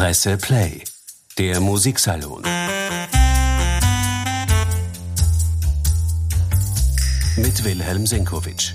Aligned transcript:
Presse 0.00 0.38
Play, 0.38 0.82
der 1.36 1.60
Musiksalon. 1.60 2.42
Mit 7.36 7.62
Wilhelm 7.64 8.06
Senkowitsch. 8.06 8.72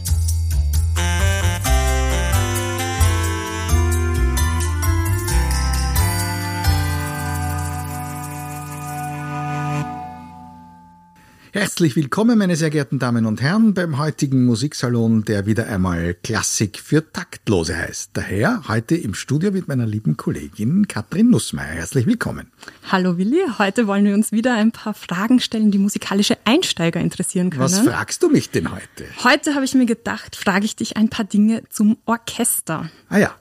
Herzlich 11.55 11.95
willkommen, 11.95 12.37
meine 12.37 12.57
sehr 12.57 12.69
geehrten 12.69 12.99
Damen 12.99 13.25
und 13.25 13.41
Herren, 13.41 13.73
beim 13.73 13.97
heutigen 13.97 14.43
Musiksalon, 14.43 15.23
der 15.23 15.45
wieder 15.45 15.67
einmal 15.67 16.13
Klassik 16.13 16.77
für 16.77 17.13
Taktlose 17.13 17.77
heißt. 17.77 18.09
Daher 18.11 18.63
heute 18.67 18.97
im 18.97 19.13
Studio 19.13 19.51
mit 19.51 19.69
meiner 19.69 19.85
lieben 19.85 20.17
Kollegin 20.17 20.89
Katrin 20.89 21.29
Nussmeier. 21.29 21.75
Herzlich 21.75 22.07
willkommen. 22.07 22.51
Hallo 22.91 23.17
Willi, 23.17 23.39
heute 23.57 23.87
wollen 23.87 24.03
wir 24.03 24.15
uns 24.15 24.33
wieder 24.33 24.53
ein 24.53 24.73
paar 24.73 24.93
Fragen 24.93 25.39
stellen, 25.39 25.71
die 25.71 25.77
musikalische 25.77 26.37
Einsteiger 26.43 26.99
interessieren 26.99 27.51
können. 27.51 27.63
Was 27.63 27.79
fragst 27.79 28.21
du 28.21 28.27
mich 28.27 28.49
denn 28.49 28.69
heute? 28.73 29.05
Heute 29.23 29.55
habe 29.55 29.63
ich 29.63 29.73
mir 29.75 29.85
gedacht, 29.85 30.35
frage 30.35 30.65
ich 30.65 30.75
dich 30.75 30.97
ein 30.97 31.07
paar 31.07 31.23
Dinge 31.23 31.63
zum 31.69 31.95
Orchester. 32.03 32.89
Ah 33.07 33.17
ja. 33.17 33.33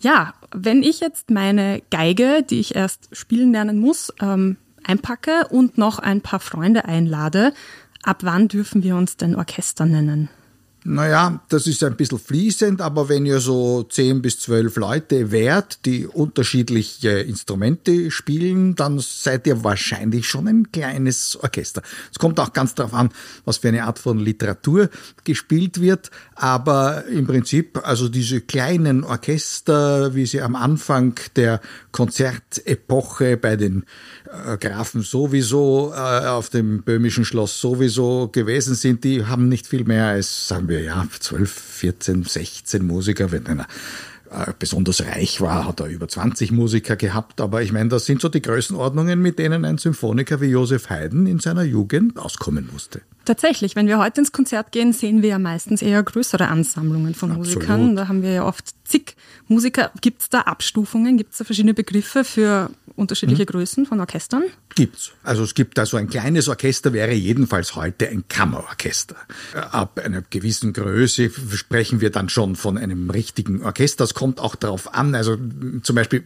Ja, 0.00 0.34
wenn 0.54 0.82
ich 0.82 1.00
jetzt 1.00 1.30
meine 1.30 1.80
Geige, 1.90 2.44
die 2.48 2.60
ich 2.60 2.74
erst 2.74 3.08
spielen 3.16 3.52
lernen 3.52 3.78
muss, 3.78 4.12
ähm, 4.20 4.58
einpacke 4.84 5.46
und 5.50 5.78
noch 5.78 5.98
ein 5.98 6.20
paar 6.20 6.40
Freunde 6.40 6.84
einlade, 6.84 7.52
ab 8.02 8.18
wann 8.22 8.48
dürfen 8.48 8.82
wir 8.82 8.96
uns 8.96 9.16
denn 9.16 9.34
Orchester 9.34 9.86
nennen? 9.86 10.28
Naja, 10.82 11.42
das 11.50 11.66
ist 11.66 11.84
ein 11.84 11.94
bisschen 11.94 12.18
fließend, 12.18 12.80
aber 12.80 13.10
wenn 13.10 13.26
ihr 13.26 13.40
so 13.40 13.82
zehn 13.82 14.22
bis 14.22 14.38
zwölf 14.38 14.76
Leute 14.76 15.30
wärt, 15.30 15.84
die 15.84 16.06
unterschiedliche 16.06 17.10
Instrumente 17.10 18.10
spielen, 18.10 18.76
dann 18.76 18.98
seid 18.98 19.46
ihr 19.46 19.62
wahrscheinlich 19.62 20.26
schon 20.26 20.48
ein 20.48 20.72
kleines 20.72 21.36
Orchester. 21.42 21.82
Es 22.10 22.18
kommt 22.18 22.40
auch 22.40 22.54
ganz 22.54 22.74
darauf 22.74 22.94
an, 22.94 23.10
was 23.44 23.58
für 23.58 23.68
eine 23.68 23.84
Art 23.84 23.98
von 23.98 24.18
Literatur 24.18 24.88
gespielt 25.24 25.82
wird, 25.82 26.10
aber 26.34 27.04
im 27.08 27.26
Prinzip, 27.26 27.86
also 27.86 28.08
diese 28.08 28.40
kleinen 28.40 29.04
Orchester, 29.04 30.14
wie 30.14 30.24
sie 30.24 30.40
am 30.40 30.56
Anfang 30.56 31.14
der 31.36 31.60
Konzertepoche 31.92 33.36
bei 33.36 33.56
den 33.56 33.84
Grafen 34.60 35.02
sowieso, 35.02 35.92
äh, 35.94 36.26
auf 36.26 36.50
dem 36.50 36.82
böhmischen 36.82 37.24
Schloss 37.24 37.60
sowieso 37.60 38.28
gewesen 38.28 38.74
sind, 38.74 39.02
die 39.04 39.26
haben 39.26 39.48
nicht 39.48 39.66
viel 39.66 39.84
mehr 39.84 40.06
als, 40.06 40.48
sagen 40.48 40.68
wir 40.68 40.80
ja, 40.82 41.06
12, 41.18 41.50
14, 41.50 42.24
16 42.24 42.86
Musiker. 42.86 43.32
Wenn 43.32 43.46
einer 43.46 43.66
äh, 44.30 44.52
besonders 44.56 45.04
reich 45.04 45.40
war, 45.40 45.66
hat 45.66 45.80
er 45.80 45.86
über 45.86 46.06
20 46.06 46.52
Musiker 46.52 46.94
gehabt. 46.94 47.40
Aber 47.40 47.62
ich 47.62 47.72
meine, 47.72 47.88
das 47.88 48.06
sind 48.06 48.20
so 48.20 48.28
die 48.28 48.40
Größenordnungen, 48.40 49.20
mit 49.20 49.40
denen 49.40 49.64
ein 49.64 49.78
Symphoniker 49.78 50.40
wie 50.40 50.46
Josef 50.46 50.88
Haydn 50.88 51.26
in 51.26 51.40
seiner 51.40 51.64
Jugend 51.64 52.16
auskommen 52.16 52.68
musste. 52.72 53.00
Tatsächlich, 53.24 53.76
wenn 53.76 53.86
wir 53.86 53.98
heute 53.98 54.20
ins 54.20 54.32
Konzert 54.32 54.70
gehen, 54.72 54.92
sehen 54.92 55.22
wir 55.22 55.30
ja 55.30 55.38
meistens 55.38 55.82
eher 55.82 56.02
größere 56.02 56.48
Ansammlungen 56.48 57.14
von 57.14 57.32
Absolut. 57.32 57.56
Musikern. 57.56 57.96
Da 57.96 58.08
haben 58.08 58.22
wir 58.22 58.30
ja 58.30 58.46
oft 58.46 58.72
zig 58.84 59.16
Musiker. 59.48 59.90
Gibt 60.00 60.22
es 60.22 60.28
da 60.30 60.42
Abstufungen? 60.42 61.16
Gibt 61.16 61.32
es 61.32 61.38
da 61.38 61.44
verschiedene 61.44 61.74
Begriffe 61.74 62.22
für 62.22 62.70
unterschiedliche 63.00 63.46
Größen 63.46 63.86
von 63.86 63.98
Orchestern? 63.98 64.44
Gibt's. 64.74 65.12
Also 65.24 65.42
es 65.42 65.54
gibt 65.54 65.78
also 65.78 65.96
ein 65.96 66.08
kleines 66.08 66.48
Orchester 66.48 66.92
wäre 66.92 67.12
jedenfalls 67.12 67.74
heute 67.74 68.08
ein 68.08 68.24
Kammerorchester. 68.28 69.16
Ab 69.54 69.98
einer 70.04 70.22
gewissen 70.22 70.72
Größe 70.72 71.30
sprechen 71.54 72.00
wir 72.00 72.10
dann 72.10 72.28
schon 72.28 72.54
von 72.54 72.78
einem 72.78 73.10
richtigen 73.10 73.62
Orchester. 73.62 74.04
Es 74.04 74.14
kommt 74.14 74.38
auch 74.38 74.54
darauf 74.54 74.94
an, 74.94 75.14
also 75.14 75.36
zum 75.82 75.96
Beispiel, 75.96 76.24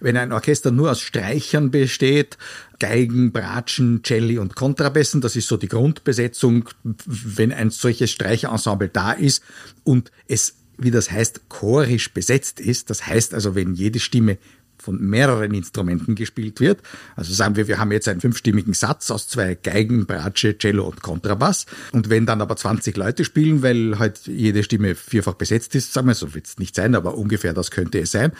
wenn 0.00 0.16
ein 0.16 0.32
Orchester 0.32 0.70
nur 0.70 0.92
aus 0.92 1.00
Streichern 1.00 1.70
besteht, 1.70 2.38
Geigen, 2.78 3.32
Bratschen, 3.32 4.02
Celli 4.04 4.38
und 4.38 4.56
Kontrabässen, 4.56 5.20
das 5.20 5.36
ist 5.36 5.48
so 5.48 5.56
die 5.56 5.68
Grundbesetzung, 5.68 6.68
wenn 6.84 7.52
ein 7.52 7.70
solches 7.70 8.10
Streicherensemble 8.10 8.88
da 8.88 9.12
ist 9.12 9.42
und 9.84 10.10
es 10.26 10.54
wie 10.78 10.90
das 10.90 11.10
heißt, 11.10 11.48
chorisch 11.48 12.12
besetzt 12.12 12.60
ist. 12.60 12.90
Das 12.90 13.06
heißt 13.06 13.34
also, 13.34 13.54
wenn 13.54 13.74
jede 13.74 14.00
Stimme 14.00 14.38
von 14.82 15.00
mehreren 15.00 15.54
Instrumenten 15.54 16.14
gespielt 16.14 16.60
wird. 16.60 16.80
Also 17.16 17.32
sagen 17.32 17.56
wir, 17.56 17.68
wir 17.68 17.78
haben 17.78 17.92
jetzt 17.92 18.08
einen 18.08 18.20
fünfstimmigen 18.20 18.74
Satz 18.74 19.10
aus 19.10 19.28
zwei 19.28 19.54
Geigen, 19.54 20.06
Bratsche, 20.06 20.58
Cello 20.58 20.86
und 20.88 21.02
Kontrabass. 21.02 21.66
Und 21.92 22.10
wenn 22.10 22.26
dann 22.26 22.40
aber 22.40 22.56
20 22.56 22.96
Leute 22.96 23.24
spielen, 23.24 23.62
weil 23.62 23.98
halt 23.98 24.26
jede 24.26 24.62
Stimme 24.62 24.94
vierfach 24.94 25.34
besetzt 25.34 25.74
ist, 25.74 25.92
sagen 25.92 26.08
wir, 26.08 26.14
so 26.14 26.34
wird 26.34 26.46
es 26.46 26.58
nicht 26.58 26.74
sein, 26.74 26.94
aber 26.94 27.16
ungefähr 27.16 27.54
das 27.54 27.70
könnte 27.70 28.00
es 28.00 28.10
sein, 28.10 28.32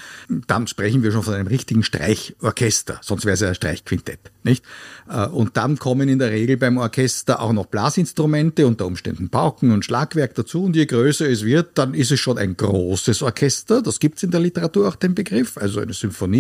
dann 0.47 0.67
sprechen 0.67 1.03
wir 1.03 1.13
schon 1.13 1.23
von 1.23 1.35
einem 1.35 1.47
richtigen 1.47 1.83
Streichorchester. 1.83 2.99
Sonst 3.03 3.25
wäre 3.25 3.35
es 3.35 3.41
ja 3.41 3.49
ein 3.49 3.55
Streichquintett, 3.55 4.33
nicht? 4.43 4.65
Äh, 5.09 5.27
Und 5.27 5.57
dann 5.57 5.79
kommen 5.79 6.09
in 6.09 6.19
der 6.19 6.31
Regel 6.31 6.57
beim 6.57 6.79
Orchester 6.79 7.41
auch 7.41 7.53
noch 7.53 7.67
Blasinstrumente, 7.67 8.67
unter 8.67 8.87
Umständen 8.87 9.29
Pauken 9.29 9.71
und 9.71 9.85
Schlagwerk 9.85 10.35
dazu. 10.35 10.65
Und 10.65 10.77
je 10.77 10.87
größer 10.87 11.29
es 11.29 11.45
wird, 11.45 11.79
dann 11.79 11.95
ist 11.95 12.11
es 12.11 12.21
schon 12.21 12.39
ein 12.39 12.57
großes 12.57 13.23
Orchester. 13.23 13.83
Das 13.83 14.01
gibt 14.01 14.17
es 14.17 14.23
in 14.23 14.31
der 14.31 14.41
Literatur 14.41 14.89
auch 14.89 14.97
den 14.97 15.15
Begriff, 15.15 15.57
also 15.59 15.81
eine 15.81 15.93
Symphonie 15.93 16.32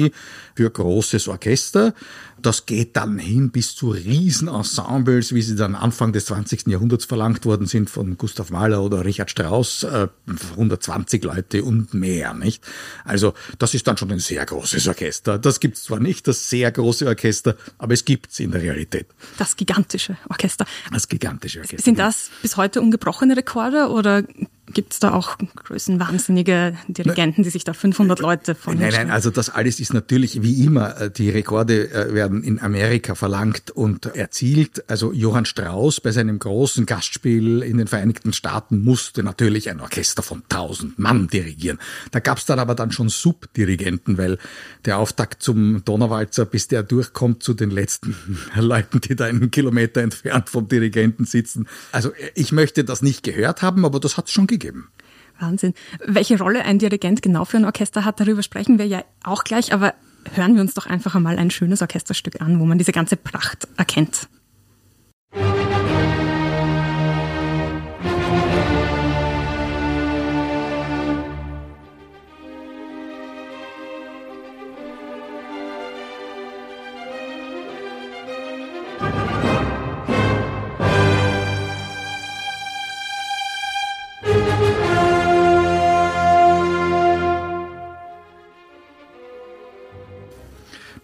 für 0.54 0.70
großes 0.70 1.28
Orchester. 1.28 1.94
Das 2.42 2.66
geht 2.66 2.97
dann 2.97 3.19
hin 3.19 3.50
bis 3.50 3.75
zu 3.75 3.91
Riesenensembles, 3.91 5.32
wie 5.34 5.42
sie 5.42 5.56
dann 5.56 5.75
Anfang 5.75 6.12
des 6.12 6.26
20. 6.26 6.66
Jahrhunderts 6.66 7.04
verlangt 7.04 7.44
worden 7.44 7.66
sind 7.66 7.88
von 7.88 8.19
Gustav 8.19 8.50
Mahler 8.50 8.82
oder 8.82 9.04
Richard 9.04 9.30
Strauss, 9.30 9.84
äh, 9.84 10.08
120 10.56 11.22
Leute 11.25 11.62
und 11.64 11.94
mehr, 11.94 12.34
nicht? 12.34 12.64
Also 13.04 13.34
das 13.58 13.75
ist 13.75 13.86
dann 13.86 13.97
schon 13.97 14.10
ein 14.10 14.19
sehr 14.19 14.44
großes 14.44 14.88
Orchester. 14.88 15.38
Das 15.38 15.60
gibt 15.60 15.76
es 15.76 15.84
zwar 15.84 16.00
nicht, 16.00 16.26
das 16.28 16.50
sehr 16.50 16.70
große 16.72 17.06
Orchester, 17.06 17.56
aber 17.78 17.94
es 17.94 18.04
gibt 18.04 18.32
es 18.32 18.41
in 18.41 18.50
der 18.50 18.62
Realität. 18.62 19.06
Das 19.38 19.56
gigantische 19.56 20.16
Orchester. 20.28 20.66
Das 20.92 21.09
gigantische 21.09 21.60
Orchester. 21.60 21.82
Sind 21.84 21.98
das 21.98 22.30
bis 22.42 22.56
heute 22.56 22.80
ungebrochene 22.80 23.36
Rekorde 23.36 23.88
oder 23.88 24.24
gibt 24.74 24.94
es 24.94 25.00
da 25.00 25.12
auch 25.12 25.36
größenwahnsinnige 25.56 26.76
Dirigenten, 26.88 27.42
die 27.42 27.50
sich 27.50 27.64
da 27.64 27.74
500 27.74 28.20
Leute 28.20 28.54
von 28.54 28.78
Nein, 28.78 28.92
nein, 28.92 29.10
also 29.10 29.30
das 29.30 29.50
alles 29.50 29.80
ist 29.80 29.92
natürlich 29.92 30.42
wie 30.42 30.64
immer. 30.64 30.98
äh, 30.98 31.10
Die 31.10 31.28
Rekorde 31.28 31.91
äh, 31.91 32.14
werden 32.14 32.31
in 32.43 32.60
Amerika 32.60 33.15
verlangt 33.15 33.70
und 33.70 34.06
erzielt. 34.06 34.88
Also 34.88 35.12
Johann 35.12 35.44
Strauss 35.44 36.00
bei 36.00 36.12
seinem 36.12 36.38
großen 36.38 36.87
Gastspiel 36.87 37.62
in 37.62 37.78
den 37.78 37.87
Vereinigten 37.87 38.32
Staaten 38.32 38.82
musste 38.82 39.22
natürlich 39.22 39.69
ein 39.70 39.81
Orchester 39.81 40.22
von 40.22 40.42
1000 40.48 40.98
Mann 40.98 41.28
dirigieren. 41.28 41.78
Da 42.10 42.21
gab 42.21 42.38
es 42.38 42.47
dann 42.47 42.59
aber 42.59 42.75
dann 42.75 42.92
schon 42.92 43.09
Subdirigenten, 43.09 44.19
weil 44.19 44.38
der 44.84 44.98
Auftakt 44.98 45.42
zum 45.42 45.84
Donauwalzer, 45.84 46.47
bis 46.47 46.69
der 46.69 46.82
durchkommt 46.82 47.42
zu 47.42 47.54
den 47.54 47.71
letzten 47.71 48.16
Leuten, 48.56 49.00
die 49.00 49.16
da 49.16 49.26
einen 49.26 49.50
Kilometer 49.50 50.00
entfernt 50.00 50.48
vom 50.48 50.69
Dirigenten 50.69 51.25
sitzen. 51.25 51.69
Also 51.91 52.10
äh, 52.10 52.31
ich 52.34 52.53
möchte 52.53 52.84
das 52.84 53.03
nicht 53.03 53.22
gehört 53.22 53.62
haben, 53.62 53.84
aber 53.84 54.00
das 54.00 54.16
hat 54.16 54.26
es 54.26 54.32
schon 54.32 54.47
gegeben. 54.47 54.88
Wahnsinn. 55.38 55.75
Welche 56.06 56.38
Rolle 56.38 56.65
ein 56.65 56.78
Dirigent 56.78 57.21
genau 57.22 57.44
für 57.44 57.56
ein 57.56 57.65
Orchester 57.65 58.04
hat, 58.04 58.21
darüber 58.21 58.42
sprechen 58.42 58.78
wir 58.78 58.87
ja 58.87 59.04
auch 59.25 59.44
gleich, 59.44 59.72
aber 59.72 59.94
hören 60.34 60.55
wir 60.55 60.62
uns 60.62 60.75
doch 60.75 60.87
einfach 60.87 61.15
einmal 61.15 61.38
ein 61.38 61.50
schönes 61.50 61.83
Orchesterstück 61.83 62.41
an, 62.41 62.60
wo 62.60 62.65
man 62.65 62.78
diese 62.78 62.93
ganze 62.93 63.16
Pracht 63.16 63.69
erkennt. 63.77 64.28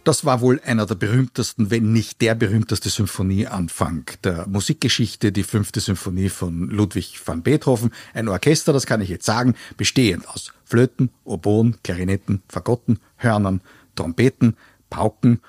Das 0.08 0.24
war 0.24 0.40
wohl 0.40 0.58
einer 0.64 0.86
der 0.86 0.94
berühmtesten, 0.94 1.70
wenn 1.70 1.92
nicht 1.92 2.22
der 2.22 2.34
berühmteste 2.34 2.88
Symphonieanfang 2.88 4.06
der 4.24 4.48
Musikgeschichte, 4.48 5.32
die 5.32 5.42
fünfte 5.42 5.80
Symphonie 5.80 6.30
von 6.30 6.70
Ludwig 6.70 7.20
van 7.26 7.42
Beethoven. 7.42 7.90
Ein 8.14 8.28
Orchester, 8.28 8.72
das 8.72 8.86
kann 8.86 9.02
ich 9.02 9.10
jetzt 9.10 9.26
sagen, 9.26 9.54
bestehend 9.76 10.26
aus 10.26 10.50
Flöten, 10.64 11.10
Oboen, 11.24 11.76
Klarinetten, 11.82 12.42
Fagotten, 12.48 13.00
Hörnern, 13.18 13.60
Trompeten, 13.96 14.56
Pauken 14.88 15.42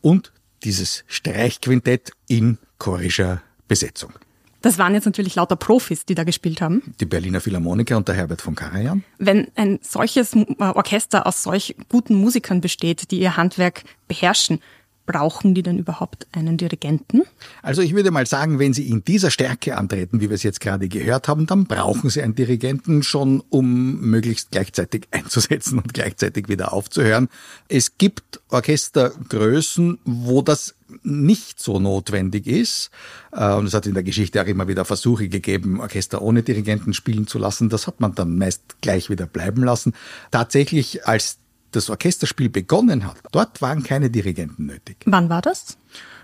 und 0.00 0.32
dieses 0.64 1.04
Streichquintett 1.08 2.12
in 2.26 2.56
chorischer 2.78 3.42
Besetzung. 3.68 4.14
Das 4.62 4.78
waren 4.78 4.94
jetzt 4.94 5.04
natürlich 5.04 5.34
lauter 5.34 5.56
Profis, 5.56 6.06
die 6.06 6.14
da 6.14 6.24
gespielt 6.24 6.60
haben. 6.60 6.82
Die 7.00 7.06
Berliner 7.06 7.40
Philharmoniker 7.40 7.96
und 7.96 8.08
der 8.08 8.14
Herbert 8.14 8.42
von 8.42 8.54
Karajan. 8.54 9.04
Wenn 9.18 9.48
ein 9.54 9.78
solches 9.82 10.34
äh, 10.34 10.44
Orchester 10.58 11.26
aus 11.26 11.42
solch 11.42 11.76
guten 11.88 12.14
Musikern 12.14 12.60
besteht, 12.60 13.10
die 13.10 13.20
ihr 13.20 13.36
Handwerk 13.36 13.84
beherrschen, 14.08 14.60
brauchen 15.06 15.54
die 15.54 15.62
denn 15.62 15.78
überhaupt 15.78 16.26
einen 16.32 16.56
Dirigenten? 16.56 17.22
Also 17.62 17.80
ich 17.82 17.94
würde 17.94 18.10
mal 18.10 18.26
sagen, 18.26 18.58
wenn 18.58 18.74
Sie 18.74 18.88
in 18.88 19.04
dieser 19.04 19.30
Stärke 19.30 19.76
antreten, 19.76 20.20
wie 20.20 20.28
wir 20.28 20.34
es 20.34 20.42
jetzt 20.42 20.60
gerade 20.60 20.88
gehört 20.88 21.28
haben, 21.28 21.46
dann 21.46 21.64
brauchen 21.64 22.10
Sie 22.10 22.20
einen 22.22 22.34
Dirigenten 22.34 23.02
schon, 23.02 23.42
um 23.48 24.00
möglichst 24.00 24.50
gleichzeitig 24.50 25.08
einzusetzen 25.12 25.78
und 25.78 25.94
gleichzeitig 25.94 26.48
wieder 26.48 26.72
aufzuhören. 26.72 27.28
Es 27.68 27.96
gibt 27.98 28.40
Orchestergrößen, 28.50 29.98
wo 30.04 30.42
das 30.42 30.74
nicht 31.02 31.60
so 31.60 31.78
notwendig 31.78 32.46
ist. 32.46 32.90
Äh, 33.32 33.52
und 33.54 33.66
es 33.66 33.74
hat 33.74 33.86
in 33.86 33.94
der 33.94 34.02
Geschichte 34.02 34.42
auch 34.42 34.46
immer 34.46 34.68
wieder 34.68 34.84
Versuche 34.84 35.28
gegeben, 35.28 35.80
Orchester 35.80 36.22
ohne 36.22 36.42
Dirigenten 36.42 36.94
spielen 36.94 37.26
zu 37.26 37.38
lassen. 37.38 37.68
Das 37.68 37.86
hat 37.86 38.00
man 38.00 38.14
dann 38.14 38.38
meist 38.38 38.80
gleich 38.80 39.10
wieder 39.10 39.26
bleiben 39.26 39.62
lassen. 39.62 39.94
Tatsächlich, 40.30 41.06
als 41.06 41.38
das 41.76 41.90
Orchesterspiel 41.90 42.48
begonnen 42.48 43.04
hat, 43.06 43.16
dort 43.32 43.62
waren 43.62 43.82
keine 43.82 44.10
Dirigenten 44.10 44.66
nötig. 44.66 44.96
Wann 45.04 45.28
war 45.28 45.42
das? 45.42 45.76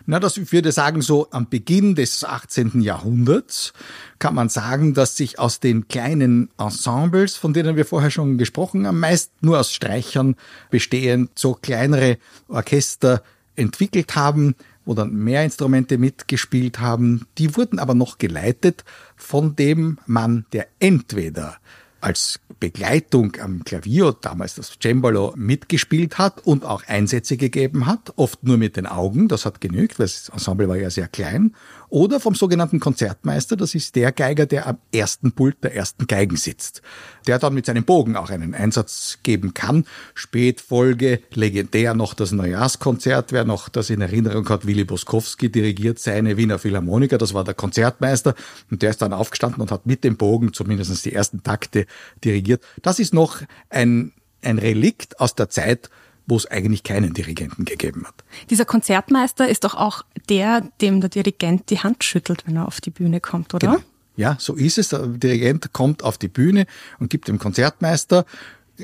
Na, 0.07 0.19
das 0.19 0.37
ich 0.37 0.51
würde 0.53 0.73
sagen, 0.73 1.01
so 1.01 1.29
am 1.31 1.49
Beginn 1.49 1.95
des 1.95 2.25
18. 2.25 2.81
Jahrhunderts 2.81 3.73
kann 4.19 4.35
man 4.35 4.49
sagen, 4.49 4.95
dass 4.95 5.17
sich 5.17 5.39
aus 5.39 5.61
den 5.61 5.87
kleinen 5.87 6.51
Ensembles, 6.59 7.37
von 7.37 7.53
denen 7.53 7.77
wir 7.77 7.85
vorher 7.85 8.11
schon 8.11 8.37
gesprochen 8.37 8.87
haben, 8.87 8.99
meist 8.99 9.31
nur 9.43 9.61
aus 9.61 9.73
Streichern 9.73 10.35
bestehend, 10.71 11.39
so 11.39 11.55
kleinere 11.55 12.19
Orchester 12.49 13.23
entwickelt 13.55 14.17
haben, 14.17 14.57
wo 14.85 14.95
dann 14.95 15.15
mehr 15.15 15.45
Instrumente 15.45 15.99
mitgespielt 15.99 16.81
haben. 16.81 17.27
Die 17.39 17.57
wurden 17.57 17.79
aber 17.79 17.95
noch 17.95 18.19
geleitet 18.19 18.85
von 19.17 19.55
dem 19.55 19.99
Mann, 20.07 20.47
der 20.53 20.67
entweder 20.81 21.59
als 22.01 22.41
Begleitung 22.63 23.33
am 23.41 23.65
Klavier, 23.65 24.15
damals 24.21 24.55
das 24.55 24.79
Cembalo, 24.81 25.35
mitgespielt 25.37 26.19
hat 26.19 26.47
und 26.47 26.65
auch 26.65 26.85
Einsätze 26.87 27.37
gegeben 27.37 27.87
hat, 27.87 28.13
oft 28.15 28.45
nur 28.45 28.57
mit 28.57 28.77
den 28.77 28.87
Augen, 28.87 29.27
das 29.27 29.45
hat 29.45 29.61
genügt, 29.61 29.99
weil 29.99 30.07
das 30.07 30.29
Ensemble 30.29 30.69
war 30.69 30.77
ja 30.77 30.89
sehr 30.89 31.09
klein, 31.09 31.57
oder 31.93 32.21
vom 32.21 32.35
sogenannten 32.35 32.81
Konzertmeister, 32.81 33.55
das 33.55 33.75
ist 33.75 33.95
der 33.97 34.13
Geiger, 34.13 34.47
der 34.47 34.67
am 34.67 34.79
ersten 34.95 35.33
Pult 35.33 35.63
der 35.63 35.77
ersten 35.77 36.07
Geigen 36.07 36.37
sitzt, 36.39 36.81
der 37.27 37.39
dann 37.39 37.53
mit 37.53 37.67
seinem 37.67 37.85
Bogen 37.85 38.17
auch 38.17 38.31
einen 38.31 38.55
Einsatz 38.55 39.19
geben 39.23 39.53
kann. 39.53 39.85
Spätfolge, 40.15 41.21
legendär 41.35 41.93
noch 41.93 42.15
das 42.15 42.33
Neujahrskonzert, 42.33 43.33
wer 43.33 43.45
noch 43.45 43.69
das 43.69 43.91
in 43.91 44.01
Erinnerung 44.01 44.49
hat, 44.49 44.67
Willy 44.67 44.85
Boskowski 44.85 45.53
dirigiert 45.53 45.99
seine 45.99 46.39
Wiener 46.39 46.59
Philharmoniker, 46.59 47.19
das 47.19 47.35
war 47.35 47.45
der 47.45 47.53
Konzertmeister 47.53 48.35
und 48.71 48.81
der 48.81 48.89
ist 48.89 49.03
dann 49.03 49.13
aufgestanden 49.13 49.61
und 49.61 49.71
hat 49.71 49.85
mit 49.85 50.03
dem 50.03 50.17
Bogen 50.17 50.55
zumindest 50.55 51.05
die 51.05 51.13
ersten 51.13 51.43
Takte 51.43 51.85
dirigiert. 52.25 52.63
Das 52.81 53.01
ist 53.01 53.13
noch 53.13 53.43
ein, 53.69 54.13
ein 54.41 54.59
Relikt 54.59 55.21
aus 55.21 55.35
der 55.35 55.51
Zeit, 55.51 55.91
wo 56.27 56.37
es 56.37 56.47
eigentlich 56.47 56.83
keinen 56.83 57.15
Dirigenten 57.15 57.65
gegeben 57.65 58.05
hat. 58.07 58.15
Dieser 58.51 58.65
Konzertmeister 58.65 59.49
ist 59.49 59.65
doch 59.65 59.75
auch 59.75 60.05
der, 60.29 60.63
dem 60.81 61.01
der 61.01 61.11
Dirigent 61.11 61.71
die 61.71 61.81
Hand 61.81 62.05
schüttelt, 62.05 62.47
wenn 62.47 62.57
er 62.57 62.67
auf 62.67 62.81
die 62.81 62.91
Bühne 62.91 63.21
kommt, 63.21 63.55
oder? 63.55 63.67
Genau. 63.67 63.83
Ja, 64.17 64.37
so 64.39 64.55
ist 64.55 64.79
es. 64.79 64.91
Der 64.91 65.07
Dirigent 65.07 65.73
kommt 65.73 66.03
auf 66.03 66.19
die 66.19 66.29
Bühne 66.29 66.67
und 66.99 67.09
gibt 67.09 67.29
dem 67.29 67.39
Konzertmeister 67.39 68.27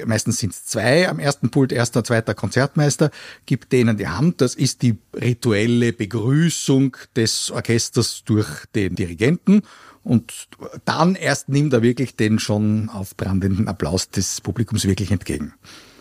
meistens 0.07 0.39
sind 0.39 0.53
es 0.53 0.65
zwei 0.65 1.09
am 1.09 1.19
ersten 1.19 1.51
Pult, 1.51 1.73
erster, 1.73 2.05
zweiter 2.05 2.35
Konzertmeister, 2.35 3.11
gibt 3.47 3.73
denen 3.73 3.97
die 3.97 4.09
Hand. 4.09 4.41
Das 4.41 4.55
ist 4.55 4.83
die 4.83 4.99
rituelle 5.15 5.93
Begrüßung 5.93 6.97
des 7.17 7.51
Orchesters 7.51 8.23
durch 8.25 8.67
den 8.75 8.95
Dirigenten. 8.95 9.63
Und 10.05 10.49
dann 10.85 11.15
erst 11.15 11.49
nimmt 11.49 11.73
er 11.73 11.83
wirklich 11.83 12.17
den 12.17 12.39
schon 12.39 12.89
aufbrandenden 12.89 13.69
Applaus 13.69 14.09
des 14.11 14.41
Publikums 14.41 14.85
wirklich 14.85 15.11
entgegen. 15.11 15.55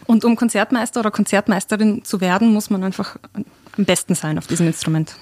Und 0.07 0.25
um 0.25 0.35
Konzertmeister 0.35 1.01
oder 1.01 1.11
Konzertmeisterin 1.11 2.03
zu 2.03 2.21
werden, 2.21 2.53
muss 2.53 2.69
man 2.69 2.83
einfach 2.83 3.17
am 3.77 3.85
besten 3.85 4.15
sein 4.15 4.37
auf 4.37 4.47
diesem 4.47 4.67
Instrument. 4.67 5.15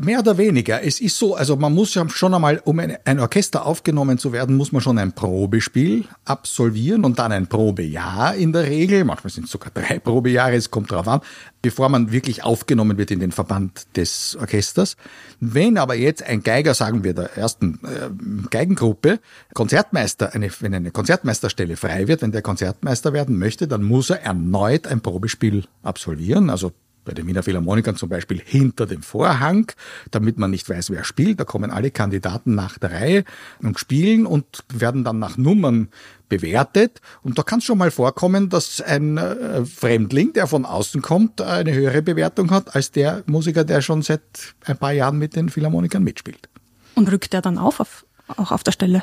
Mehr 0.00 0.20
oder 0.20 0.36
weniger. 0.38 0.82
Es 0.82 1.00
ist 1.00 1.18
so, 1.18 1.34
also 1.34 1.56
man 1.56 1.72
muss 1.72 1.92
schon 1.92 2.34
einmal, 2.34 2.60
um 2.64 2.80
ein 2.80 3.20
Orchester 3.20 3.66
aufgenommen 3.66 4.18
zu 4.18 4.32
werden, 4.32 4.56
muss 4.56 4.72
man 4.72 4.82
schon 4.82 4.98
ein 4.98 5.12
Probespiel 5.12 6.04
absolvieren 6.24 7.04
und 7.04 7.18
dann 7.18 7.30
ein 7.30 7.46
Probejahr 7.46 8.34
in 8.34 8.52
der 8.52 8.64
Regel. 8.64 9.04
Manchmal 9.04 9.30
sind 9.30 9.44
es 9.44 9.50
sogar 9.50 9.70
drei 9.72 9.98
Probejahre, 10.04 10.56
es 10.56 10.70
kommt 10.70 10.90
darauf 10.90 11.06
an, 11.06 11.20
bevor 11.62 11.88
man 11.88 12.10
wirklich 12.10 12.42
aufgenommen 12.42 12.98
wird 12.98 13.10
in 13.10 13.20
den 13.20 13.32
Verband 13.32 13.86
des 13.96 14.36
Orchesters. 14.40 14.96
Wenn 15.38 15.78
aber 15.78 15.94
jetzt 15.94 16.22
ein 16.22 16.42
Geiger, 16.42 16.74
sagen 16.74 17.04
wir 17.04 17.14
der 17.14 17.36
ersten 17.36 17.80
äh, 17.84 18.10
Geigengruppe, 18.50 19.20
Konzertmeister, 19.54 20.34
eine, 20.34 20.50
wenn 20.60 20.74
eine 20.74 20.90
Konzertmeisterstelle 20.90 21.76
frei 21.76 22.08
wird, 22.08 22.22
wenn 22.22 22.32
der 22.32 22.42
Konzertmeister 22.42 23.12
werden 23.12 23.38
möchte, 23.38 23.68
dann 23.68 23.84
muss 23.84 24.10
er 24.10 24.22
erneut 24.22 24.86
ein 24.86 25.00
Probespiel 25.00 25.64
absolvieren, 25.82 26.50
also 26.50 26.72
bei 27.04 27.12
den 27.12 27.26
Wiener 27.26 27.42
Philharmonikern 27.42 27.96
zum 27.96 28.08
Beispiel 28.08 28.40
hinter 28.44 28.86
dem 28.86 29.02
Vorhang, 29.02 29.72
damit 30.10 30.38
man 30.38 30.50
nicht 30.50 30.68
weiß, 30.68 30.90
wer 30.90 31.04
spielt. 31.04 31.40
Da 31.40 31.44
kommen 31.44 31.70
alle 31.70 31.90
Kandidaten 31.90 32.54
nach 32.54 32.78
der 32.78 32.92
Reihe 32.92 33.24
und 33.62 33.78
spielen 33.78 34.26
und 34.26 34.64
werden 34.72 35.04
dann 35.04 35.18
nach 35.18 35.36
Nummern 35.36 35.88
bewertet. 36.28 37.00
Und 37.22 37.38
da 37.38 37.42
kann 37.42 37.58
es 37.58 37.64
schon 37.64 37.78
mal 37.78 37.90
vorkommen, 37.90 38.48
dass 38.48 38.80
ein 38.80 39.18
äh, 39.18 39.64
Fremdling, 39.64 40.32
der 40.32 40.46
von 40.46 40.64
außen 40.64 41.02
kommt, 41.02 41.40
eine 41.40 41.72
höhere 41.74 42.02
Bewertung 42.02 42.50
hat 42.50 42.74
als 42.74 42.90
der 42.90 43.22
Musiker, 43.26 43.64
der 43.64 43.82
schon 43.82 44.02
seit 44.02 44.22
ein 44.64 44.78
paar 44.78 44.92
Jahren 44.92 45.18
mit 45.18 45.36
den 45.36 45.48
Philharmonikern 45.48 46.02
mitspielt. 46.02 46.48
Und 46.94 47.10
rückt 47.10 47.34
er 47.34 47.42
dann 47.42 47.58
auf, 47.58 47.80
auf 47.80 48.06
auch 48.36 48.52
auf 48.52 48.62
der 48.62 48.72
Stelle? 48.72 49.02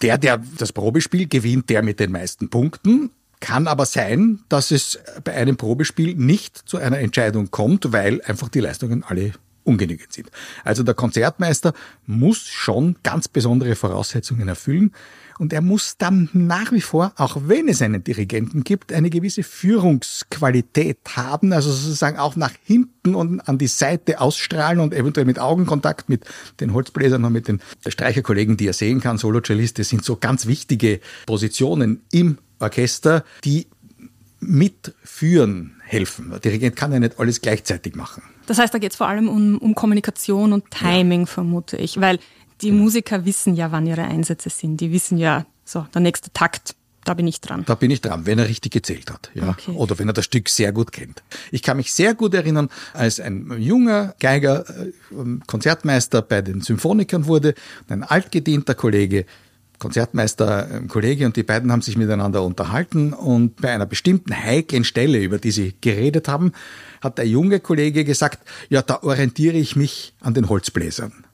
Der, 0.00 0.18
der 0.18 0.42
das 0.58 0.72
Probespiel 0.72 1.28
gewinnt, 1.28 1.70
der 1.70 1.82
mit 1.82 2.00
den 2.00 2.12
meisten 2.12 2.48
Punkten 2.48 3.10
kann 3.42 3.66
aber 3.66 3.84
sein, 3.84 4.38
dass 4.48 4.70
es 4.70 5.00
bei 5.24 5.34
einem 5.34 5.56
Probespiel 5.56 6.14
nicht 6.14 6.56
zu 6.56 6.78
einer 6.78 7.00
Entscheidung 7.00 7.50
kommt, 7.50 7.92
weil 7.92 8.22
einfach 8.22 8.48
die 8.48 8.60
Leistungen 8.60 9.02
alle 9.02 9.32
ungenügend 9.64 10.12
sind. 10.12 10.30
Also 10.64 10.82
der 10.82 10.94
Konzertmeister 10.94 11.74
muss 12.06 12.38
schon 12.46 12.96
ganz 13.02 13.28
besondere 13.28 13.74
Voraussetzungen 13.74 14.48
erfüllen 14.48 14.92
und 15.38 15.52
er 15.52 15.60
muss 15.60 15.96
dann 15.98 16.28
nach 16.32 16.70
wie 16.72 16.80
vor, 16.80 17.12
auch 17.16 17.36
wenn 17.46 17.68
es 17.68 17.82
einen 17.82 18.04
Dirigenten 18.04 18.62
gibt, 18.62 18.92
eine 18.92 19.10
gewisse 19.10 19.42
Führungsqualität 19.42 20.98
haben, 21.16 21.52
also 21.52 21.72
sozusagen 21.72 22.18
auch 22.18 22.36
nach 22.36 22.52
hinten 22.64 23.14
und 23.16 23.40
an 23.40 23.58
die 23.58 23.66
Seite 23.66 24.20
ausstrahlen 24.20 24.78
und 24.78 24.94
eventuell 24.94 25.26
mit 25.26 25.40
Augenkontakt 25.40 26.08
mit 26.08 26.24
den 26.60 26.72
Holzbläsern 26.74 27.24
und 27.24 27.32
mit 27.32 27.48
den 27.48 27.60
Streicherkollegen, 27.86 28.56
die 28.56 28.68
er 28.68 28.72
sehen 28.72 29.00
kann, 29.00 29.18
Solocelliste 29.18 29.82
sind 29.82 30.04
so 30.04 30.16
ganz 30.16 30.46
wichtige 30.46 31.00
Positionen 31.26 32.02
im 32.12 32.38
Orchester, 32.62 33.24
die 33.44 33.66
mitführen 34.40 35.80
helfen. 35.84 36.30
Der 36.30 36.38
Dirigent 36.40 36.76
kann 36.76 36.92
ja 36.92 36.98
nicht 36.98 37.18
alles 37.18 37.40
gleichzeitig 37.40 37.94
machen. 37.94 38.22
Das 38.46 38.58
heißt, 38.58 38.74
da 38.74 38.78
geht 38.78 38.92
es 38.92 38.96
vor 38.96 39.06
allem 39.06 39.28
um, 39.28 39.58
um, 39.58 39.74
Kommunikation 39.74 40.52
und 40.52 40.70
Timing, 40.70 41.20
ja. 41.20 41.26
vermute 41.26 41.76
ich, 41.76 42.00
weil 42.00 42.18
die 42.60 42.68
ja. 42.68 42.74
Musiker 42.74 43.24
wissen 43.24 43.54
ja, 43.54 43.70
wann 43.72 43.86
ihre 43.86 44.04
Einsätze 44.04 44.50
sind. 44.50 44.80
Die 44.80 44.90
wissen 44.90 45.16
ja, 45.16 45.46
so, 45.64 45.86
der 45.94 46.00
nächste 46.00 46.32
Takt, 46.32 46.74
da 47.04 47.14
bin 47.14 47.26
ich 47.26 47.40
dran. 47.40 47.64
Da 47.66 47.74
bin 47.74 47.90
ich 47.90 48.00
dran, 48.00 48.26
wenn 48.26 48.38
er 48.38 48.48
richtig 48.48 48.72
gezählt 48.72 49.10
hat, 49.10 49.30
ja. 49.34 49.50
Okay. 49.50 49.72
Oder 49.72 49.98
wenn 49.98 50.08
er 50.08 50.12
das 50.12 50.24
Stück 50.24 50.48
sehr 50.48 50.72
gut 50.72 50.92
kennt. 50.92 51.22
Ich 51.50 51.62
kann 51.62 51.76
mich 51.76 51.92
sehr 51.92 52.14
gut 52.14 52.34
erinnern, 52.34 52.68
als 52.94 53.20
ein 53.20 53.52
junger 53.58 54.14
Geiger 54.18 54.68
äh, 54.68 54.92
Konzertmeister 55.46 56.22
bei 56.22 56.42
den 56.42 56.60
Symphonikern 56.60 57.26
wurde, 57.26 57.54
ein 57.88 58.02
altgedienter 58.02 58.74
Kollege 58.74 59.26
Konzertmeister, 59.82 60.68
ein 60.70 60.86
Kollege 60.86 61.26
und 61.26 61.34
die 61.34 61.42
beiden 61.42 61.72
haben 61.72 61.82
sich 61.82 61.96
miteinander 61.96 62.44
unterhalten 62.44 63.12
und 63.12 63.56
bei 63.60 63.72
einer 63.72 63.84
bestimmten 63.84 64.32
heiklen 64.32 64.84
Stelle, 64.84 65.18
über 65.18 65.38
die 65.38 65.50
sie 65.50 65.74
geredet 65.80 66.28
haben, 66.28 66.52
hat 67.00 67.18
der 67.18 67.26
junge 67.26 67.58
Kollege 67.58 68.04
gesagt, 68.04 68.48
ja, 68.68 68.80
da 68.80 69.02
orientiere 69.02 69.56
ich 69.56 69.74
mich 69.74 70.14
an 70.20 70.34
den 70.34 70.48
Holzbläsern. 70.48 71.24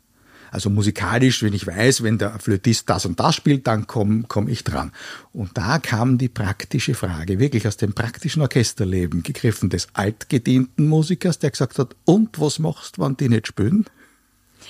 Also 0.50 0.70
musikalisch, 0.70 1.42
wenn 1.42 1.52
ich 1.52 1.66
weiß, 1.66 2.02
wenn 2.02 2.16
der 2.16 2.38
Flötist 2.38 2.88
das 2.88 3.04
und 3.04 3.20
das 3.20 3.34
spielt, 3.34 3.66
dann 3.66 3.86
komme 3.86 4.24
komm 4.28 4.48
ich 4.48 4.64
dran. 4.64 4.92
Und 5.34 5.58
da 5.58 5.78
kam 5.78 6.16
die 6.16 6.30
praktische 6.30 6.94
Frage, 6.94 7.38
wirklich 7.38 7.68
aus 7.68 7.76
dem 7.76 7.92
praktischen 7.92 8.40
Orchesterleben 8.40 9.22
gegriffen 9.22 9.68
des 9.68 9.88
altgedienten 9.92 10.88
Musikers, 10.88 11.38
der 11.38 11.50
gesagt 11.50 11.78
hat, 11.78 11.96
und 12.06 12.40
was 12.40 12.58
machst, 12.58 12.98
wenn 12.98 13.14
die 13.18 13.28
nicht 13.28 13.46
spielen? 13.46 13.84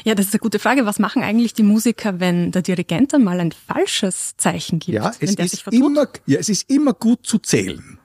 Ja, 0.05 0.15
das 0.15 0.27
ist 0.27 0.35
eine 0.35 0.41
gute 0.41 0.59
Frage. 0.59 0.87
Was 0.87 0.99
machen 0.99 1.23
eigentlich 1.23 1.55
die 1.55 1.63
Musiker, 1.63 2.21
wenn 2.21 2.53
der 2.53 2.63
Dirigent 2.63 3.15
einmal 3.15 3.41
ein 3.41 3.53
falsches 3.53 4.37
Zeichen 4.37 4.79
gibt? 4.79 4.95
Ja, 4.95 5.13
es, 5.21 5.35
ist 5.35 5.67
immer, 5.71 6.09
ja, 6.27 6.39
es 6.39 6.49
ist 6.49 6.71
immer 6.71 6.93
gut 6.93 7.27
zu 7.27 7.39
zählen. 7.39 7.99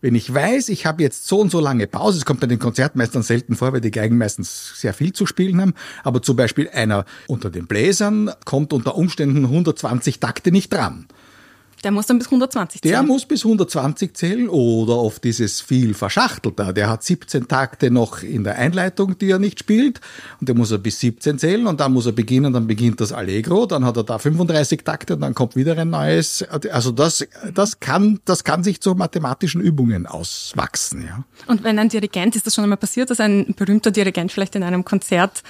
Wenn 0.00 0.14
ich 0.14 0.32
weiß, 0.32 0.68
ich 0.68 0.86
habe 0.86 1.02
jetzt 1.02 1.26
so 1.26 1.40
und 1.40 1.50
so 1.50 1.60
lange 1.60 1.86
Pause, 1.86 2.18
es 2.18 2.24
kommt 2.24 2.40
bei 2.40 2.46
den 2.46 2.58
Konzertmeistern 2.58 3.22
selten 3.22 3.56
vor, 3.56 3.72
weil 3.72 3.80
die 3.80 3.90
Geigen 3.90 4.18
meistens 4.18 4.78
sehr 4.78 4.94
viel 4.94 5.12
zu 5.12 5.26
spielen 5.26 5.60
haben, 5.60 5.74
aber 6.04 6.22
zum 6.22 6.36
Beispiel 6.36 6.68
einer 6.68 7.04
unter 7.26 7.50
den 7.50 7.66
Bläsern 7.66 8.30
kommt 8.44 8.72
unter 8.72 8.96
Umständen 8.96 9.44
120 9.44 10.20
Takte 10.20 10.52
nicht 10.52 10.72
dran. 10.72 11.06
Der 11.84 11.90
muss 11.90 12.06
dann 12.06 12.18
bis 12.18 12.28
120 12.28 12.82
zählen. 12.82 12.92
Der 12.92 13.02
muss 13.02 13.26
bis 13.26 13.44
120 13.44 14.14
zählen 14.14 14.48
oder 14.48 14.96
oft 14.96 15.24
ist 15.26 15.40
es 15.40 15.60
viel 15.60 15.94
verschachtelter. 15.94 16.72
Der 16.72 16.88
hat 16.88 17.02
17 17.02 17.48
Takte 17.48 17.90
noch 17.90 18.22
in 18.22 18.44
der 18.44 18.56
Einleitung, 18.56 19.18
die 19.18 19.30
er 19.30 19.38
nicht 19.38 19.58
spielt 19.58 20.00
und 20.40 20.48
der 20.48 20.54
muss 20.54 20.70
er 20.70 20.78
bis 20.78 21.00
17 21.00 21.38
zählen 21.38 21.66
und 21.66 21.80
dann 21.80 21.92
muss 21.92 22.06
er 22.06 22.12
beginnen, 22.12 22.52
dann 22.52 22.66
beginnt 22.66 23.00
das 23.00 23.12
Allegro, 23.12 23.66
dann 23.66 23.84
hat 23.84 23.96
er 23.96 24.04
da 24.04 24.18
35 24.18 24.84
Takte 24.84 25.14
und 25.14 25.20
dann 25.20 25.34
kommt 25.34 25.56
wieder 25.56 25.76
ein 25.76 25.90
neues. 25.90 26.44
Also 26.70 26.92
das, 26.92 27.26
das 27.52 27.80
kann, 27.80 28.20
das 28.24 28.44
kann 28.44 28.62
sich 28.62 28.80
zu 28.80 28.94
mathematischen 28.94 29.60
Übungen 29.60 30.06
auswachsen, 30.06 31.04
ja. 31.06 31.24
Und 31.46 31.64
wenn 31.64 31.78
ein 31.78 31.88
Dirigent, 31.88 32.36
ist 32.36 32.46
das 32.46 32.54
schon 32.54 32.64
einmal 32.64 32.76
passiert, 32.76 33.10
dass 33.10 33.18
ein 33.18 33.54
berühmter 33.56 33.90
Dirigent 33.90 34.30
vielleicht 34.30 34.54
in 34.54 34.62
einem 34.62 34.84
Konzert 34.84 35.42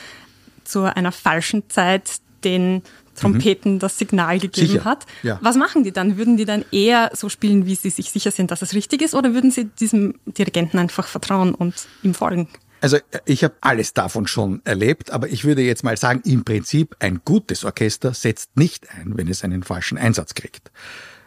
zu 0.64 0.82
einer 0.82 1.12
falschen 1.12 1.68
Zeit 1.68 2.20
den 2.44 2.82
Trompeten 3.22 3.74
mhm. 3.74 3.78
das 3.78 3.98
Signal 3.98 4.38
gegeben 4.38 4.66
Sicher. 4.66 4.84
hat. 4.84 5.06
Ja. 5.22 5.38
Was 5.42 5.56
machen 5.56 5.84
die 5.84 5.92
dann? 5.92 6.16
Würden 6.16 6.36
die 6.36 6.44
dann 6.44 6.64
eher 6.70 7.10
so 7.14 7.28
spielen, 7.28 7.66
wie 7.66 7.74
sie 7.74 7.90
sich 7.90 8.10
sicher 8.10 8.30
sind, 8.30 8.50
dass 8.50 8.62
es 8.62 8.74
richtig 8.74 9.02
ist, 9.02 9.14
oder 9.14 9.34
würden 9.34 9.50
sie 9.50 9.66
diesem 9.66 10.14
Dirigenten 10.26 10.78
einfach 10.78 11.06
vertrauen 11.06 11.54
und 11.54 11.74
ihm 12.02 12.14
folgen? 12.14 12.48
Also 12.82 12.98
ich 13.26 13.44
habe 13.44 13.54
alles 13.60 13.94
davon 13.94 14.26
schon 14.26 14.60
erlebt, 14.64 15.12
aber 15.12 15.28
ich 15.28 15.44
würde 15.44 15.62
jetzt 15.62 15.84
mal 15.84 15.96
sagen, 15.96 16.20
im 16.24 16.44
Prinzip 16.44 16.96
ein 16.98 17.20
gutes 17.24 17.64
Orchester 17.64 18.12
setzt 18.12 18.56
nicht 18.56 18.88
ein, 18.90 19.16
wenn 19.16 19.28
es 19.28 19.44
einen 19.44 19.62
falschen 19.62 19.98
Einsatz 19.98 20.34
kriegt. 20.34 20.72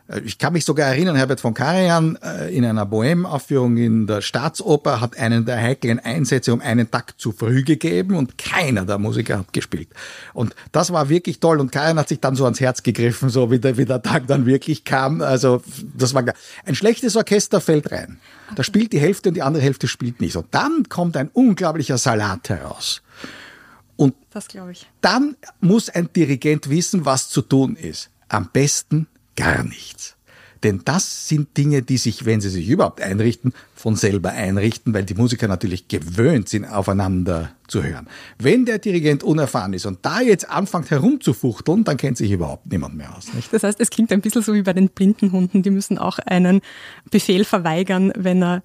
Äh, 0.07 0.21
Ich 0.25 0.37
kann 0.37 0.53
mich 0.53 0.65
sogar 0.65 0.87
erinnern, 0.87 1.15
Herbert 1.15 1.39
von 1.41 1.53
Karajan 1.53 2.17
äh, 2.23 2.55
in 2.55 2.65
einer 2.65 2.85
Bohème-Aufführung 2.85 3.77
in 3.77 4.07
der 4.07 4.21
Staatsoper 4.21 5.01
hat 5.01 5.17
einen 5.17 5.45
der 5.45 5.57
heiklen 5.61 5.99
Einsätze 5.99 6.53
um 6.53 6.61
einen 6.61 6.89
Takt 6.89 7.19
zu 7.19 7.31
früh 7.31 7.63
gegeben 7.63 8.15
und 8.15 8.37
keiner 8.37 8.85
der 8.85 8.97
Musiker 8.97 9.39
hat 9.39 9.53
gespielt. 9.53 9.89
Und 10.33 10.55
das 10.71 10.91
war 10.91 11.09
wirklich 11.09 11.39
toll 11.39 11.59
und 11.59 11.71
Karajan 11.71 11.99
hat 11.99 12.09
sich 12.09 12.19
dann 12.19 12.35
so 12.35 12.45
ans 12.45 12.59
Herz 12.59 12.83
gegriffen, 12.83 13.29
so 13.29 13.51
wie 13.51 13.59
der, 13.59 13.77
wie 13.77 13.85
der 13.85 14.01
Tag 14.01 14.27
dann 14.27 14.45
wirklich 14.45 14.83
kam. 14.83 15.21
Also 15.21 15.61
das 15.97 16.13
war 16.13 16.23
ein 16.65 16.75
schlechtes 16.75 17.15
Orchester 17.15 17.61
fällt 17.61 17.91
rein. 17.91 18.19
Da 18.55 18.63
spielt 18.63 18.93
die 18.93 18.99
Hälfte 18.99 19.29
und 19.29 19.35
die 19.35 19.41
andere 19.41 19.63
Hälfte 19.63 19.87
spielt 19.87 20.21
nicht. 20.21 20.35
Und 20.35 20.47
dann 20.51 20.87
kommt 20.89 21.17
ein 21.17 21.29
unglaublicher 21.29 21.97
Salat 21.97 22.49
heraus. 22.49 23.01
Und 23.97 24.13
Das 24.31 24.47
glaube 24.47 24.73
ich. 24.73 24.87
dann 25.01 25.35
muss 25.61 25.89
ein 25.89 26.09
Dirigent 26.13 26.69
wissen, 26.69 27.05
was 27.05 27.29
zu 27.29 27.41
tun 27.41 27.75
ist. 27.75 28.09
Am 28.27 28.49
besten 28.51 29.07
gar 29.35 29.63
nichts. 29.63 30.15
Denn 30.63 30.81
das 30.83 31.27
sind 31.27 31.57
Dinge, 31.57 31.81
die 31.81 31.97
sich, 31.97 32.25
wenn 32.25 32.41
sie 32.41 32.49
sich 32.49 32.67
überhaupt 32.67 33.01
einrichten, 33.01 33.53
von 33.75 33.95
selber 33.95 34.29
einrichten, 34.31 34.93
weil 34.93 35.03
die 35.03 35.13
Musiker 35.15 35.47
natürlich 35.49 35.87
gewöhnt 35.89 36.47
sind, 36.49 36.65
aufeinander 36.65 37.51
zu 37.67 37.83
hören. 37.83 38.07
Wenn 38.39 38.65
der 38.65 38.79
Dirigent 38.79 39.21
unerfahren 39.23 39.73
ist 39.73 39.85
und 39.85 39.99
da 40.03 40.21
jetzt 40.21 40.49
anfängt 40.49 40.91
herumzufuchteln, 40.91 41.83
dann 41.83 41.97
kennt 41.97 42.17
sich 42.17 42.31
überhaupt 42.31 42.71
niemand 42.71 42.95
mehr 42.95 43.15
aus. 43.17 43.33
Nicht? 43.33 43.51
Das 43.51 43.63
heißt, 43.63 43.79
es 43.81 43.89
klingt 43.89 44.11
ein 44.13 44.21
bisschen 44.21 44.41
so 44.43 44.53
wie 44.53 44.61
bei 44.61 44.71
den 44.73 44.89
blinden 44.89 45.31
Hunden. 45.33 45.61
Die 45.61 45.71
müssen 45.71 45.97
auch 45.97 46.19
einen 46.19 46.61
Befehl 47.11 47.43
verweigern, 47.43 48.13
wenn 48.15 48.41
er 48.43 48.63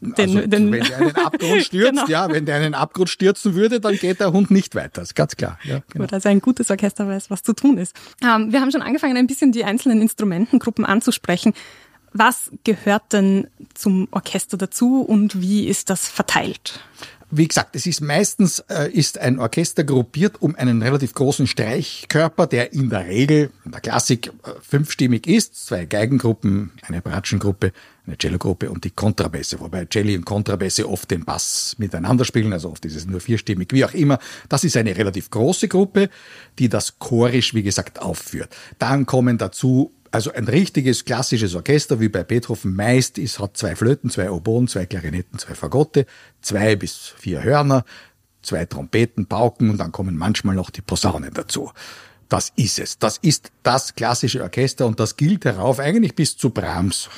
den, 0.00 0.36
also, 0.36 0.46
den 0.48 0.72
wenn 0.72 0.82
der 0.82 0.96
einen 0.96 1.14
Abgrund 1.16 1.62
stürzt, 1.64 1.90
Genau. 1.90 2.06
ja, 2.08 2.28
wenn 2.30 2.46
der 2.46 2.56
einen 2.56 2.74
Abgrund 2.74 3.10
stürzen 3.10 3.54
würde, 3.54 3.80
dann 3.80 3.96
geht 3.96 4.18
der 4.18 4.32
Hund 4.32 4.50
nicht 4.50 4.74
weiter. 4.74 5.02
ist 5.02 5.14
ganz 5.14 5.36
klar. 5.36 5.58
Ja, 5.62 5.82
genau. 5.92 6.04
Gut, 6.06 6.14
also 6.14 6.28
ein 6.30 6.40
gutes 6.40 6.70
Orchester 6.70 7.06
weiß, 7.06 7.30
was 7.30 7.42
zu 7.42 7.52
tun 7.52 7.76
ist. 7.78 7.94
Ähm, 8.24 8.50
wir 8.50 8.60
haben 8.60 8.72
schon 8.72 8.82
angefangen, 8.82 9.16
ein 9.18 9.26
bisschen 9.26 9.52
die 9.52 9.64
einzelnen 9.64 10.00
Instrumentengruppen 10.00 10.84
anzusprechen. 10.86 11.52
Was 12.12 12.50
gehört 12.64 13.12
denn 13.12 13.46
zum 13.74 14.08
Orchester 14.10 14.56
dazu 14.56 15.00
und 15.00 15.40
wie 15.40 15.66
ist 15.66 15.90
das 15.90 16.08
verteilt? 16.08 16.80
Wie 17.34 17.48
gesagt, 17.48 17.74
es 17.76 17.86
ist 17.86 18.02
meistens 18.02 18.58
äh, 18.68 18.90
ist 18.92 19.16
ein 19.16 19.38
Orchester 19.38 19.84
gruppiert 19.84 20.42
um 20.42 20.54
einen 20.54 20.82
relativ 20.82 21.14
großen 21.14 21.46
Streichkörper, 21.46 22.46
der 22.46 22.74
in 22.74 22.90
der 22.90 23.06
Regel 23.06 23.48
in 23.64 23.70
der 23.70 23.80
Klassik 23.80 24.26
äh, 24.26 24.50
fünfstimmig 24.60 25.26
ist. 25.26 25.56
Zwei 25.56 25.86
Geigengruppen, 25.86 26.72
eine 26.82 27.00
Bratschengruppe, 27.00 27.72
eine 28.06 28.18
Cellogruppe 28.20 28.70
und 28.70 28.84
die 28.84 28.90
Kontrabässe, 28.90 29.60
wobei 29.60 29.86
Celli 29.90 30.14
und 30.14 30.26
Kontrabässe 30.26 30.86
oft 30.86 31.10
den 31.10 31.24
Bass 31.24 31.74
miteinander 31.78 32.26
spielen, 32.26 32.52
also 32.52 32.70
oft 32.70 32.84
ist 32.84 32.96
es 32.96 33.06
nur 33.06 33.20
vierstimmig, 33.20 33.68
wie 33.72 33.86
auch 33.86 33.94
immer. 33.94 34.18
Das 34.50 34.62
ist 34.62 34.76
eine 34.76 34.94
relativ 34.94 35.30
große 35.30 35.68
Gruppe, 35.68 36.10
die 36.58 36.68
das 36.68 36.98
chorisch, 36.98 37.54
wie 37.54 37.62
gesagt, 37.62 38.02
aufführt. 38.02 38.54
Dann 38.78 39.06
kommen 39.06 39.38
dazu 39.38 39.90
also 40.12 40.32
ein 40.32 40.46
richtiges 40.46 41.04
klassisches 41.04 41.54
Orchester, 41.54 41.98
wie 41.98 42.08
bei 42.08 42.22
Beethoven 42.22 42.76
meist 42.76 43.18
ist, 43.18 43.38
hat 43.38 43.56
zwei 43.56 43.74
Flöten, 43.74 44.10
zwei 44.10 44.30
Oboen, 44.30 44.68
zwei 44.68 44.86
Klarinetten, 44.86 45.38
zwei 45.38 45.54
Fagotte, 45.54 46.06
zwei 46.42 46.76
bis 46.76 47.14
vier 47.16 47.42
Hörner, 47.42 47.84
zwei 48.42 48.66
Trompeten, 48.66 49.26
Pauken 49.26 49.70
und 49.70 49.78
dann 49.78 49.90
kommen 49.90 50.16
manchmal 50.16 50.54
noch 50.54 50.70
die 50.70 50.82
Posaunen 50.82 51.32
dazu. 51.32 51.72
Das 52.28 52.52
ist 52.56 52.78
es. 52.78 52.98
Das 52.98 53.18
ist 53.18 53.50
das 53.62 53.94
klassische 53.94 54.42
Orchester 54.42 54.86
und 54.86 55.00
das 55.00 55.16
gilt 55.16 55.44
herauf 55.44 55.78
eigentlich 55.78 56.14
bis 56.14 56.36
zu 56.36 56.50
Brahms, 56.50 57.08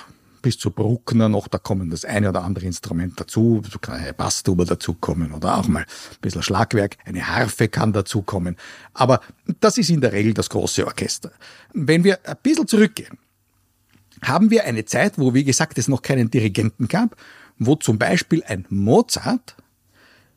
bis 0.45 0.59
zu 0.59 0.71
Bruckner 0.71 1.31
noch, 1.31 1.49
da 1.49 1.57
kommen 1.57 1.89
das 1.89 2.05
eine 2.05 2.29
oder 2.29 2.45
andere 2.45 2.67
Instrument 2.67 3.19
dazu, 3.19 3.63
so 3.71 3.79
kann 3.79 3.99
eine 3.99 4.13
Basstuber 4.13 4.67
dazukommen 4.67 5.33
oder 5.33 5.57
auch 5.57 5.67
mal 5.69 5.85
ein 5.85 6.21
bisschen 6.21 6.43
Schlagwerk, 6.43 6.99
eine 7.07 7.27
Harfe 7.27 7.69
kann 7.69 7.95
dazukommen. 7.95 8.57
Aber 8.93 9.21
das 9.61 9.79
ist 9.79 9.89
in 9.89 10.03
der 10.03 10.13
Regel 10.13 10.35
das 10.35 10.51
große 10.51 10.87
Orchester. 10.87 11.33
Wenn 11.73 12.05
wir 12.05 12.19
ein 12.29 12.37
bisschen 12.43 12.69
zurückgehen, 12.69 13.17
haben 14.23 14.51
wir 14.51 14.65
eine 14.65 14.85
Zeit, 14.85 15.19
wo, 15.19 15.33
wie 15.33 15.45
gesagt, 15.45 15.79
es 15.79 15.89
noch 15.89 16.03
keinen 16.03 16.31
Dirigenten 16.31 16.89
gab, 16.89 17.17
wo 17.59 17.75
zum 17.77 17.99
Beispiel 17.99 18.45
ein 18.47 18.67
Mozart 18.69 19.57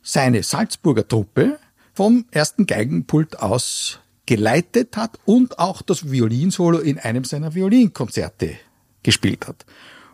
seine 0.02 0.42
Salzburger 0.42 1.06
Truppe 1.06 1.58
vom 1.92 2.24
ersten 2.30 2.64
Geigenpult 2.64 3.40
aus 3.40 4.00
geleitet 4.24 4.96
hat 4.96 5.18
und 5.26 5.58
auch 5.58 5.82
das 5.82 6.10
Violinsolo 6.10 6.78
in 6.78 6.98
einem 6.98 7.24
seiner 7.24 7.54
Violinkonzerte 7.54 8.56
gespielt 9.02 9.46
hat. 9.46 9.66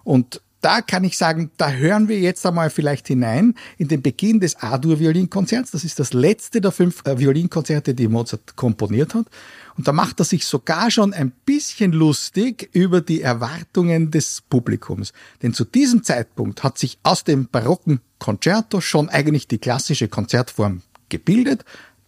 Und 0.04 0.40
da 0.64 0.80
kann 0.80 1.04
ich 1.04 1.18
sagen, 1.18 1.50
da 1.58 1.73
hören 1.73 2.08
wir 2.08 2.18
jetzt 2.18 2.46
einmal 2.46 2.70
vielleicht 2.70 3.06
hinein 3.08 3.54
in 3.76 3.88
den 3.88 4.00
Beginn 4.00 4.40
des 4.40 4.56
A-Dur-Violinkonzerts. 4.56 5.73
Das 5.73 5.84
ist 5.84 6.00
das 6.00 6.14
letzte 6.14 6.62
der 6.62 6.73
fünf 6.73 7.04
äh, 7.04 7.18
Violinkonzerte, 7.18 7.92
die 7.92 8.08
Mozart 8.08 8.56
komponiert 8.56 9.14
hat. 9.14 9.26
Und 9.76 9.87
da 9.88 9.92
macht 9.92 10.20
er 10.20 10.25
sich 10.25 10.46
sogar 10.46 10.90
schon 10.90 11.12
ein 11.12 11.32
bisschen 11.44 11.92
lustig 11.92 12.70
über 12.73 13.02
die 13.02 13.20
Erwartungen 13.20 14.11
des 14.11 14.42
Publikums. 14.49 15.12
Denn 15.42 15.52
zu 15.52 15.66
diesem 15.66 16.02
Zeitpunkt 16.02 16.62
hat 16.62 16.78
sich 16.78 16.99
aus 17.02 17.25
dem 17.25 17.46
barocken 17.49 18.00
Concerto 18.18 18.80
schon 18.80 19.11
eigentlich 19.11 19.46
die 19.46 19.58
klassische 19.58 20.08
Konzertform 20.08 20.80
gebildet. 21.11 21.66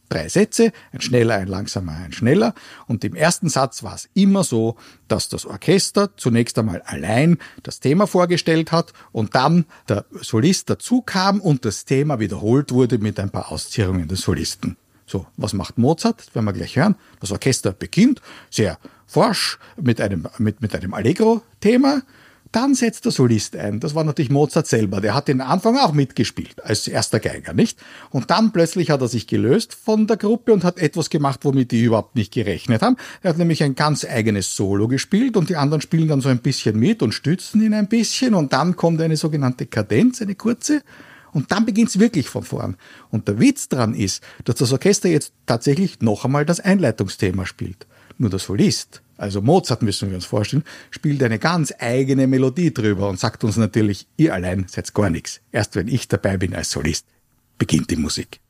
Drei 0.09 0.29
Sätze, 0.29 0.73
ein 0.93 1.01
schneller, 1.01 1.35
ein 1.35 1.49
langsamer, 1.49 1.93
ein 1.93 2.13
schneller. 2.13 2.55
Und 2.87 3.05
im 3.05 3.15
ersten 3.15 3.49
Satz 3.49 3.83
war 3.83 3.95
es 3.95 4.09
immer 4.15 4.45
so, 4.45 4.77
dass 5.09 5.29
das 5.29 5.47
Orchester 5.47 6.17
zunächst 6.17 6.59
einmal 6.59 6.83
allein 6.83 7.39
das 7.63 7.81
Thema 7.81 8.07
vorgestellt 8.07 8.73
hat 8.73 8.93
und 9.13 9.35
dann 9.35 9.65
der 9.89 10.05
Solist 10.21 10.71
dazu 10.71 11.03
kam 11.03 11.41
und 11.41 11.65
das 11.65 11.85
Thema 11.85 12.21
wiederholt 12.21 12.73
wurde 12.73 12.99
mit 12.99 13.19
ein 13.19 13.31
paar 13.31 13.51
Auszierungen 13.51 14.07
des 14.09 14.21
Solisten. 14.21 14.77
So, 15.07 15.27
was 15.37 15.53
macht 15.53 15.79
Mozart? 15.79 16.19
Das 16.21 16.35
werden 16.35 16.47
wir 16.47 16.53
gleich 16.53 16.77
hören. 16.77 16.97
Das 17.21 17.31
Orchester 17.31 17.73
beginnt 17.73 18.21
sehr 18.51 18.79
forsch 19.07 19.59
mit 19.81 20.01
einem, 20.01 20.27
mit, 20.39 20.61
mit 20.61 20.75
einem 20.75 20.95
Allegro-Thema. 20.95 22.03
Dann 22.53 22.75
setzt 22.75 23.05
der 23.05 23.13
Solist 23.13 23.57
ein. 23.57 23.81
Das 23.81 23.95
war 23.95 24.05
natürlich 24.05 24.31
Mozart 24.31 24.67
selber. 24.67 25.01
Der 25.01 25.15
hat 25.15 25.29
den 25.29 25.41
Anfang 25.41 25.77
auch 25.79 25.93
mitgespielt 25.93 26.65
als 26.65 26.87
erster 26.87 27.19
Geiger, 27.19 27.53
nicht? 27.53 27.79
Und 28.11 28.31
dann 28.31 28.53
plötzlich 28.53 28.91
hat 28.91 29.01
er 29.01 29.09
sich 29.09 29.27
gelöst 29.27 29.75
von 29.75 30.07
der 30.07 30.17
Gruppe 30.17 30.53
und 30.53 30.65
hat 30.65 30.79
etwas 30.79 31.11
gemacht, 31.11 31.41
womit 31.43 31.73
die 31.73 31.83
überhaupt 31.83 32.15
nicht 32.15 32.33
gerechnet 32.33 32.83
haben. 32.83 32.97
Er 33.23 33.31
hat 33.31 33.39
nämlich 33.39 33.63
ein 33.63 33.75
ganz 33.75 34.05
eigenes 34.05 34.55
Solo 34.55 34.89
gespielt 34.89 35.37
und 35.37 35.51
die 35.51 35.57
anderen 35.57 35.81
spielen 35.81 36.09
dann 36.09 36.21
so 36.21 36.29
ein 36.29 36.39
bisschen 36.39 36.79
mit 36.79 37.03
und 37.03 37.13
stützen 37.13 37.63
ihn 37.63 37.75
ein 37.75 37.89
bisschen 37.89 38.35
und 38.35 38.53
dann 38.53 38.77
kommt 38.77 39.01
eine 39.01 39.17
sogenannte 39.17 39.67
Kadenz, 39.67 40.23
eine 40.23 40.35
kurze. 40.35 40.83
Und 41.33 41.53
dann 41.53 41.67
beginnt 41.67 41.91
es 41.91 41.99
wirklich 41.99 42.31
von 42.31 42.45
vorn. 42.45 42.77
Und 43.11 43.29
der 43.29 43.39
Witz 43.39 43.69
dran 43.69 43.93
ist, 43.93 44.23
dass 44.45 44.55
das 44.57 44.73
Orchester 44.73 45.09
jetzt 45.09 45.35
tatsächlich 45.45 46.01
noch 46.01 46.25
einmal 46.25 46.47
das 46.47 46.61
Einleitungsthema 46.61 47.45
spielt. 47.45 47.87
Nur 48.19 48.31
der 48.31 48.39
Solist, 48.39 49.03
also 49.17 49.43
Mozart 49.43 49.83
müssen 49.83 50.09
wir 50.09 50.17
uns 50.17 50.25
vorstellen, 50.25 50.65
spielt 50.91 51.23
eine 51.23 51.39
ganz 51.39 51.73
eigene 51.79 52.27
Melodie 52.27 52.73
drüber 52.73 53.09
und 53.09 53.21
sagt 53.21 53.45
uns 53.45 53.57
natürlich, 53.57 54.07
ihr 54.17 54.33
allein 54.35 54.67
seid 54.69 54.93
gar 54.95 55.11
nichts. 55.11 55.41
Erst 55.53 55.77
wenn 55.77 55.89
ich 55.89 56.09
dabei 56.09 56.37
bin 56.37 56.55
als 56.55 56.71
Solist, 56.71 57.07
beginnt 57.59 57.91
die 57.91 57.97
Musik. 57.97 58.41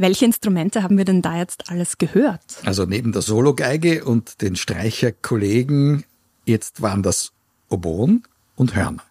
Welche 0.00 0.24
Instrumente 0.24 0.82
haben 0.82 0.96
wir 0.96 1.04
denn 1.04 1.20
da 1.20 1.36
jetzt 1.36 1.68
alles 1.68 1.98
gehört? 1.98 2.40
Also 2.64 2.86
neben 2.86 3.12
der 3.12 3.20
Sologeige 3.20 4.02
und 4.02 4.40
den 4.40 4.56
Streicherkollegen, 4.56 6.04
jetzt 6.46 6.80
waren 6.80 7.02
das 7.02 7.32
Oboen 7.68 8.22
und 8.56 8.74
Hörner. 8.74 9.02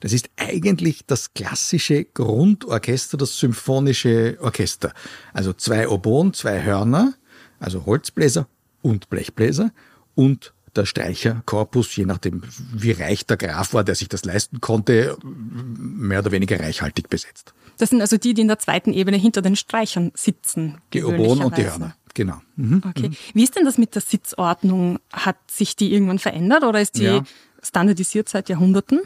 Das 0.00 0.14
ist 0.14 0.30
eigentlich 0.38 1.04
das 1.06 1.34
klassische 1.34 2.02
Grundorchester, 2.04 3.18
das 3.18 3.38
symphonische 3.38 4.38
Orchester. 4.40 4.94
Also 5.34 5.52
zwei 5.52 5.86
Oboen, 5.86 6.32
zwei 6.32 6.62
Hörner, 6.62 7.12
also 7.60 7.84
Holzbläser 7.84 8.48
und 8.80 9.10
Blechbläser 9.10 9.70
und 10.14 10.54
der 10.74 10.86
Streicherkorpus, 10.86 11.94
je 11.94 12.06
nachdem, 12.06 12.42
wie 12.72 12.92
reich 12.92 13.26
der 13.26 13.36
Graf 13.36 13.74
war, 13.74 13.84
der 13.84 13.96
sich 13.96 14.08
das 14.08 14.24
leisten 14.24 14.62
konnte, 14.62 15.18
mehr 15.22 16.20
oder 16.20 16.32
weniger 16.32 16.58
reichhaltig 16.58 17.10
besetzt. 17.10 17.52
Das 17.78 17.90
sind 17.90 18.00
also 18.00 18.16
die, 18.16 18.34
die 18.34 18.42
in 18.42 18.48
der 18.48 18.58
zweiten 18.58 18.92
Ebene 18.92 19.16
hinter 19.16 19.42
den 19.42 19.56
Streichern 19.56 20.12
sitzen. 20.14 20.78
Die 20.92 21.02
Oboen 21.02 21.42
und 21.42 21.56
die 21.56 21.64
Hörner, 21.64 21.96
genau. 22.14 22.40
Mhm. 22.56 22.82
Okay. 22.86 23.10
Wie 23.32 23.44
ist 23.44 23.56
denn 23.56 23.64
das 23.64 23.78
mit 23.78 23.94
der 23.94 24.02
Sitzordnung? 24.02 24.98
Hat 25.12 25.36
sich 25.50 25.76
die 25.76 25.92
irgendwann 25.92 26.18
verändert 26.18 26.64
oder 26.64 26.80
ist 26.80 26.98
die 26.98 27.04
ja. 27.04 27.24
standardisiert 27.62 28.28
seit 28.28 28.48
Jahrhunderten? 28.48 29.00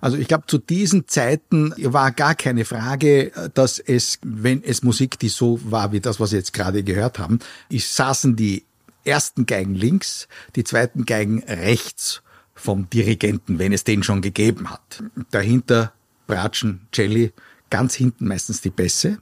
Also 0.00 0.16
ich 0.16 0.26
glaube, 0.26 0.44
zu 0.46 0.58
diesen 0.58 1.06
Zeiten 1.06 1.74
war 1.78 2.10
gar 2.10 2.34
keine 2.34 2.64
Frage, 2.64 3.30
dass 3.54 3.78
es, 3.78 4.18
wenn 4.22 4.64
es 4.64 4.82
Musik, 4.82 5.18
die 5.18 5.28
so 5.28 5.60
war 5.64 5.92
wie 5.92 6.00
das, 6.00 6.18
was 6.18 6.32
wir 6.32 6.38
jetzt 6.38 6.52
gerade 6.52 6.82
gehört 6.82 7.18
haben, 7.18 7.38
ist, 7.68 7.94
saßen 7.94 8.36
die 8.36 8.64
ersten 9.04 9.46
Geigen 9.46 9.74
links, 9.74 10.28
die 10.56 10.64
zweiten 10.64 11.04
Geigen 11.04 11.42
rechts 11.44 12.22
vom 12.54 12.88
Dirigenten, 12.88 13.58
wenn 13.58 13.72
es 13.72 13.84
den 13.84 14.02
schon 14.02 14.22
gegeben 14.22 14.70
hat. 14.70 15.02
Dahinter 15.30 15.92
Bratschen, 16.26 16.86
Celli, 16.92 17.32
ganz 17.70 17.94
hinten 17.94 18.26
meistens 18.26 18.60
die 18.60 18.70
Bässe. 18.70 19.18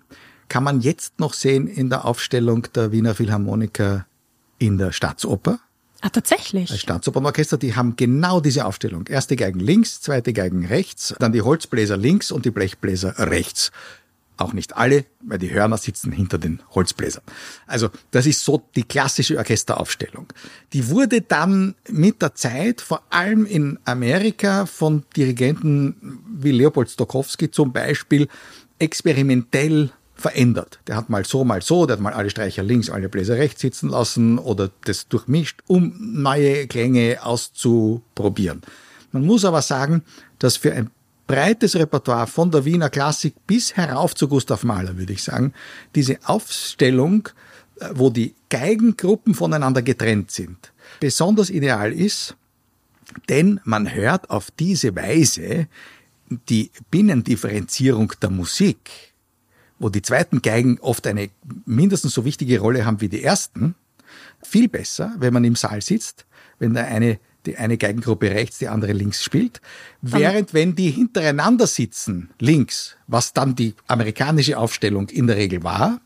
Kann 0.49 0.65
man 0.65 0.81
jetzt 0.81 1.19
noch 1.19 1.33
sehen 1.33 1.67
in 1.67 1.89
der 1.91 2.05
Aufstellung 2.05 2.67
der 2.75 2.93
Wiener 2.93 3.15
Philharmoniker 3.15 4.07
in 4.59 4.79
der 4.79 4.93
Staatsoper. 4.93 5.61
Ah, 6.03 6.09
tatsächlich. 6.09 6.69
Das 6.69 6.81
Staatsopernorchester, 6.81 7.57
die 7.57 7.77
haben 7.77 7.95
genau 7.95 8.41
diese 8.41 8.67
Aufstellung. 8.67 9.07
Erste 9.07 9.37
Geigen 9.37 9.61
links, 9.61 10.01
zweite 10.01 10.33
Geigen 10.33 10.67
rechts, 10.67 11.15
dann 11.21 11.33
die 11.33 11.43
Holzbläser 11.43 11.97
links 11.97 12.33
und 12.33 12.45
die 12.45 12.51
Blechbläser 12.51 13.15
rechts. 13.19 13.71
Auch 14.37 14.53
nicht 14.53 14.77
alle, 14.77 15.05
weil 15.21 15.39
die 15.39 15.53
Hörner 15.53 15.77
sitzen 15.77 16.11
hinter 16.11 16.39
den 16.39 16.63
Holzbläsern. 16.71 17.23
Also 17.67 17.91
das 18.11 18.27
ist 18.27 18.45
so 18.45 18.63
die 18.75 18.85
klassische 18.85 19.37
Orchesteraufstellung. 19.37 20.27
Die 20.73 20.89
wurde 20.89 21.21
dann 21.21 21.75
mit 21.89 22.23
der 22.23 22.35
Zeit, 22.35 22.81
vor 22.81 23.03
allem 23.11 23.47
in 23.47 23.79
Amerika, 23.85 24.67
von 24.67 25.05
Dirigenten 25.17 26.21
wie 26.35 26.51
Leopold 26.51 26.91
Stokowski 26.91 27.51
zum 27.51 27.73
Beispiel, 27.73 28.29
experimentell 28.79 29.91
verändert. 30.15 30.81
Der 30.87 30.97
hat 30.97 31.11
mal 31.11 31.25
so, 31.25 31.45
mal 31.45 31.63
so, 31.63 31.85
der 31.85 31.97
hat 31.97 32.03
mal 32.03 32.13
alle 32.13 32.31
Streicher 32.31 32.63
links, 32.63 32.91
alle 32.91 33.09
Bläser 33.09 33.37
rechts 33.37 33.61
sitzen 33.61 33.89
lassen 33.89 34.39
oder 34.39 34.71
das 34.85 35.09
durchmischt, 35.09 35.61
um 35.67 35.95
neue 35.99 36.67
Klänge 36.69 37.19
auszuprobieren. 37.23 38.63
Man 39.11 39.27
muss 39.27 39.45
aber 39.45 39.63
sagen, 39.63 40.05
dass 40.39 40.57
für 40.57 40.73
ein 40.73 40.91
breites 41.33 41.75
Repertoire 41.77 42.27
von 42.27 42.51
der 42.51 42.67
Wiener 42.67 42.91
Klassik 42.91 43.35
bis 43.47 43.75
herauf 43.75 44.15
zu 44.15 44.29
Gustav 44.29 44.65
Mahler, 44.65 44.99
würde 44.99 45.15
ich 45.15 45.23
sagen. 45.23 45.55
Diese 45.95 46.19
Aufstellung, 46.25 47.31
äh, 47.81 47.89
wo 47.95 48.11
die 48.11 48.35
Geigengruppen 48.51 49.33
voneinander 49.33 49.81
getrennt 49.81 50.31
sind, 50.31 50.75
besonders 51.01 51.49
ideal 51.49 51.91
ist, 51.91 52.37
denn 53.31 53.61
man 53.65 53.95
hört 53.95 54.29
auf 54.29 54.51
diese 54.51 54.95
Weise 54.95 55.69
die 56.51 56.71
Binnendifferenzierung 56.91 58.13
der 58.21 58.29
Musik, 58.29 58.91
wo 59.79 59.89
die 59.89 60.03
zweiten 60.03 60.43
Geigen 60.43 60.79
oft 60.81 61.07
eine 61.07 61.31
mindestens 61.65 62.13
so 62.13 62.27
wichtige 62.27 62.61
Rolle 62.61 62.85
haben 62.85 63.01
wie 63.01 63.09
die 63.09 63.23
ersten, 63.23 63.75
viel 64.43 64.69
besser, 64.69 65.15
wenn 65.19 65.33
man 65.33 65.45
im 65.45 65.57
Saal 65.57 65.81
sitzt, 65.81 66.27
wenn 66.59 66.75
da 66.75 66.85
eine 66.85 67.19
die 67.47 67.57
eine 67.57 67.77
Geigengruppe 67.77 68.31
rechts, 68.31 68.59
die 68.59 68.69
andere 68.69 68.93
links 68.93 69.23
spielt. 69.23 69.61
Während 70.01 70.55
wenn 70.55 70.75
die 70.75 70.91
hintereinander 70.91 71.67
sitzen, 71.67 72.31
links, 72.39 72.97
was 73.07 73.33
dann 73.33 73.55
die 73.55 73.75
amerikanische 73.87 74.59
Aufstellung 74.59 75.09
in 75.09 75.27
der 75.27 75.37
Regel 75.37 75.63
war, 75.63 76.01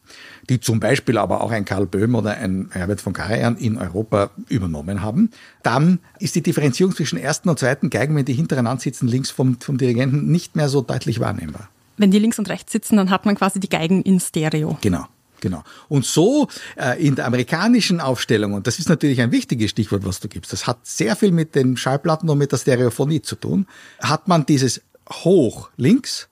die 0.49 0.61
zum 0.61 0.81
Beispiel 0.81 1.18
aber 1.18 1.40
auch 1.40 1.51
ein 1.51 1.64
Karl 1.64 1.87
Böhm 1.87 2.14
oder 2.14 2.37
ein 2.37 2.68
Herbert 2.72 3.01
von 3.01 3.12
Karajan 3.12 3.57
in 3.57 3.79
Europa 3.79 4.31
übernommen 4.49 5.03
haben, 5.03 5.31
dann 5.62 6.01
ist 6.18 6.35
die 6.35 6.42
Differenzierung 6.42 6.94
zwischen 6.94 7.18
ersten 7.18 7.49
und 7.49 7.59
zweiten 7.59 7.90
Geigen, 7.90 8.16
wenn 8.16 8.25
die 8.25 8.35
hintereinander 8.35 8.83
sitzen, 8.83 9.09
links 9.09 9.31
vom, 9.31 9.61
vom 9.61 9.79
Dirigenten, 9.79 10.31
nicht 10.31 10.57
mehr 10.57 10.68
so 10.68 10.83
deutlich 10.83 11.20
wahrnehmbar. 11.20 11.68
Wenn 11.96 12.11
die 12.11 12.18
links 12.18 12.38
und 12.38 12.49
rechts 12.49 12.72
sitzen, 12.72 12.96
dann 12.96 13.11
hat 13.11 13.25
man 13.25 13.35
quasi 13.37 13.59
die 13.59 13.68
Geigen 13.68 14.03
in 14.03 14.20
Stereo. 14.20 14.77
Genau. 14.83 15.07
Genau. 15.40 15.62
Und 15.88 16.05
so 16.05 16.49
äh, 16.77 17.05
in 17.05 17.14
der 17.14 17.27
amerikanischen 17.27 18.01
Aufstellung, 18.01 18.55
und 18.55 18.66
das 18.66 18.79
ist 18.79 18.88
natürlich 18.88 19.20
ein 19.20 19.33
wichtiges 19.33 19.70
Stichwort, 19.70 20.05
was 20.05 20.20
du 20.20 20.29
gibst, 20.29 20.53
das 20.53 20.66
hat 20.66 20.79
sehr 20.87 21.16
viel 21.16 21.33
mit 21.33 21.55
den 21.55 21.77
Schallplatten 21.77 22.29
und 22.29 22.38
mit 22.38 22.53
der 22.53 22.59
Stereophonie 22.59 23.22
zu 23.22 23.37
tun, 23.37 23.66
hat 24.01 24.29
man 24.29 24.46
dieses 24.46 24.83
hoch 25.11 25.70
links 25.77 26.29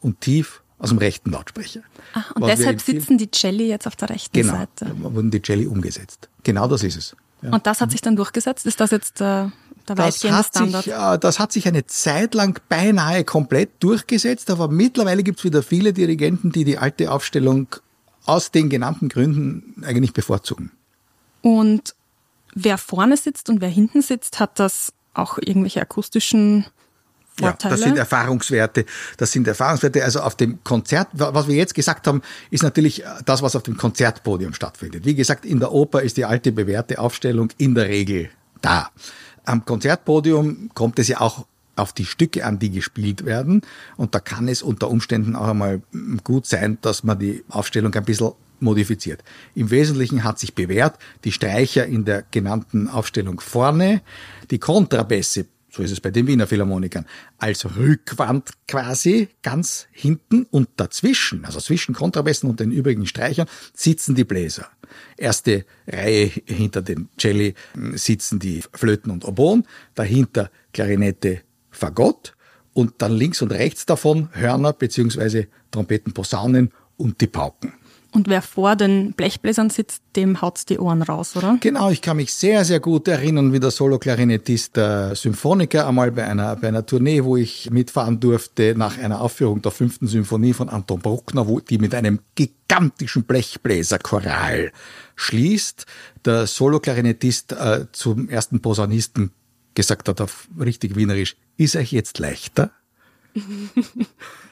und 0.00 0.20
tief 0.20 0.62
aus 0.78 0.90
dem 0.90 0.98
rechten 0.98 1.30
Lautsprecher. 1.30 1.80
Ach, 2.14 2.32
und 2.32 2.46
deshalb 2.46 2.80
sitzen 2.80 3.18
die 3.18 3.30
Celli 3.30 3.68
jetzt 3.68 3.86
auf 3.86 3.96
der 3.96 4.10
rechten 4.10 4.32
genau, 4.32 4.54
Seite. 4.54 4.86
Genau, 4.86 5.14
wurden 5.14 5.30
die 5.30 5.42
Celli 5.42 5.66
umgesetzt. 5.66 6.28
Genau 6.42 6.66
das 6.66 6.82
ist 6.82 6.96
es. 6.96 7.16
Ja. 7.42 7.50
Und 7.52 7.66
das 7.66 7.80
hat 7.80 7.90
sich 7.90 8.00
dann 8.00 8.16
durchgesetzt? 8.16 8.66
Ist 8.66 8.80
das 8.80 8.90
jetzt 8.90 9.20
äh, 9.20 9.48
der 9.88 9.98
weitgehende 9.98 10.44
Standard? 10.44 10.84
Sich, 10.84 10.92
äh, 10.92 11.18
das 11.18 11.38
hat 11.38 11.52
sich 11.52 11.66
eine 11.68 11.86
Zeit 11.86 12.34
lang 12.34 12.58
beinahe 12.68 13.24
komplett 13.24 13.70
durchgesetzt, 13.80 14.50
aber 14.50 14.68
mittlerweile 14.68 15.22
gibt 15.22 15.38
es 15.38 15.44
wieder 15.44 15.62
viele 15.62 15.92
Dirigenten, 15.92 16.52
die 16.52 16.64
die 16.64 16.78
alte 16.78 17.10
Aufstellung 17.10 17.68
aus 18.30 18.50
den 18.52 18.68
genannten 18.68 19.08
Gründen 19.08 19.82
eigentlich 19.84 20.12
bevorzugen. 20.12 20.70
Und 21.42 21.94
wer 22.54 22.78
vorne 22.78 23.16
sitzt 23.16 23.48
und 23.48 23.60
wer 23.60 23.68
hinten 23.68 24.02
sitzt, 24.02 24.38
hat 24.38 24.58
das 24.58 24.92
auch 25.14 25.38
irgendwelche 25.38 25.80
akustischen 25.80 26.66
Vorteile? 27.36 27.74
Ja, 27.74 27.76
das 27.76 27.80
sind 27.80 27.96
Erfahrungswerte. 27.96 28.84
Das 29.16 29.32
sind 29.32 29.48
Erfahrungswerte. 29.48 30.04
Also 30.04 30.20
auf 30.20 30.36
dem 30.36 30.62
Konzert, 30.62 31.08
was 31.12 31.48
wir 31.48 31.56
jetzt 31.56 31.74
gesagt 31.74 32.06
haben, 32.06 32.22
ist 32.50 32.62
natürlich 32.62 33.02
das, 33.24 33.42
was 33.42 33.56
auf 33.56 33.64
dem 33.64 33.76
Konzertpodium 33.76 34.54
stattfindet. 34.54 35.04
Wie 35.04 35.14
gesagt, 35.14 35.44
in 35.44 35.58
der 35.58 35.72
Oper 35.72 36.02
ist 36.02 36.16
die 36.16 36.24
alte 36.24 36.52
bewährte 36.52 36.98
Aufstellung 36.98 37.50
in 37.58 37.74
der 37.74 37.88
Regel 37.88 38.30
da. 38.60 38.90
Am 39.44 39.64
Konzertpodium 39.64 40.70
kommt 40.74 40.98
es 40.98 41.08
ja 41.08 41.20
auch 41.20 41.46
auf 41.76 41.92
die 41.92 42.04
Stücke 42.04 42.44
an, 42.44 42.58
die 42.58 42.70
gespielt 42.70 43.24
werden. 43.24 43.62
Und 43.96 44.14
da 44.14 44.20
kann 44.20 44.48
es 44.48 44.62
unter 44.62 44.90
Umständen 44.90 45.36
auch 45.36 45.48
einmal 45.48 45.82
gut 46.24 46.46
sein, 46.46 46.78
dass 46.82 47.04
man 47.04 47.18
die 47.18 47.44
Aufstellung 47.48 47.94
ein 47.94 48.04
bisschen 48.04 48.32
modifiziert. 48.60 49.22
Im 49.54 49.70
Wesentlichen 49.70 50.24
hat 50.24 50.38
sich 50.38 50.54
bewährt, 50.54 50.98
die 51.24 51.32
Streicher 51.32 51.86
in 51.86 52.04
der 52.04 52.24
genannten 52.30 52.88
Aufstellung 52.88 53.40
vorne, 53.40 54.02
die 54.50 54.58
Kontrabässe, 54.58 55.46
so 55.70 55.82
ist 55.82 55.92
es 55.92 56.00
bei 56.00 56.10
den 56.10 56.26
Wiener 56.26 56.46
Philharmonikern, 56.46 57.06
als 57.38 57.76
Rückwand 57.76 58.50
quasi 58.66 59.28
ganz 59.42 59.86
hinten 59.92 60.46
und 60.50 60.68
dazwischen, 60.76 61.44
also 61.44 61.60
zwischen 61.60 61.94
Kontrabässen 61.94 62.50
und 62.50 62.60
den 62.60 62.72
übrigen 62.72 63.06
Streichern, 63.06 63.48
sitzen 63.72 64.14
die 64.14 64.24
Bläser. 64.24 64.68
Erste 65.16 65.64
Reihe 65.86 66.26
hinter 66.26 66.82
den 66.82 67.08
Celli 67.18 67.54
sitzen 67.92 68.40
die 68.40 68.62
Flöten 68.72 69.12
und 69.12 69.24
Oboen, 69.24 69.64
dahinter 69.94 70.50
Klarinette, 70.72 71.42
Fagott 71.80 72.34
und 72.72 72.94
dann 72.98 73.12
links 73.12 73.42
und 73.42 73.52
rechts 73.52 73.86
davon 73.86 74.28
Hörner 74.32 74.72
beziehungsweise 74.72 75.48
Trompeten, 75.70 76.12
Posaunen 76.12 76.70
und 76.96 77.20
die 77.20 77.26
Pauken. 77.26 77.72
Und 78.12 78.28
wer 78.28 78.42
vor 78.42 78.74
den 78.74 79.12
Blechbläsern 79.12 79.70
sitzt, 79.70 80.02
dem 80.16 80.42
haut's 80.42 80.66
die 80.66 80.80
Ohren 80.80 81.02
raus, 81.02 81.36
oder? 81.36 81.58
Genau, 81.60 81.90
ich 81.90 82.02
kann 82.02 82.16
mich 82.16 82.34
sehr, 82.34 82.64
sehr 82.64 82.80
gut 82.80 83.06
erinnern, 83.06 83.52
wie 83.52 83.60
der 83.60 83.70
Solo-Klarinettist 83.70 84.76
der 84.76 85.14
Symphoniker 85.14 85.86
einmal 85.86 86.10
bei 86.10 86.24
einer, 86.24 86.56
bei 86.56 86.68
einer 86.68 86.84
Tournee, 86.84 87.22
wo 87.22 87.36
ich 87.36 87.70
mitfahren 87.70 88.18
durfte, 88.18 88.74
nach 88.76 88.98
einer 88.98 89.20
Aufführung 89.20 89.62
der 89.62 89.70
fünften 89.70 90.08
Symphonie 90.08 90.54
von 90.54 90.68
Anton 90.68 90.98
Bruckner, 90.98 91.46
wo 91.46 91.60
die 91.60 91.78
mit 91.78 91.94
einem 91.94 92.18
gigantischen 92.34 93.22
Blechbläserchoral 93.22 94.72
schließt. 95.14 95.86
Der 96.24 96.48
Solo-Klarinettist 96.48 97.52
äh, 97.52 97.86
zum 97.92 98.28
ersten 98.28 98.60
Posaunisten 98.60 99.30
gesagt 99.80 100.08
hat 100.08 100.20
auf 100.20 100.48
richtig 100.58 100.96
wienerisch, 100.96 101.36
ist 101.56 101.76
euch 101.76 101.92
jetzt 101.92 102.18
leichter? 102.18 102.70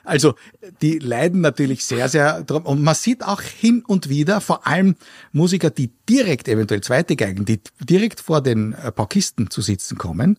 also 0.05 0.35
die 0.83 0.99
leiden 0.99 1.41
natürlich 1.41 1.85
sehr, 1.85 2.09
sehr 2.09 2.43
drum. 2.43 2.64
Und 2.64 2.83
man 2.83 2.95
sieht 2.95 3.23
auch 3.25 3.41
hin 3.41 3.83
und 3.87 4.09
wieder, 4.09 4.41
vor 4.41 4.67
allem 4.67 4.97
Musiker, 5.33 5.71
die 5.71 5.93
direkt, 6.09 6.49
eventuell 6.49 6.81
zweite 6.81 7.17
Geigen, 7.17 7.45
die 7.45 7.61
direkt 7.81 8.21
vor 8.21 8.41
den 8.41 8.73
äh, 8.73 8.93
Paukisten 8.93 9.51
zu 9.51 9.61
sitzen 9.61 9.99
kommen, 9.99 10.38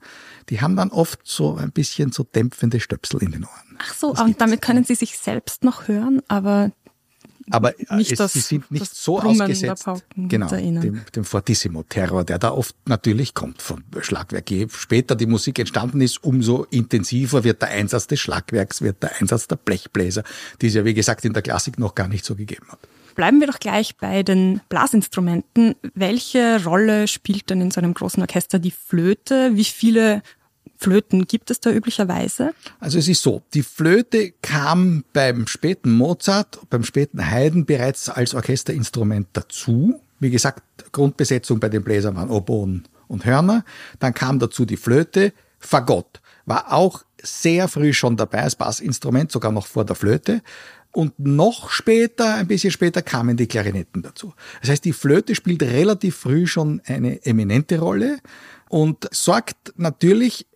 die 0.49 0.61
haben 0.61 0.75
dann 0.75 0.89
oft 0.89 1.19
so 1.23 1.55
ein 1.55 1.71
bisschen 1.71 2.11
so 2.11 2.23
dämpfende 2.23 2.79
Stöpsel 2.79 3.21
in 3.21 3.31
den 3.31 3.43
Ohren. 3.43 3.77
Ach 3.79 3.93
so, 3.93 4.13
und 4.13 4.41
damit 4.41 4.61
können 4.61 4.83
sie 4.83 4.95
sich 4.95 5.17
selbst 5.17 5.63
noch 5.63 5.87
hören, 5.87 6.21
aber 6.27 6.71
aber 7.49 7.79
äh, 7.79 7.95
nicht 7.95 8.11
es, 8.11 8.17
das, 8.17 8.33
sie 8.33 8.39
sind 8.39 8.69
nicht 8.71 8.93
so 8.93 9.17
Brummen 9.17 9.41
ausgesetzt 9.41 9.85
genau, 10.15 10.47
dem, 10.47 11.01
dem 11.15 11.23
Fortissimo-Terror, 11.23 12.23
der 12.23 12.39
da 12.39 12.51
oft 12.51 12.75
natürlich 12.85 13.33
kommt 13.33 13.61
vom 13.61 13.83
Schlagwerk. 14.01 14.49
Je 14.51 14.67
später 14.69 15.15
die 15.15 15.25
Musik 15.25 15.59
entstanden 15.59 16.01
ist, 16.01 16.23
umso 16.23 16.65
intensiver 16.69 17.43
wird 17.43 17.61
der 17.61 17.69
Einsatz 17.69 18.07
des 18.07 18.19
Schlagwerks, 18.19 18.81
wird 18.81 19.01
der 19.03 19.19
Einsatz 19.19 19.47
der 19.47 19.55
Blechbläser, 19.57 20.23
die 20.61 20.67
es 20.67 20.73
ja 20.73 20.85
wie 20.85 20.93
gesagt 20.93 21.25
in 21.25 21.33
der 21.33 21.41
Klassik 21.41 21.79
noch 21.79 21.95
gar 21.95 22.07
nicht 22.07 22.25
so 22.25 22.35
gegeben 22.35 22.67
hat. 22.69 22.79
bleiben 23.15 23.39
wir 23.39 23.47
doch 23.47 23.59
gleich 23.59 23.97
bei 23.97 24.23
den 24.23 24.61
Blasinstrumenten. 24.69 25.75
Welche 25.93 26.63
Rolle 26.63 27.07
spielt 27.07 27.49
denn 27.49 27.61
in 27.61 27.71
so 27.71 27.81
einem 27.81 27.93
großen 27.93 28.21
Orchester 28.21 28.59
die 28.59 28.71
Flöte? 28.71 29.51
Wie 29.55 29.65
viele 29.65 30.21
Flöten 30.81 31.27
gibt 31.27 31.51
es 31.51 31.59
da 31.59 31.71
üblicherweise? 31.71 32.53
Also 32.79 32.99
es 32.99 33.09
ist 33.09 33.21
so, 33.21 33.41
die 33.53 33.63
Flöte 33.63 34.31
kam 34.41 35.03
beim 35.11 35.45
späten 35.45 35.91
Mozart, 35.91 36.57
beim 36.69 36.85
späten 36.85 37.29
Haydn 37.29 37.65
bereits 37.65 38.07
als 38.07 38.33
Orchesterinstrument 38.33 39.27
dazu. 39.33 39.99
Wie 40.21 40.29
gesagt, 40.29 40.63
Grundbesetzung 40.93 41.59
bei 41.59 41.67
den 41.67 41.83
Bläsern 41.83 42.15
waren 42.15 42.29
Oboen 42.29 42.87
und 43.09 43.25
Hörner. 43.25 43.65
Dann 43.99 44.13
kam 44.13 44.39
dazu 44.39 44.63
die 44.63 44.77
Flöte. 44.77 45.33
Fagott 45.59 46.21
war 46.45 46.71
auch 46.71 47.03
sehr 47.21 47.67
früh 47.67 47.91
schon 47.91 48.15
dabei 48.15 48.43
als 48.43 48.55
Bassinstrument, 48.55 49.33
sogar 49.33 49.51
noch 49.51 49.67
vor 49.67 49.83
der 49.83 49.97
Flöte. 49.97 50.41
Und 50.91 51.19
noch 51.19 51.69
später, 51.71 52.35
ein 52.35 52.47
bisschen 52.47 52.71
später, 52.71 53.01
kamen 53.01 53.35
die 53.35 53.47
Klarinetten 53.47 54.01
dazu. 54.01 54.33
Das 54.61 54.69
heißt, 54.69 54.85
die 54.85 54.93
Flöte 54.93 55.35
spielt 55.35 55.61
relativ 55.61 56.15
früh 56.15 56.47
schon 56.47 56.81
eine 56.85 57.23
eminente 57.25 57.79
Rolle 57.79 58.19
und 58.69 59.07
sorgt 59.11 59.73
natürlich 59.75 60.47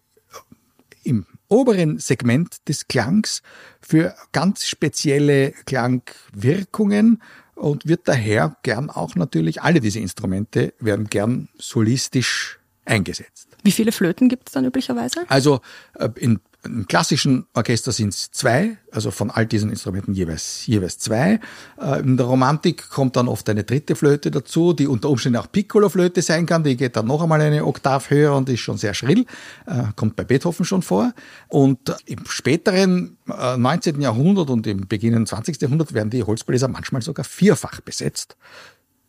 im 1.03 1.25
oberen 1.47 1.99
Segment 1.99 2.67
des 2.67 2.87
Klangs 2.87 3.41
für 3.81 4.15
ganz 4.31 4.65
spezielle 4.65 5.51
Klangwirkungen 5.65 7.21
und 7.55 7.87
wird 7.87 8.07
daher 8.07 8.57
gern 8.63 8.89
auch 8.89 9.15
natürlich, 9.15 9.61
alle 9.61 9.79
diese 9.79 9.99
Instrumente 9.99 10.73
werden 10.79 11.07
gern 11.07 11.49
solistisch 11.57 12.59
eingesetzt. 12.85 13.47
Wie 13.63 13.71
viele 13.71 13.91
Flöten 13.91 14.29
gibt 14.29 14.49
es 14.49 14.53
dann 14.53 14.65
üblicherweise? 14.65 15.23
Also 15.29 15.61
äh, 15.95 16.09
in 16.17 16.39
im 16.65 16.87
klassischen 16.87 17.45
Orchester 17.53 17.91
sind 17.91 18.09
es 18.09 18.31
zwei, 18.31 18.77
also 18.91 19.11
von 19.11 19.29
all 19.29 19.45
diesen 19.45 19.69
Instrumenten 19.69 20.13
jeweils, 20.13 20.65
jeweils 20.65 20.97
zwei. 20.97 21.39
Äh, 21.79 21.99
in 21.99 22.17
der 22.17 22.25
Romantik 22.25 22.89
kommt 22.89 23.15
dann 23.15 23.27
oft 23.27 23.49
eine 23.49 23.63
dritte 23.63 23.95
Flöte 23.95 24.31
dazu, 24.31 24.73
die 24.73 24.87
unter 24.87 25.09
Umständen 25.09 25.37
auch 25.37 25.51
Piccolo-Flöte 25.51 26.21
sein 26.21 26.45
kann. 26.45 26.63
Die 26.63 26.77
geht 26.77 26.95
dann 26.95 27.07
noch 27.07 27.21
einmal 27.21 27.41
eine 27.41 27.65
Oktav 27.65 28.09
höher 28.09 28.35
und 28.35 28.49
ist 28.49 28.61
schon 28.61 28.77
sehr 28.77 28.93
schrill. 28.93 29.25
Äh, 29.65 29.83
kommt 29.95 30.15
bei 30.15 30.23
Beethoven 30.23 30.65
schon 30.65 30.81
vor. 30.81 31.13
Und 31.47 31.95
im 32.05 32.25
späteren 32.25 33.17
19. 33.25 34.01
Jahrhundert 34.01 34.49
und 34.49 34.67
im 34.67 34.87
beginnenden 34.87 35.27
20. 35.27 35.61
Jahrhundert 35.61 35.93
werden 35.93 36.09
die 36.09 36.23
Holzbläser 36.23 36.67
manchmal 36.67 37.01
sogar 37.01 37.25
vierfach 37.25 37.81
besetzt. 37.81 38.35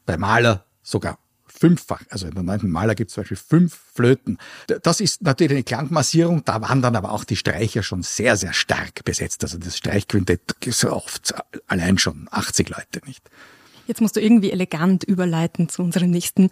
Bei 0.07 0.17
Mahler 0.17 0.65
sogar 0.83 1.19
fünffach. 1.59 2.03
Also 2.11 2.27
in 2.27 2.35
der 2.35 2.43
neunten 2.43 2.71
Maler 2.71 2.95
gibt 2.95 3.11
es 3.11 3.15
zum 3.15 3.23
Beispiel 3.23 3.37
fünf 3.37 3.79
Flöten. 3.95 4.39
Das 4.83 5.01
ist 5.01 5.23
natürlich 5.23 5.53
eine 5.53 5.63
Klangmassierung. 5.63 6.45
Da 6.45 6.61
waren 6.61 6.83
dann 6.83 6.97
aber 6.97 7.13
auch 7.13 7.25
die 7.25 7.37
Streicher 7.37 7.83
schon 7.83 8.03
sehr, 8.03 8.37
sehr 8.37 8.53
stark 8.53 9.05
besetzt. 9.05 9.43
Also 9.45 9.59
das 9.59 9.77
Streichquintett 9.77 10.57
ist 10.65 10.85
oft 10.85 11.35
allein 11.67 11.99
schon 11.99 12.29
80 12.31 12.69
Leute, 12.71 13.01
nicht? 13.07 13.23
Jetzt 13.87 14.01
musst 14.01 14.17
du 14.17 14.21
irgendwie 14.21 14.51
elegant 14.51 15.05
überleiten 15.05 15.69
zu 15.69 15.83
unserem 15.83 16.11
nächsten 16.11 16.51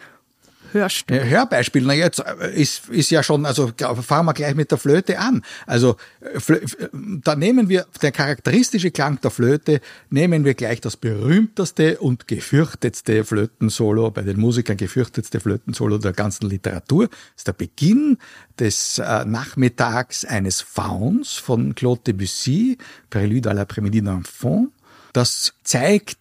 Hörstück. 0.72 1.24
Hörbeispiel, 1.24 1.82
na 1.84 1.94
jetzt 1.94 2.20
äh, 2.20 2.52
ist, 2.54 2.88
ist 2.88 3.10
ja 3.10 3.22
schon, 3.22 3.46
also 3.46 3.72
fangen 4.02 4.26
wir 4.26 4.34
gleich 4.34 4.54
mit 4.54 4.70
der 4.70 4.78
Flöte 4.78 5.18
an. 5.18 5.42
Also 5.66 5.96
äh, 6.20 6.60
da 6.92 7.36
nehmen 7.36 7.68
wir, 7.68 7.86
der 8.00 8.12
charakteristische 8.12 8.90
Klang 8.90 9.20
der 9.20 9.30
Flöte, 9.30 9.80
nehmen 10.10 10.44
wir 10.44 10.54
gleich 10.54 10.80
das 10.80 10.96
berühmteste 10.96 11.98
und 11.98 12.26
gefürchtetste 12.28 13.24
Flötensolo, 13.24 14.10
bei 14.10 14.22
den 14.22 14.40
Musikern 14.40 14.76
gefürchtetste 14.76 15.40
Flötensolo 15.40 15.98
der 15.98 16.12
ganzen 16.12 16.48
Literatur. 16.48 17.08
Das 17.08 17.18
ist 17.36 17.46
der 17.46 17.52
Beginn 17.52 18.18
des 18.58 18.98
äh, 18.98 19.24
Nachmittags 19.24 20.24
eines 20.24 20.60
Fauns 20.60 21.34
von 21.34 21.74
Claude 21.74 22.02
Debussy, 22.06 22.78
Prélude 23.10 23.48
à 23.48 23.54
la 23.54 23.64
Prémédie 23.64 24.02
d'Enfant. 24.02 24.68
Das 25.12 25.52
zeigt 25.62 26.18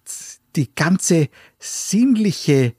die 0.56 0.74
ganze 0.76 1.30
sinnliche 1.60 2.74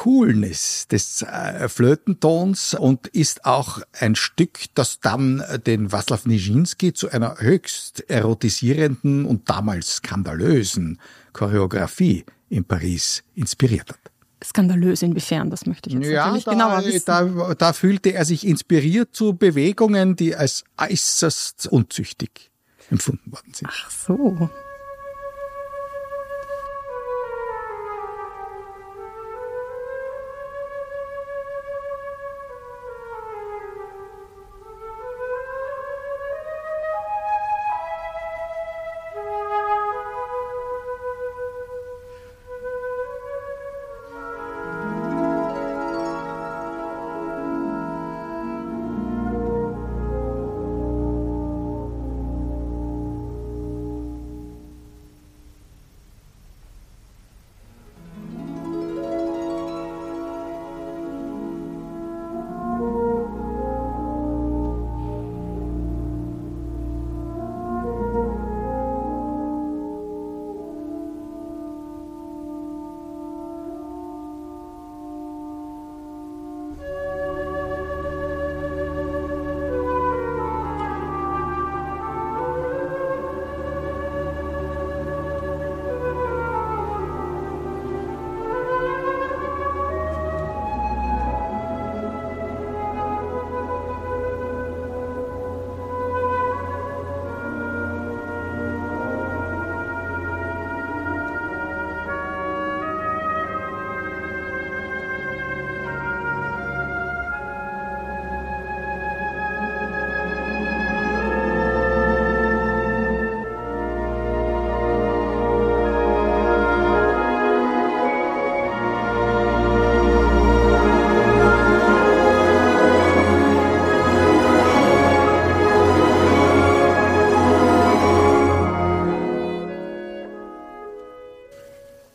Coolness 0.00 0.88
des 0.88 1.20
äh, 1.20 1.68
Flötentons 1.68 2.72
und 2.72 3.06
ist 3.08 3.44
auch 3.44 3.82
ein 3.92 4.14
Stück, 4.16 4.60
das 4.74 5.00
dann 5.00 5.44
den 5.66 5.92
Waslaw 5.92 6.26
Nijinsky 6.26 6.94
zu 6.94 7.10
einer 7.10 7.38
höchst 7.38 8.08
erotisierenden 8.08 9.26
und 9.26 9.50
damals 9.50 9.96
skandalösen 9.96 10.98
Choreografie 11.34 12.24
in 12.48 12.64
Paris 12.64 13.22
inspiriert 13.34 13.90
hat. 13.90 14.00
Skandalös 14.42 15.02
inwiefern, 15.02 15.50
das 15.50 15.66
möchte 15.66 15.90
ich 15.90 15.96
jetzt 15.96 16.06
ja, 16.06 16.24
natürlich 16.24 16.44
da, 16.44 16.52
genauer 16.52 16.84
wissen. 16.86 17.04
Da, 17.04 17.54
da 17.54 17.72
fühlte 17.74 18.14
er 18.14 18.24
sich 18.24 18.46
inspiriert 18.46 19.14
zu 19.14 19.34
Bewegungen, 19.34 20.16
die 20.16 20.34
als 20.34 20.64
äußerst 20.78 21.66
unzüchtig 21.66 22.50
empfunden 22.90 23.30
worden 23.32 23.52
sind. 23.52 23.68
Ach 23.70 23.90
so. 23.90 24.48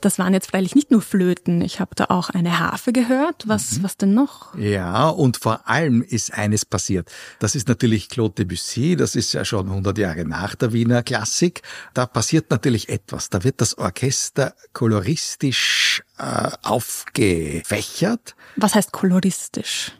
Das 0.05 0.19
waren 0.19 0.35
jetzt 0.35 0.51
freilich 0.51 0.75
nicht 0.75 0.91
nur 0.91 1.01
Flöten. 1.01 1.61
Ich 1.61 1.79
habe 1.79 1.95
da 1.95 2.05
auch 2.09 2.29
eine 2.29 2.59
Harfe 2.59 2.93
gehört. 2.93 3.47
Was, 3.47 3.79
mhm. 3.79 3.83
was 3.83 3.97
denn 3.97 4.13
noch? 4.13 4.55
Ja, 4.55 5.09
und 5.09 5.37
vor 5.37 5.67
allem 5.67 6.03
ist 6.03 6.31
eines 6.31 6.63
passiert. 6.63 7.11
Das 7.39 7.55
ist 7.55 7.67
natürlich 7.67 8.07
Claude 8.07 8.35
Debussy. 8.35 8.95
Das 8.95 9.15
ist 9.15 9.33
ja 9.33 9.43
schon 9.43 9.67
100 9.67 9.97
Jahre 9.97 10.23
nach 10.23 10.53
der 10.53 10.73
Wiener 10.73 11.01
Klassik. 11.01 11.63
Da 11.95 12.05
passiert 12.05 12.51
natürlich 12.51 12.89
etwas. 12.89 13.31
Da 13.31 13.43
wird 13.43 13.61
das 13.61 13.79
Orchester 13.79 14.53
koloristisch 14.73 16.03
äh, 16.19 16.51
aufgefächert. 16.61 18.35
Was 18.57 18.75
heißt 18.75 18.91
koloristisch? 18.91 19.91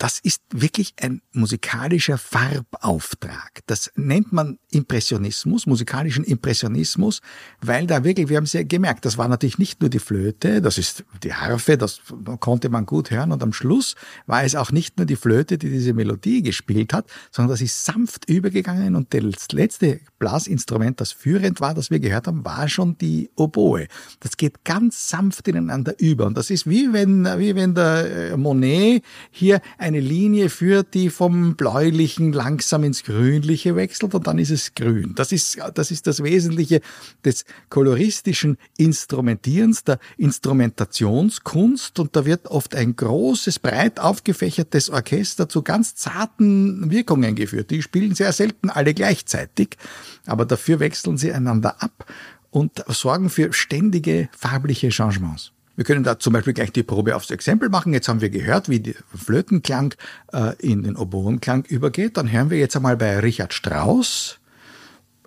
Das 0.00 0.18
ist 0.18 0.40
wirklich 0.50 0.94
ein 1.02 1.20
musikalischer 1.34 2.16
Farbauftrag. 2.16 3.60
Das 3.66 3.92
nennt 3.96 4.32
man 4.32 4.58
Impressionismus, 4.70 5.66
musikalischen 5.66 6.24
Impressionismus, 6.24 7.20
weil 7.60 7.86
da 7.86 8.02
wirklich, 8.02 8.30
wir 8.30 8.38
haben 8.38 8.44
es 8.44 8.54
ja 8.54 8.62
gemerkt, 8.62 9.04
das 9.04 9.18
war 9.18 9.28
natürlich 9.28 9.58
nicht 9.58 9.82
nur 9.82 9.90
die 9.90 9.98
Flöte, 9.98 10.62
das 10.62 10.78
ist 10.78 11.04
die 11.22 11.34
Harfe, 11.34 11.76
das 11.76 12.00
konnte 12.40 12.70
man 12.70 12.86
gut 12.86 13.10
hören 13.10 13.30
und 13.30 13.42
am 13.42 13.52
Schluss 13.52 13.94
war 14.26 14.42
es 14.42 14.54
auch 14.54 14.72
nicht 14.72 14.96
nur 14.96 15.04
die 15.04 15.16
Flöte, 15.16 15.58
die 15.58 15.68
diese 15.68 15.92
Melodie 15.92 16.40
gespielt 16.40 16.94
hat, 16.94 17.04
sondern 17.30 17.50
das 17.50 17.60
ist 17.60 17.84
sanft 17.84 18.26
übergegangen 18.26 18.96
und 18.96 19.12
das 19.12 19.52
letzte 19.52 20.00
Blasinstrument, 20.18 20.98
das 20.98 21.12
führend 21.12 21.60
war, 21.60 21.74
das 21.74 21.90
wir 21.90 22.00
gehört 22.00 22.26
haben, 22.26 22.42
war 22.42 22.70
schon 22.70 22.96
die 22.96 23.28
Oboe. 23.36 23.86
Das 24.20 24.38
geht 24.38 24.64
ganz 24.64 25.10
sanft 25.10 25.46
ineinander 25.46 25.92
über 25.98 26.24
und 26.24 26.38
das 26.38 26.48
ist 26.48 26.66
wie 26.66 26.90
wenn, 26.94 27.26
wie 27.38 27.54
wenn 27.54 27.74
der 27.74 28.30
äh, 28.32 28.36
Monet 28.38 29.04
hier 29.30 29.60
ein 29.76 29.89
eine 29.90 30.00
Linie 30.00 30.50
führt, 30.50 30.94
die 30.94 31.10
vom 31.10 31.56
bläulichen 31.56 32.32
langsam 32.32 32.84
ins 32.84 33.02
grünliche 33.02 33.74
wechselt 33.74 34.14
und 34.14 34.24
dann 34.24 34.38
ist 34.38 34.50
es 34.50 34.74
grün. 34.76 35.14
Das 35.16 35.32
ist, 35.32 35.58
das 35.74 35.90
ist 35.90 36.06
das 36.06 36.22
Wesentliche 36.22 36.80
des 37.24 37.44
koloristischen 37.70 38.56
Instrumentierens, 38.76 39.82
der 39.82 39.98
Instrumentationskunst 40.16 41.98
und 41.98 42.14
da 42.14 42.24
wird 42.24 42.46
oft 42.46 42.76
ein 42.76 42.94
großes, 42.94 43.58
breit 43.58 43.98
aufgefächertes 43.98 44.90
Orchester 44.90 45.48
zu 45.48 45.62
ganz 45.62 45.96
zarten 45.96 46.88
Wirkungen 46.92 47.34
geführt. 47.34 47.72
Die 47.72 47.82
spielen 47.82 48.14
sehr 48.14 48.32
selten 48.32 48.70
alle 48.70 48.94
gleichzeitig, 48.94 49.76
aber 50.24 50.44
dafür 50.46 50.78
wechseln 50.78 51.18
sie 51.18 51.32
einander 51.32 51.82
ab 51.82 52.06
und 52.50 52.84
sorgen 52.86 53.28
für 53.28 53.52
ständige 53.52 54.28
farbliche 54.38 54.90
Changements. 54.90 55.50
Wir 55.80 55.86
können 55.86 56.04
da 56.04 56.18
zum 56.18 56.34
Beispiel 56.34 56.52
gleich 56.52 56.72
die 56.72 56.82
Probe 56.82 57.16
aufs 57.16 57.30
Exempel 57.30 57.70
machen. 57.70 57.94
Jetzt 57.94 58.06
haben 58.06 58.20
wir 58.20 58.28
gehört, 58.28 58.68
wie 58.68 58.80
der 58.80 58.96
Flötenklang 59.14 59.94
äh, 60.30 60.54
in 60.58 60.82
den 60.82 60.94
Oboenklang 60.94 61.64
übergeht. 61.64 62.18
Dann 62.18 62.30
hören 62.30 62.50
wir 62.50 62.58
jetzt 62.58 62.76
einmal 62.76 62.98
bei 62.98 63.18
Richard 63.18 63.54
Strauss 63.54 64.40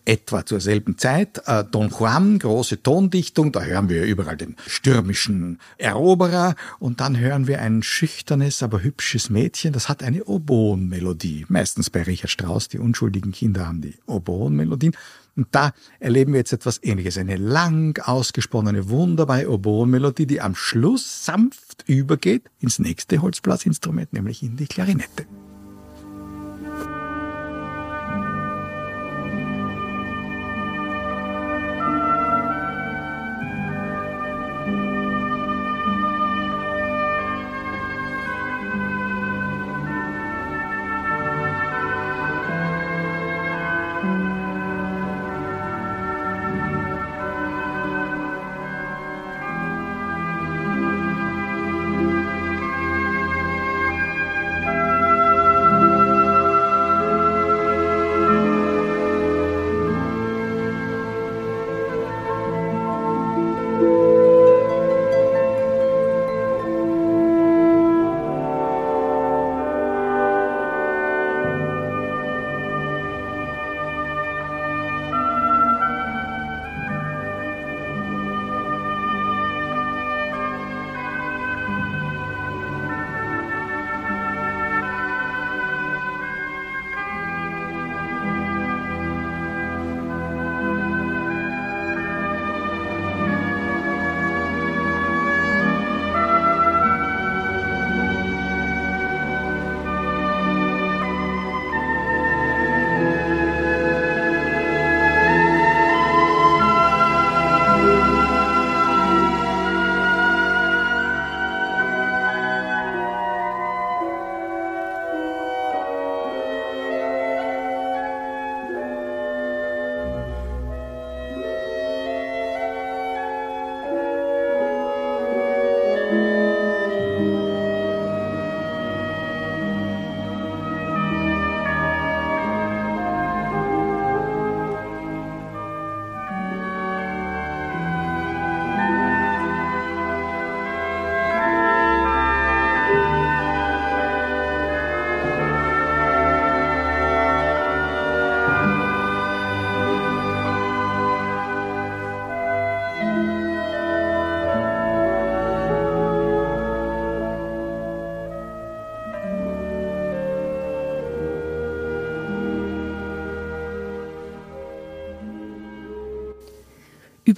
etwa 0.05 0.45
zur 0.45 0.61
selben 0.61 0.99
Zeit. 0.99 1.41
Äh, 1.47 1.63
Don 1.63 1.89
Juan, 1.89 2.37
große 2.37 2.83
Tondichtung, 2.83 3.51
da 3.51 3.63
hören 3.63 3.89
wir 3.89 4.03
überall 4.03 4.37
den 4.37 4.55
stürmischen 4.67 5.59
Eroberer 5.79 6.53
und 6.77 6.99
dann 6.99 7.17
hören 7.17 7.47
wir 7.47 7.59
ein 7.59 7.81
schüchternes, 7.81 8.61
aber 8.61 8.83
hübsches 8.83 9.31
Mädchen, 9.31 9.73
das 9.73 9.89
hat 9.89 10.03
eine 10.03 10.25
Oboenmelodie. 10.25 11.47
Meistens 11.49 11.89
bei 11.89 12.03
Richard 12.03 12.29
Strauss, 12.29 12.67
die 12.67 12.77
unschuldigen 12.77 13.31
Kinder 13.31 13.65
haben 13.65 13.81
die 13.81 13.95
Oboenmelodien. 14.05 14.95
Und 15.35 15.47
da 15.51 15.73
erleben 15.99 16.33
wir 16.33 16.39
jetzt 16.39 16.53
etwas 16.53 16.81
Ähnliches. 16.83 17.17
Eine 17.17 17.37
lang 17.37 17.99
ausgesponnene, 18.03 18.89
wunderbare 18.89 19.49
Oboenmelodie, 19.49 20.27
die 20.27 20.41
am 20.41 20.55
Schluss 20.55 21.25
sanft 21.25 21.83
übergeht 21.87 22.49
ins 22.59 22.79
nächste 22.79 23.21
Holzblasinstrument, 23.21 24.13
nämlich 24.13 24.43
in 24.43 24.57
die 24.57 24.67
Klarinette. 24.67 25.25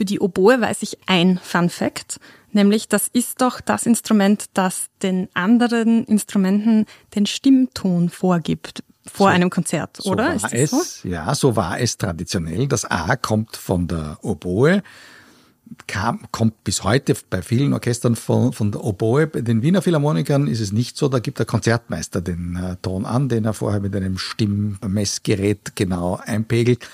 Über 0.05 0.09
die 0.11 0.19
Oboe 0.19 0.61
weiß 0.61 0.83
ich 0.83 0.99
ein 1.07 1.39
Fun 1.41 1.67
Fact, 1.67 2.19
nämlich 2.51 2.87
das 2.87 3.07
ist 3.07 3.41
doch 3.41 3.59
das 3.59 3.87
Instrument, 3.87 4.45
das 4.53 4.85
den 5.01 5.29
anderen 5.33 6.05
Instrumenten 6.05 6.85
den 7.15 7.25
Stimmton 7.25 8.09
vorgibt 8.09 8.83
vor 9.11 9.29
so, 9.29 9.33
einem 9.33 9.49
Konzert, 9.49 9.97
so 9.97 10.11
oder? 10.11 10.39
War 10.39 10.53
es, 10.53 10.69
so? 10.69 11.07
Ja, 11.07 11.33
so 11.33 11.55
war 11.55 11.79
es 11.79 11.97
traditionell. 11.97 12.67
Das 12.67 12.85
A 12.85 13.15
kommt 13.15 13.57
von 13.57 13.87
der 13.87 14.19
Oboe, 14.21 14.83
kam, 15.87 16.19
kommt 16.31 16.63
bis 16.63 16.83
heute 16.83 17.15
bei 17.31 17.41
vielen 17.41 17.73
Orchestern 17.73 18.15
von, 18.15 18.53
von 18.53 18.71
der 18.71 18.83
Oboe. 18.83 19.25
Bei 19.25 19.41
den 19.41 19.63
Wiener 19.63 19.81
Philharmonikern 19.81 20.47
ist 20.47 20.59
es 20.59 20.71
nicht 20.71 20.97
so. 20.97 21.07
Da 21.07 21.17
gibt 21.17 21.39
der 21.39 21.47
Konzertmeister 21.47 22.21
den 22.21 22.55
äh, 22.55 22.75
Ton 22.83 23.07
an, 23.07 23.27
den 23.27 23.45
er 23.45 23.53
vorher 23.53 23.79
mit 23.79 23.95
einem 23.95 24.19
Stimmmessgerät 24.19 25.75
genau 25.75 26.19
einpegelt 26.23 26.87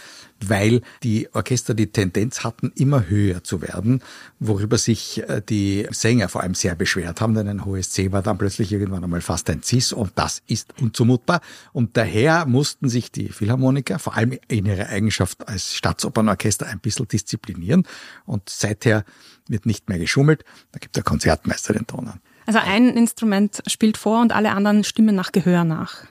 weil 0.48 0.82
die 1.04 1.30
Orchester 1.34 1.74
die 1.74 1.88
Tendenz 1.88 2.44
hatten, 2.44 2.72
immer 2.76 3.08
höher 3.08 3.44
zu 3.44 3.62
werden, 3.62 4.02
worüber 4.40 4.78
sich 4.78 5.28
äh, 5.30 5.42
die 5.48 5.88
Sänger 5.92 6.30
vor 6.30 6.42
allem 6.42 6.56
sehr 6.56 6.76
beschwert 6.76 7.22
haben, 7.22 7.34
denn 7.34 7.48
ein 7.48 7.66
hohes 7.66 7.92
C 7.92 8.12
war 8.12 8.22
dann 8.22 8.38
plötzlich 8.38 8.72
irgendwann 8.72 9.04
einmal 9.04 9.22
fast 9.22 9.50
ein 9.50 9.64
Cis 9.64 9.94
und 9.94 10.12
das 10.16 10.42
ist 10.48 10.74
unzumutbar. 10.82 11.42
Und 11.74 11.98
daher 11.98 12.46
mussten 12.46 12.90
sich 12.90 13.12
die 13.12 13.30
Philharmoniker, 13.30 14.00
vor 14.00 14.16
allem 14.16 14.38
in 14.48 14.66
ihrer 14.66 14.90
Eigenschaft 14.90 15.48
als 15.48 15.76
Staatsopernorchester, 15.76 16.68
ein 16.68 16.80
bisschen 16.80 17.08
disziplinieren 17.08 17.88
und 18.26 18.50
seither 18.50 19.06
wird 19.48 19.66
nicht 19.66 19.90
mehr 19.90 20.00
geschummelt, 20.00 20.44
da 20.72 20.80
gibt 20.80 20.96
der 20.96 21.04
Konzertmeister 21.04 21.74
den 21.74 21.88
Ton 21.88 22.08
an. 22.08 22.20
Also 22.46 22.60
ein 22.60 22.90
Instrument 22.98 23.62
spielt 23.68 23.98
vor 23.98 24.22
und 24.22 24.32
alle 24.32 24.52
anderen 24.52 24.84
stimmen 24.84 25.16
nach 25.16 25.32
Gehör 25.32 25.64
nach. 25.64 26.06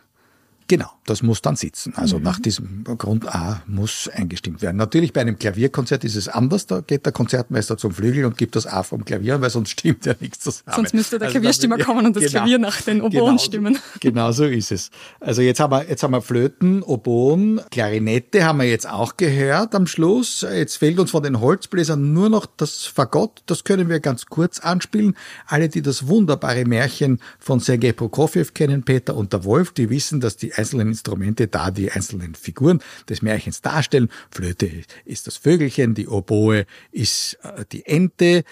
Genau, 0.70 0.88
das 1.04 1.24
muss 1.24 1.42
dann 1.42 1.56
sitzen. 1.56 1.94
Also 1.96 2.18
mhm. 2.18 2.22
nach 2.22 2.38
diesem 2.38 2.85
Grund 2.85 3.26
A 3.26 3.61
muss 3.66 4.09
eingestimmt 4.09 4.62
werden. 4.62 4.76
Natürlich 4.76 5.12
bei 5.12 5.20
einem 5.20 5.37
Klavierkonzert 5.37 6.04
ist 6.04 6.14
es 6.14 6.28
anders. 6.28 6.66
Da 6.66 6.80
geht 6.80 7.04
der 7.04 7.12
Konzertmeister 7.12 7.76
zum 7.76 7.90
Flügel 7.90 8.24
und 8.24 8.38
gibt 8.38 8.54
das 8.54 8.68
A 8.68 8.85
vom 8.85 9.04
Klavier, 9.04 9.40
weil 9.40 9.50
sonst 9.50 9.70
stimmt 9.80 10.06
ja 10.06 10.14
nichts 10.20 10.38
zusammen. 10.38 10.76
Sonst 10.76 10.94
müsste 10.94 11.18
der 11.18 11.26
also 11.26 11.40
Klavierstimmer 11.40 11.76
dann, 11.76 11.87
kommen 11.87 12.06
und 12.06 12.14
das 12.14 12.22
genau, 12.22 12.30
Klavier 12.30 12.59
nach 12.61 12.80
den 12.83 13.00
Oboen 13.02 13.11
genau, 13.11 13.38
stimmen. 13.38 13.78
Genau 13.98 14.30
so 14.30 14.44
ist 14.44 14.70
es. 14.70 14.92
Also 15.18 15.42
jetzt 15.42 15.59
haben 15.59 15.72
wir, 15.72 15.88
jetzt 15.88 16.04
haben 16.04 16.12
wir 16.12 16.22
Flöten, 16.22 16.85
Oboen, 16.85 17.61
Klarinette 17.72 18.44
haben 18.44 18.61
wir 18.61 18.68
jetzt 18.68 18.88
auch 18.88 19.16
gehört 19.16 19.74
am 19.74 19.88
Schluss. 19.88 20.42
Jetzt 20.42 20.76
fehlt 20.76 21.00
uns 21.00 21.11
von 21.11 21.24
den 21.24 21.40
Holzbläsern 21.40 22.12
nur 22.12 22.28
noch 22.28 22.46
das 22.46 22.85
Fagott. 22.85 23.42
Das 23.46 23.64
können 23.64 23.88
wir 23.88 23.98
ganz 23.98 24.26
kurz 24.26 24.61
anspielen. 24.61 25.16
Alle, 25.48 25.68
die 25.68 25.83
das 25.83 26.06
wunderbare 26.06 26.64
Märchen 26.64 27.18
von 27.40 27.59
Sergei 27.59 27.90
Prokofjew 27.90 28.46
kennen, 28.54 28.85
Peter 28.85 29.16
und 29.16 29.33
der 29.33 29.42
Wolf, 29.42 29.72
die 29.72 29.90
wissen, 29.90 30.20
dass 30.20 30.37
die 30.37 30.52
einzelnen 30.60 30.88
Instrumente 30.88 31.48
da 31.48 31.70
die 31.70 31.90
einzelnen 31.90 32.34
Figuren 32.34 32.80
des 33.08 33.22
Märchens 33.22 33.60
darstellen. 33.60 34.10
Flöte 34.30 34.70
ist 35.04 35.26
das 35.26 35.36
Vögelchen, 35.36 35.94
die 35.94 36.06
Oboe 36.06 36.66
ist 36.92 37.38
äh, 37.42 37.64
die 37.72 37.84
Ente 37.86 38.44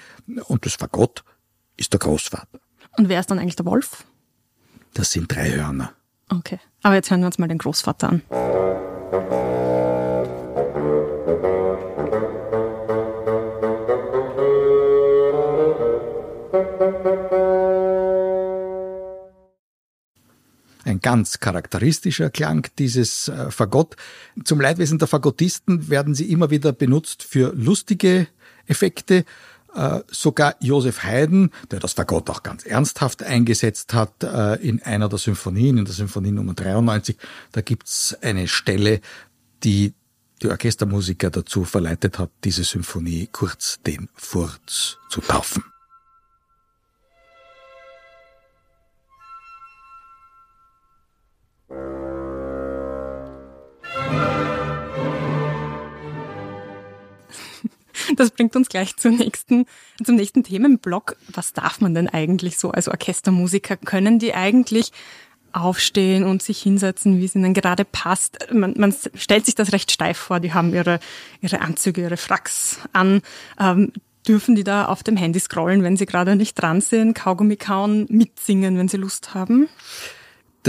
und 0.46 0.66
das 0.66 0.74
Fagott 0.74 1.24
ist 1.76 1.92
der 1.92 2.00
Großvater. 2.00 2.60
Und 2.96 3.08
wer 3.08 3.20
ist 3.20 3.30
dann 3.30 3.38
eigentlich 3.38 3.56
der 3.56 3.66
Wolf? 3.66 4.04
Das 4.94 5.12
sind 5.12 5.32
drei 5.32 5.50
Hörner. 5.52 5.92
Okay, 6.28 6.58
aber 6.82 6.96
jetzt 6.96 7.10
hören 7.10 7.20
wir 7.20 7.26
uns 7.26 7.38
mal 7.38 7.48
den 7.48 7.58
Großvater 7.58 8.08
an. 8.08 9.47
Ein 20.88 21.00
ganz 21.00 21.40
charakteristischer 21.40 22.30
Klang 22.30 22.66
dieses 22.78 23.28
äh, 23.28 23.50
Fagott. 23.50 23.96
Zum 24.44 24.60
Leidwesen 24.60 24.98
der 24.98 25.08
Fagottisten 25.08 25.88
werden 25.88 26.14
sie 26.14 26.30
immer 26.30 26.50
wieder 26.50 26.72
benutzt 26.72 27.22
für 27.22 27.52
lustige 27.54 28.26
Effekte. 28.66 29.24
Äh, 29.74 30.00
sogar 30.08 30.56
Josef 30.60 31.04
Haydn, 31.04 31.50
der 31.70 31.78
das 31.78 31.92
Fagott 31.92 32.30
auch 32.30 32.42
ganz 32.42 32.64
ernsthaft 32.64 33.22
eingesetzt 33.22 33.92
hat, 33.92 34.22
äh, 34.22 34.54
in 34.56 34.82
einer 34.82 35.08
der 35.08 35.18
Symphonien, 35.18 35.78
in 35.78 35.84
der 35.84 35.94
Symphonie 35.94 36.32
Nummer 36.32 36.54
93, 36.54 37.16
da 37.52 37.60
gibt's 37.60 38.16
eine 38.22 38.48
Stelle, 38.48 39.00
die 39.62 39.94
die 40.42 40.48
Orchestermusiker 40.48 41.30
dazu 41.30 41.64
verleitet 41.64 42.18
hat, 42.18 42.30
diese 42.44 42.64
Symphonie 42.64 43.28
kurz 43.30 43.80
den 43.84 44.08
Furz 44.14 44.96
zu 45.10 45.20
taufen. 45.20 45.64
Das 58.16 58.30
bringt 58.30 58.56
uns 58.56 58.68
gleich 58.68 58.96
zum 58.96 59.16
nächsten, 59.16 59.66
zum 60.02 60.16
nächsten 60.16 60.44
Themenblock. 60.44 61.16
Was 61.32 61.52
darf 61.52 61.80
man 61.80 61.94
denn 61.94 62.08
eigentlich 62.08 62.58
so 62.58 62.70
als 62.70 62.88
Orchestermusiker? 62.88 63.76
Können 63.76 64.18
die 64.18 64.34
eigentlich 64.34 64.92
aufstehen 65.52 66.24
und 66.24 66.42
sich 66.42 66.62
hinsetzen, 66.62 67.18
wie 67.18 67.24
es 67.24 67.34
ihnen 67.34 67.54
gerade 67.54 67.84
passt. 67.84 68.38
Man, 68.52 68.74
man 68.76 68.94
stellt 69.14 69.46
sich 69.46 69.54
das 69.54 69.72
recht 69.72 69.90
steif 69.90 70.18
vor. 70.18 70.40
Die 70.40 70.52
haben 70.52 70.74
ihre, 70.74 71.00
ihre 71.40 71.60
Anzüge, 71.60 72.02
ihre 72.02 72.16
Fracks 72.16 72.80
an. 72.92 73.22
Ähm, 73.58 73.92
dürfen 74.26 74.54
die 74.54 74.64
da 74.64 74.86
auf 74.86 75.02
dem 75.02 75.16
Handy 75.16 75.40
scrollen, 75.40 75.82
wenn 75.82 75.96
sie 75.96 76.06
gerade 76.06 76.36
nicht 76.36 76.54
dran 76.54 76.80
sind, 76.80 77.14
Kaugummi 77.14 77.56
kauen, 77.56 78.06
mitsingen, 78.10 78.76
wenn 78.76 78.88
sie 78.88 78.98
Lust 78.98 79.34
haben? 79.34 79.68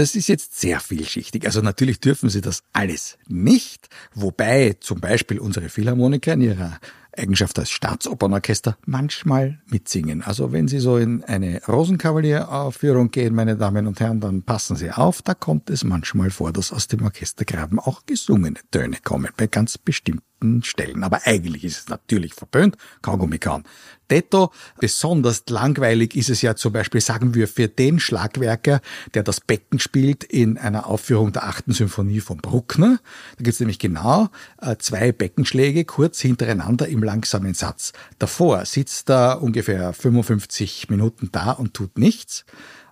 Das 0.00 0.14
ist 0.14 0.28
jetzt 0.28 0.58
sehr 0.58 0.80
vielschichtig. 0.80 1.44
Also 1.44 1.60
natürlich 1.60 2.00
dürfen 2.00 2.30
sie 2.30 2.40
das 2.40 2.62
alles 2.72 3.18
nicht, 3.28 3.90
wobei 4.14 4.78
zum 4.80 4.98
Beispiel 4.98 5.38
unsere 5.38 5.68
Philharmoniker 5.68 6.32
in 6.32 6.40
ihrer 6.40 6.80
Eigenschaft 7.14 7.58
als 7.58 7.68
Staatsopernorchester 7.68 8.78
manchmal 8.86 9.60
mitsingen. 9.66 10.22
Also 10.22 10.52
wenn 10.52 10.68
Sie 10.68 10.78
so 10.78 10.96
in 10.96 11.22
eine 11.24 11.60
Rosenkavalier-Aufführung 11.68 13.10
gehen, 13.10 13.34
meine 13.34 13.58
Damen 13.58 13.86
und 13.86 14.00
Herren, 14.00 14.20
dann 14.20 14.42
passen 14.42 14.74
Sie 14.74 14.90
auf, 14.90 15.20
da 15.20 15.34
kommt 15.34 15.68
es 15.68 15.84
manchmal 15.84 16.30
vor, 16.30 16.50
dass 16.50 16.72
aus 16.72 16.88
dem 16.88 17.02
Orchestergraben 17.02 17.78
auch 17.78 18.06
gesungene 18.06 18.60
Töne 18.70 18.96
kommen, 19.04 19.28
bei 19.36 19.48
ganz 19.48 19.76
bestimmten 19.76 20.29
bestimmten 20.40 20.62
Stellen. 20.62 21.04
Aber 21.04 21.20
eigentlich 21.24 21.64
ist 21.64 21.78
es 21.78 21.88
natürlich 21.88 22.34
verpönt, 22.34 22.76
Kaugummi 23.02 23.38
kauen. 23.38 23.64
Detto, 24.10 24.50
besonders 24.80 25.44
langweilig 25.48 26.16
ist 26.16 26.30
es 26.30 26.42
ja 26.42 26.56
zum 26.56 26.72
Beispiel, 26.72 27.00
sagen 27.00 27.34
wir, 27.34 27.46
für 27.46 27.68
den 27.68 28.00
Schlagwerker, 28.00 28.80
der 29.14 29.22
das 29.22 29.40
Becken 29.40 29.78
spielt 29.78 30.24
in 30.24 30.58
einer 30.58 30.86
Aufführung 30.86 31.32
der 31.32 31.44
achten 31.44 31.72
Symphonie 31.72 32.20
von 32.20 32.38
Bruckner. 32.38 32.98
Da 33.36 33.44
gibt 33.44 33.54
es 33.54 33.60
nämlich 33.60 33.78
genau 33.78 34.28
äh, 34.60 34.76
zwei 34.78 35.12
Beckenschläge 35.12 35.84
kurz 35.84 36.20
hintereinander 36.20 36.88
im 36.88 37.02
langsamen 37.02 37.54
Satz. 37.54 37.92
Davor 38.18 38.64
sitzt 38.64 39.10
er 39.10 39.42
ungefähr 39.42 39.92
55 39.92 40.88
Minuten 40.90 41.28
da 41.30 41.52
und 41.52 41.74
tut 41.74 41.96
nichts. 41.96 42.44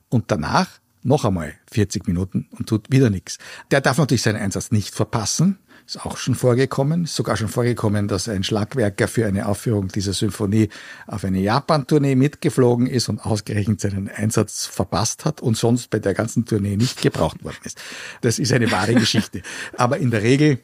Und 0.08 0.30
danach 0.30 0.68
noch 1.02 1.24
einmal 1.24 1.54
40 1.70 2.06
Minuten 2.06 2.48
und 2.52 2.68
tut 2.68 2.90
wieder 2.90 3.10
nichts. 3.10 3.38
Der 3.70 3.80
darf 3.80 3.98
natürlich 3.98 4.22
seinen 4.22 4.40
Einsatz 4.40 4.70
nicht 4.70 4.94
verpassen. 4.94 5.58
Ist 5.88 6.04
auch 6.04 6.18
schon 6.18 6.34
vorgekommen, 6.34 7.04
ist 7.04 7.16
sogar 7.16 7.38
schon 7.38 7.48
vorgekommen, 7.48 8.08
dass 8.08 8.28
ein 8.28 8.44
Schlagwerker 8.44 9.08
für 9.08 9.24
eine 9.24 9.48
Aufführung 9.48 9.88
dieser 9.88 10.12
Symphonie 10.12 10.68
auf 11.06 11.24
eine 11.24 11.40
Japan-Tournee 11.40 12.14
mitgeflogen 12.14 12.86
ist 12.86 13.08
und 13.08 13.24
ausgerechnet 13.24 13.80
seinen 13.80 14.10
Einsatz 14.10 14.66
verpasst 14.66 15.24
hat 15.24 15.40
und 15.40 15.56
sonst 15.56 15.88
bei 15.88 15.98
der 15.98 16.12
ganzen 16.12 16.44
Tournee 16.44 16.76
nicht 16.76 17.00
gebraucht 17.00 17.42
worden 17.42 17.56
ist. 17.64 17.80
Das 18.20 18.38
ist 18.38 18.52
eine 18.52 18.70
wahre 18.70 18.92
Geschichte. 18.96 19.40
Aber 19.78 19.96
in 19.96 20.10
der 20.10 20.22
Regel 20.22 20.58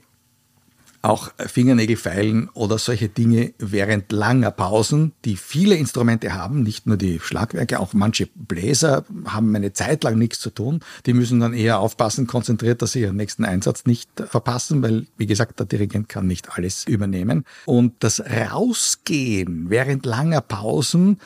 auch 1.05 1.31
Fingernägel 1.37 1.97
feilen 1.97 2.49
oder 2.55 2.79
solche 2.79 3.09
Dinge 3.09 3.53
während 3.59 4.11
langer 4.11 4.51
Pausen, 4.51 5.13
die 5.25 5.37
viele 5.37 5.77
Instrumente 5.77 6.33
haben, 6.33 6.63
nicht 6.63 6.87
nur 6.87 6.97
die 6.97 7.21
Schlagwerke, 7.21 7.79
auch 7.79 7.93
manche 7.93 8.27
Bläser 8.35 9.05
haben 9.27 9.55
eine 9.55 9.75
Zeit 9.75 10.03
lang 10.03 10.17
nichts 10.17 10.41
zu 10.41 10.51
tun. 10.51 10.81
Die 11.05 11.13
müssen 11.13 11.41
dann 11.41 11.53
eher 11.53 11.79
aufpassen, 11.79 12.27
konzentriert, 12.27 12.81
dass 12.81 12.93
sie 12.93 13.03
ihren 13.03 13.17
nächsten 13.17 13.45
Einsatz 13.45 13.85
nicht 13.85 14.09
verpassen, 14.17 14.83
weil, 14.83 15.07
wie 15.19 15.27
gesagt, 15.27 15.59
der 15.59 15.67
Dirigent 15.67 16.09
kann 16.09 16.27
nicht 16.27 16.57
alles 16.57 16.87
übernehmen. 16.87 17.45
Und 17.67 17.93
das 18.01 18.21
Rausgehen 18.21 19.69
während 19.69 20.07
langer 20.07 20.41
Pausen 20.41 21.19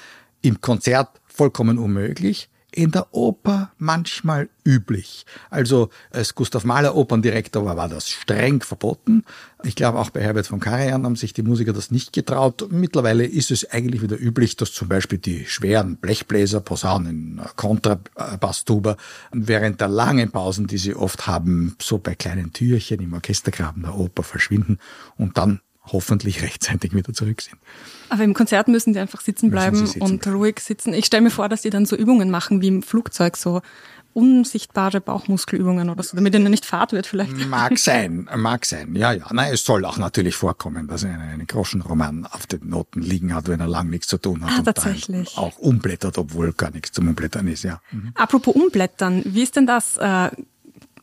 im 0.43 0.61
Konzert 0.61 1.21
vollkommen 1.27 1.79
unmöglich 1.79 2.49
in 2.79 2.93
der 2.93 3.13
Oper 3.13 3.73
manchmal 3.79 4.49
üblich. 4.65 5.27
Also 5.51 5.89
als 6.13 6.37
Gustav 6.37 6.63
Mahler 6.63 6.95
Operndirektor 6.95 7.65
war, 7.65 7.77
war 7.77 7.89
das 7.89 8.09
streng 8.09 8.63
verboten. 8.63 9.25
Ich 9.65 9.75
glaube, 9.75 9.99
auch 9.99 10.11
bei 10.11 10.21
Herbert 10.21 10.47
von 10.47 10.61
Karajan 10.61 11.05
haben 11.05 11.17
sich 11.17 11.33
die 11.33 11.43
Musiker 11.43 11.73
das 11.73 11.91
nicht 11.91 12.13
getraut. 12.13 12.69
Mittlerweile 12.71 13.27
ist 13.27 13.51
es 13.51 13.69
eigentlich 13.69 14.01
wieder 14.01 14.17
üblich, 14.17 14.55
dass 14.55 14.73
zum 14.73 14.87
Beispiel 14.87 15.19
die 15.19 15.45
schweren 15.47 15.97
Blechbläser, 15.97 16.61
Posaunen, 16.61 17.41
Kontrabasstuber 17.57 18.97
während 19.33 19.81
der 19.81 19.89
langen 19.89 20.31
Pausen, 20.31 20.69
die 20.69 20.79
sie 20.79 20.95
oft 20.95 21.27
haben, 21.27 21.75
so 21.83 21.99
bei 21.99 22.15
kleinen 22.15 22.53
Türchen 22.53 23.01
im 23.01 23.13
Orchestergraben 23.13 23.83
der 23.83 23.97
Oper 23.97 24.23
verschwinden 24.23 24.79
und 25.17 25.37
dann 25.37 25.61
hoffentlich 25.93 26.43
rechtzeitig 26.43 26.95
wieder 26.95 27.13
zurück 27.13 27.41
sind. 27.41 27.59
Aber 28.09 28.25
im 28.25 28.35
Konzert 28.35 28.69
müssen 28.69 28.93
die 28.93 28.99
einfach 28.99 29.21
sitzen 29.21 29.51
bleiben 29.51 29.77
sitzen 29.77 30.03
und 30.03 30.23
bleiben. 30.23 30.37
ruhig 30.37 30.61
sitzen. 30.61 30.95
Ich 30.95 31.07
stelle 31.07 31.23
mir 31.23 31.31
vor, 31.31 31.49
dass 31.49 31.63
die 31.63 31.71
dann 31.71 31.87
so 31.87 31.97
Übungen 31.97 32.31
machen 32.31 32.61
wie 32.61 32.69
im 32.69 32.83
Flugzeug, 32.83 33.37
so 33.37 33.61
unsichtbare 34.15 35.01
Bauchmuskelübungen 35.01 35.91
oder 35.91 36.03
so, 36.03 36.17
damit 36.17 36.35
ihnen 36.35 36.51
nicht 36.51 36.65
Fahrt 36.65 36.93
wird 36.93 37.07
vielleicht. 37.07 37.47
Mag 37.47 37.79
sein, 37.79 38.29
mag 38.37 38.65
sein, 38.65 38.97
ja, 38.97 39.13
ja. 39.13 39.27
Nein, 39.33 39.53
es 39.53 39.65
soll 39.65 39.85
auch 39.85 39.97
natürlich 39.99 40.35
vorkommen, 40.35 40.89
dass 40.89 41.05
er 41.05 41.19
einen 41.21 41.47
Groschenroman 41.47 42.27
auf 42.27 42.47
den 42.47 42.69
Noten 42.69 43.01
liegen 43.01 43.33
hat, 43.35 43.47
wenn 43.49 43.61
er 43.61 43.69
lang 43.69 43.91
nichts 43.91 44.09
zu 44.09 44.19
tun 44.19 44.45
hat. 44.45 44.51
Ah, 44.51 44.59
und 44.59 44.65
tatsächlich. 44.65 45.37
auch 45.37 45.59
umblättert, 45.59 46.19
obwohl 46.19 46.53
gar 46.53 46.71
nichts 46.73 46.93
zum 46.93 47.07
Umblättern 47.09 47.47
ist, 47.47 47.63
ja. 47.63 47.81
Mhm. 47.93 48.13
Apropos 48.15 48.57
umblättern, 48.57 49.23
wie 49.25 49.43
ist 49.43 49.55
denn 49.55 49.67
das? 49.67 49.99
Äh, 49.99 50.31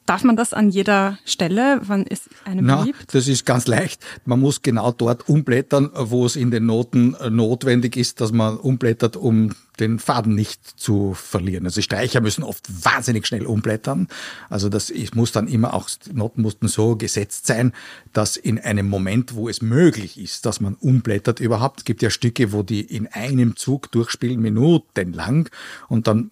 Darf 0.05 0.23
man 0.23 0.35
das 0.35 0.53
an 0.53 0.69
jeder 0.69 1.17
Stelle? 1.25 1.81
Wann 1.83 2.03
ist 2.03 2.29
einem 2.45 2.65
Na, 2.65 2.81
beliebt? 2.81 3.13
Das 3.13 3.27
ist 3.27 3.45
ganz 3.45 3.65
leicht. 3.65 4.05
Man 4.25 4.39
muss 4.39 4.61
genau 4.61 4.91
dort 4.91 5.27
umblättern, 5.27 5.89
wo 5.95 6.25
es 6.27 6.35
in 6.35 6.51
den 6.51 6.67
Noten 6.67 7.15
äh, 7.15 7.31
notwendig 7.31 7.97
ist, 7.97 8.21
dass 8.21 8.31
man 8.31 8.57
umblättert, 8.57 9.17
um 9.17 9.51
den 9.79 9.97
Faden 9.97 10.35
nicht 10.35 10.79
zu 10.79 11.15
verlieren. 11.15 11.65
Also 11.65 11.81
Streicher 11.81 12.21
müssen 12.21 12.43
oft 12.43 12.85
wahnsinnig 12.85 13.25
schnell 13.25 13.45
umblättern. 13.47 14.07
Also 14.47 14.69
das 14.69 14.93
muss 15.15 15.31
dann 15.31 15.47
immer 15.47 15.73
auch, 15.73 15.89
Noten 16.13 16.43
mussten 16.43 16.67
so 16.67 16.95
gesetzt 16.95 17.47
sein, 17.47 17.73
dass 18.13 18.37
in 18.37 18.59
einem 18.59 18.87
Moment, 18.87 19.35
wo 19.35 19.49
es 19.49 19.61
möglich 19.61 20.19
ist, 20.19 20.45
dass 20.45 20.61
man 20.61 20.75
umblättert 20.75 21.39
überhaupt. 21.39 21.79
Es 21.79 21.85
gibt 21.85 22.01
ja 22.03 22.11
Stücke, 22.11 22.51
wo 22.51 22.63
die 22.63 22.81
in 22.81 23.07
einem 23.07 23.55
Zug 23.55 23.91
durchspielen, 23.91 24.39
minutenlang 24.39 25.49
und 25.89 26.07
dann 26.07 26.29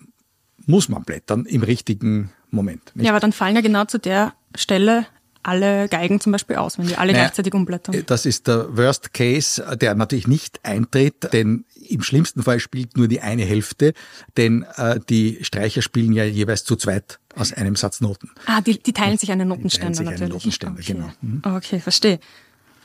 muss 0.66 0.90
man 0.90 1.04
blättern 1.04 1.46
im 1.46 1.64
richtigen 1.64 2.32
Moment. 2.52 2.96
Nicht? 2.96 3.06
Ja, 3.06 3.12
aber 3.12 3.20
dann 3.20 3.34
fallen 3.34 3.56
ja 3.56 3.62
genau 3.62 3.86
zu 3.86 4.00
der 4.00 4.34
Stelle 4.56 5.06
alle 5.44 5.90
Geigen 5.90 6.20
zum 6.20 6.32
Beispiel 6.32 6.56
aus, 6.56 6.78
wenn 6.80 6.88
die 6.88 6.96
alle 6.96 7.12
naja, 7.12 7.26
gleichzeitig 7.26 7.54
umblättern? 7.54 8.04
Das 8.06 8.26
ist 8.26 8.48
der 8.48 8.76
Worst 8.76 9.14
Case, 9.14 9.78
der 9.78 9.94
natürlich 9.94 10.28
nicht 10.28 10.60
eintritt, 10.64 11.34
denn 11.34 11.66
im 11.90 12.02
schlimmsten 12.02 12.44
Fall 12.44 12.60
spielt 12.60 12.98
nur 12.98 13.08
die 13.08 13.20
eine 13.20 13.44
Hälfte, 13.44 13.94
denn 14.38 14.66
äh, 14.78 15.00
die 15.10 15.40
Streicher 15.42 15.82
spielen 15.82 16.14
ja 16.14 16.24
jeweils 16.24 16.64
zu 16.64 16.76
zweit 16.78 17.20
aus 17.36 17.52
einem 17.52 17.76
Satz 17.76 18.00
Noten. 18.00 18.32
Ah, 18.46 18.62
die, 18.62 18.82
die 18.82 18.94
teilen 18.94 19.18
sich 19.18 19.32
einen 19.32 19.48
Notenständer 19.50 19.96
sich 19.96 20.06
natürlich. 20.06 20.22
Einen 20.24 20.32
Notenständer, 20.32 20.80
okay. 20.80 20.94
genau. 20.94 21.12
Mhm. 21.22 21.42
Okay, 21.44 21.80
verstehe. 21.80 22.20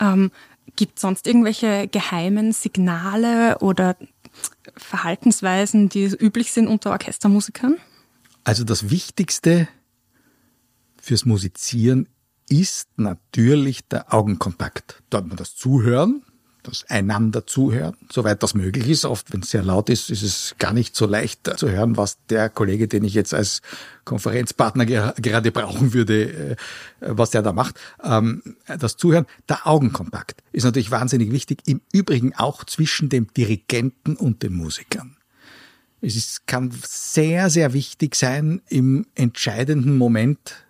Ähm, 0.01 0.31
Gibt 0.77 0.99
sonst 0.99 1.27
irgendwelche 1.27 1.89
geheimen 1.89 2.53
Signale 2.53 3.59
oder 3.59 3.97
Verhaltensweisen, 4.77 5.89
die 5.89 6.05
üblich 6.05 6.53
sind 6.53 6.69
unter 6.69 6.91
Orchestermusikern? 6.91 7.77
Also 8.45 8.65
das 8.65 8.91
Wichtigste 8.91 9.69
fürs 11.01 11.25
Musizieren 11.25 12.09
ist 12.49 12.89
natürlich 12.97 13.87
der 13.89 14.13
Augenkontakt. 14.13 15.03
Dort 15.11 15.27
man 15.27 15.37
das 15.37 15.55
Zuhören, 15.55 16.23
das 16.63 16.85
einander 16.89 17.47
zuhören, 17.47 17.97
soweit 18.11 18.43
das 18.43 18.55
möglich 18.55 18.89
ist. 18.89 19.05
Oft, 19.05 19.33
wenn 19.33 19.41
es 19.41 19.51
sehr 19.51 19.63
laut 19.63 19.89
ist, 19.89 20.11
ist 20.11 20.23
es 20.23 20.55
gar 20.59 20.73
nicht 20.73 20.97
so 20.97 21.07
leicht 21.07 21.49
zu 21.59 21.71
hören, 21.71 21.97
was 21.97 22.19
der 22.27 22.49
Kollege, 22.49 22.89
den 22.89 23.05
ich 23.05 23.15
jetzt 23.15 23.35
als 23.35 23.63
Konferenzpartner 24.05 24.85
gerade 24.87 25.53
brauchen 25.53 25.95
würde, 25.95 26.51
äh, 26.51 26.57
was 27.01 27.31
der 27.31 27.43
da 27.43 27.53
macht. 27.53 27.79
Ähm, 28.03 28.43
das 28.79 28.97
Zuhören, 28.97 29.27
der 29.49 29.67
Augenkontakt 29.67 30.43
ist 30.53 30.65
natürlich 30.65 30.91
wahnsinnig 30.91 31.33
wichtig. 31.33 31.63
Im 31.67 31.81
Übrigen 31.93 32.35
auch 32.35 32.65
zwischen 32.65 33.09
dem 33.09 33.33
Dirigenten 33.33 34.17
und 34.17 34.43
den 34.43 34.55
Musikern. 34.55 35.17
Es 36.01 36.17
ist, 36.17 36.47
kann 36.47 36.73
sehr, 36.87 37.51
sehr 37.51 37.73
wichtig 37.73 38.15
sein, 38.15 38.63
im 38.69 39.07
entscheidenden 39.15 39.97
Moment 39.97 40.67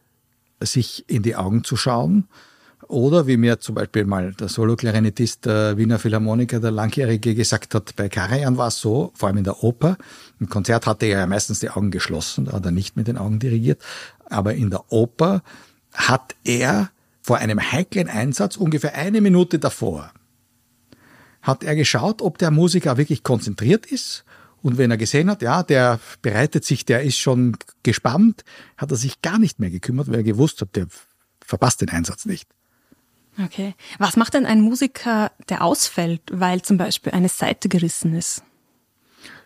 sich 0.60 1.04
in 1.08 1.22
die 1.22 1.36
Augen 1.36 1.64
zu 1.64 1.76
schauen 1.76 2.28
oder 2.88 3.26
wie 3.26 3.36
mir 3.36 3.60
zum 3.60 3.74
Beispiel 3.74 4.04
mal 4.04 4.32
der 4.32 4.48
Solo-Klarinettist 4.48 5.46
der 5.46 5.76
Wiener 5.76 5.98
Philharmoniker, 5.98 6.58
der 6.58 6.70
Langjährige, 6.70 7.34
gesagt 7.34 7.74
hat, 7.74 7.94
bei 7.96 8.08
Karajan 8.08 8.56
war 8.56 8.68
es 8.68 8.80
so, 8.80 9.12
vor 9.14 9.28
allem 9.28 9.38
in 9.38 9.44
der 9.44 9.62
Oper, 9.62 9.96
im 10.40 10.48
Konzert 10.48 10.86
hatte 10.86 11.06
er 11.06 11.20
ja 11.20 11.26
meistens 11.26 11.60
die 11.60 11.70
Augen 11.70 11.90
geschlossen, 11.90 12.46
da 12.46 12.52
hat 12.52 12.64
er 12.64 12.72
nicht 12.72 12.96
mit 12.96 13.06
den 13.06 13.18
Augen 13.18 13.38
dirigiert, 13.38 13.80
aber 14.26 14.54
in 14.54 14.70
der 14.70 14.90
Oper 14.90 15.42
hat 15.92 16.34
er 16.44 16.90
vor 17.20 17.38
einem 17.38 17.60
heiklen 17.60 18.08
Einsatz 18.08 18.56
ungefähr 18.56 18.94
eine 18.94 19.20
Minute 19.20 19.58
davor, 19.58 20.10
hat 21.42 21.62
er 21.62 21.76
geschaut, 21.76 22.22
ob 22.22 22.38
der 22.38 22.50
Musiker 22.50 22.96
wirklich 22.96 23.22
konzentriert 23.22 23.86
ist 23.86 24.24
und 24.62 24.78
wenn 24.78 24.90
er 24.90 24.96
gesehen 24.96 25.30
hat, 25.30 25.42
ja, 25.42 25.62
der 25.62 26.00
bereitet 26.22 26.64
sich, 26.64 26.84
der 26.84 27.02
ist 27.02 27.18
schon 27.18 27.56
gespannt, 27.82 28.44
hat 28.76 28.90
er 28.90 28.96
sich 28.96 29.22
gar 29.22 29.38
nicht 29.38 29.60
mehr 29.60 29.70
gekümmert, 29.70 30.08
weil 30.08 30.16
er 30.16 30.22
gewusst 30.22 30.60
hat, 30.60 30.74
der 30.74 30.86
verpasst 31.44 31.80
den 31.80 31.90
Einsatz 31.90 32.26
nicht. 32.26 32.48
Okay. 33.42 33.74
Was 33.98 34.16
macht 34.16 34.34
denn 34.34 34.46
ein 34.46 34.60
Musiker, 34.60 35.30
der 35.48 35.62
ausfällt, 35.62 36.22
weil 36.32 36.62
zum 36.62 36.76
Beispiel 36.76 37.12
eine 37.12 37.28
Seite 37.28 37.68
gerissen 37.68 38.14
ist? 38.14 38.42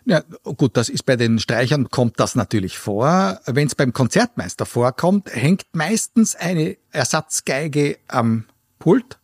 Ja, 0.05 0.21
gut, 0.43 0.75
das 0.75 0.89
ist 0.89 1.03
bei 1.03 1.15
den 1.15 1.39
Streichern 1.39 1.89
kommt 1.89 2.19
das 2.19 2.35
natürlich 2.35 2.77
vor. 2.77 3.39
Wenn 3.45 3.67
es 3.67 3.75
beim 3.75 3.93
Konzertmeister 3.93 4.65
vorkommt, 4.65 5.33
hängt 5.33 5.63
meistens 5.71 6.35
eine 6.35 6.77
Ersatzgeige 6.91 7.97
am 8.07 8.45
Pult, 8.79 9.17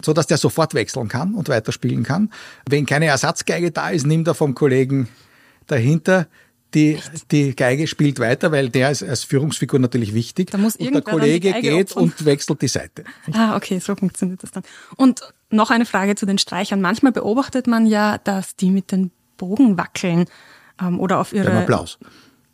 so 0.00 0.12
dass 0.12 0.28
der 0.28 0.38
sofort 0.38 0.74
wechseln 0.74 1.08
kann 1.08 1.34
und 1.34 1.48
weiterspielen 1.48 2.04
kann. 2.04 2.32
Wenn 2.68 2.86
keine 2.86 3.06
Ersatzgeige 3.06 3.72
da 3.72 3.90
ist, 3.90 4.06
nimmt 4.06 4.28
er 4.28 4.34
vom 4.34 4.54
Kollegen 4.54 5.08
dahinter 5.66 6.28
die, 6.74 6.98
die 7.30 7.54
Geige 7.56 7.86
spielt 7.86 8.18
weiter, 8.18 8.52
weil 8.52 8.68
der 8.68 8.90
ist 8.90 9.02
als 9.02 9.24
Führungsfigur 9.24 9.78
natürlich 9.78 10.14
wichtig. 10.14 10.50
Da 10.50 10.58
muss 10.58 10.76
und 10.76 10.92
der 10.92 11.02
Kollege 11.02 11.52
geht 11.60 11.90
opfern. 11.90 12.02
und 12.04 12.24
wechselt 12.24 12.62
die 12.62 12.68
Seite. 12.68 13.04
Ah, 13.32 13.56
okay, 13.56 13.78
so 13.78 13.96
funktioniert 13.96 14.42
das 14.42 14.50
dann. 14.50 14.62
Und 14.96 15.20
noch 15.50 15.70
eine 15.70 15.86
Frage 15.86 16.14
zu 16.14 16.26
den 16.26 16.38
Streichern. 16.38 16.80
Manchmal 16.80 17.12
beobachtet 17.12 17.66
man 17.66 17.86
ja, 17.86 18.18
dass 18.18 18.56
die 18.56 18.70
mit 18.70 18.92
den 18.92 19.10
Bogen 19.36 19.76
wackeln 19.76 20.26
ähm, 20.80 21.00
oder 21.00 21.18
auf 21.18 21.32
ihre... 21.32 21.46
Beim 21.46 21.58
Applaus. 21.58 21.98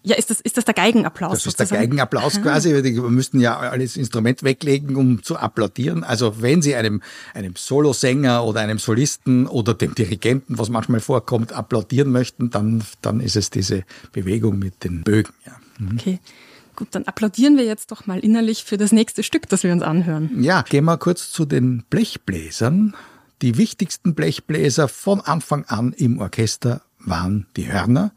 Ja, 0.06 0.14
ist 0.14 0.30
das, 0.30 0.40
ist 0.40 0.56
das 0.56 0.64
der 0.64 0.74
Geigenapplaus? 0.74 1.32
Das 1.32 1.38
ist 1.40 1.44
sozusagen? 1.44 1.70
der 1.70 1.80
Geigenapplaus 1.80 2.40
quasi. 2.40 2.72
Wir 2.72 3.02
müssten 3.10 3.40
ja 3.40 3.58
alles 3.58 3.96
Instrument 3.96 4.44
weglegen, 4.44 4.94
um 4.94 5.20
zu 5.24 5.36
applaudieren. 5.36 6.04
Also 6.04 6.40
wenn 6.40 6.62
Sie 6.62 6.76
einem, 6.76 7.02
einem 7.34 7.56
Solosänger 7.56 8.44
oder 8.44 8.60
einem 8.60 8.78
Solisten 8.78 9.48
oder 9.48 9.74
dem 9.74 9.96
Dirigenten, 9.96 10.60
was 10.60 10.68
manchmal 10.68 11.00
vorkommt, 11.00 11.52
applaudieren 11.52 12.12
möchten, 12.12 12.50
dann, 12.50 12.84
dann 13.02 13.18
ist 13.18 13.34
es 13.34 13.50
diese 13.50 13.82
Bewegung 14.12 14.60
mit 14.60 14.84
den 14.84 15.02
Bögen. 15.02 15.32
Ja. 15.44 15.56
Mhm. 15.80 15.98
Okay. 15.98 16.20
Gut, 16.76 16.88
dann 16.92 17.02
applaudieren 17.06 17.56
wir 17.56 17.64
jetzt 17.64 17.90
doch 17.90 18.06
mal 18.06 18.20
innerlich 18.20 18.62
für 18.62 18.76
das 18.76 18.92
nächste 18.92 19.24
Stück, 19.24 19.48
das 19.48 19.64
wir 19.64 19.72
uns 19.72 19.82
anhören. 19.82 20.40
Ja, 20.40 20.62
gehen 20.62 20.84
wir 20.84 20.98
kurz 20.98 21.32
zu 21.32 21.46
den 21.46 21.82
Blechbläsern. 21.90 22.94
Die 23.42 23.58
wichtigsten 23.58 24.14
Blechbläser 24.14 24.86
von 24.86 25.20
Anfang 25.20 25.64
an 25.64 25.92
im 25.94 26.20
Orchester 26.20 26.82
waren 27.00 27.48
die 27.56 27.72
Hörner. 27.72 28.12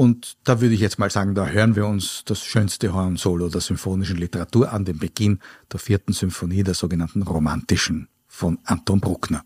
Und 0.00 0.38
da 0.44 0.62
würde 0.62 0.74
ich 0.74 0.80
jetzt 0.80 0.98
mal 0.98 1.10
sagen, 1.10 1.34
da 1.34 1.46
hören 1.48 1.76
wir 1.76 1.86
uns 1.86 2.22
das 2.24 2.42
schönste 2.42 2.94
Horn-Solo 2.94 3.50
der 3.50 3.60
symphonischen 3.60 4.16
Literatur 4.16 4.72
an, 4.72 4.86
den 4.86 4.98
Beginn 4.98 5.40
der 5.70 5.78
vierten 5.78 6.14
Symphonie, 6.14 6.62
der 6.62 6.72
sogenannten 6.72 7.20
romantischen 7.20 8.08
von 8.26 8.58
Anton 8.64 9.02
Bruckner. 9.02 9.44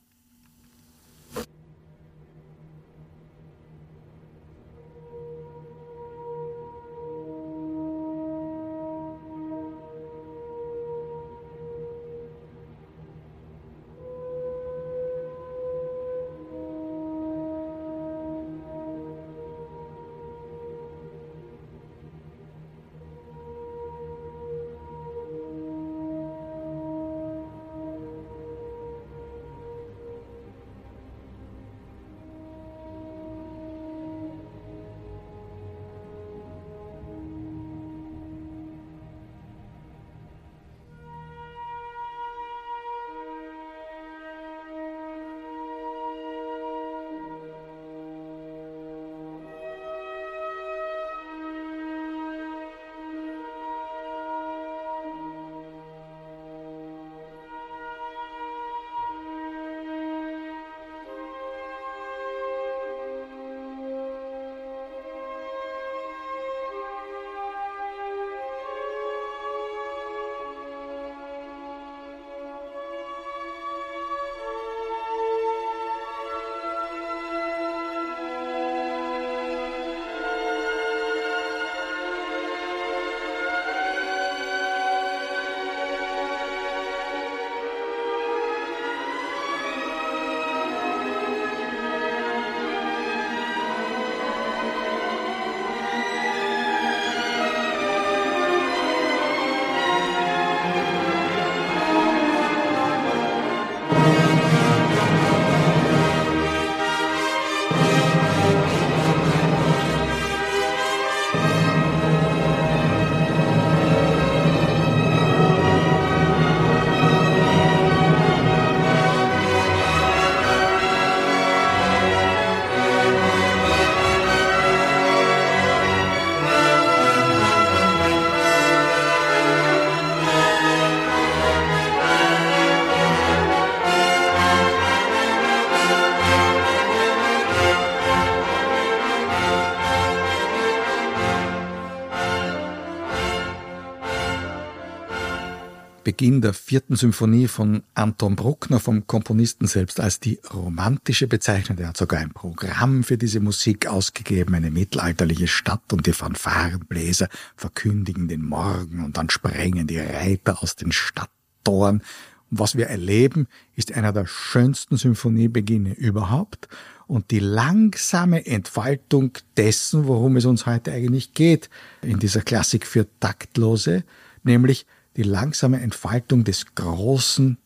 Beginn 146.16 146.42
der 146.42 146.54
vierten 146.54 146.94
Symphonie 146.94 147.48
von 147.48 147.82
Anton 147.94 148.36
Bruckner, 148.36 148.78
vom 148.78 149.04
Komponisten 149.04 149.66
selbst, 149.66 149.98
als 149.98 150.20
die 150.20 150.38
romantische 150.54 151.26
bezeichnet. 151.26 151.80
Er 151.80 151.88
hat 151.88 151.96
sogar 151.96 152.20
ein 152.20 152.30
Programm 152.30 153.02
für 153.02 153.18
diese 153.18 153.40
Musik 153.40 153.88
ausgegeben, 153.88 154.54
eine 154.54 154.70
mittelalterliche 154.70 155.48
Stadt 155.48 155.92
und 155.92 156.06
die 156.06 156.12
Fanfarenbläser 156.12 157.28
verkündigen 157.56 158.28
den 158.28 158.42
Morgen 158.42 159.04
und 159.04 159.16
dann 159.16 159.28
sprengen 159.28 159.88
die 159.88 159.98
Reiter 159.98 160.62
aus 160.62 160.76
den 160.76 160.92
Stadttoren. 160.92 162.00
Und 162.48 162.60
was 162.60 162.76
wir 162.76 162.86
erleben, 162.86 163.48
ist 163.74 163.92
einer 163.92 164.12
der 164.12 164.26
schönsten 164.26 164.96
Symphoniebeginne 164.96 165.94
überhaupt 165.94 166.68
und 167.08 167.32
die 167.32 167.40
langsame 167.40 168.46
Entfaltung 168.46 169.32
dessen, 169.56 170.06
worum 170.06 170.36
es 170.36 170.44
uns 170.44 170.64
heute 170.64 170.92
eigentlich 170.92 171.34
geht 171.34 171.70
in 172.02 172.20
dieser 172.20 172.42
Klassik 172.42 172.86
für 172.86 173.04
Taktlose, 173.18 174.04
nämlich 174.44 174.86
die 175.16 175.22
langsame 175.22 175.80
Entfaltung 175.80 176.44
des 176.44 176.74
großen 176.74 177.58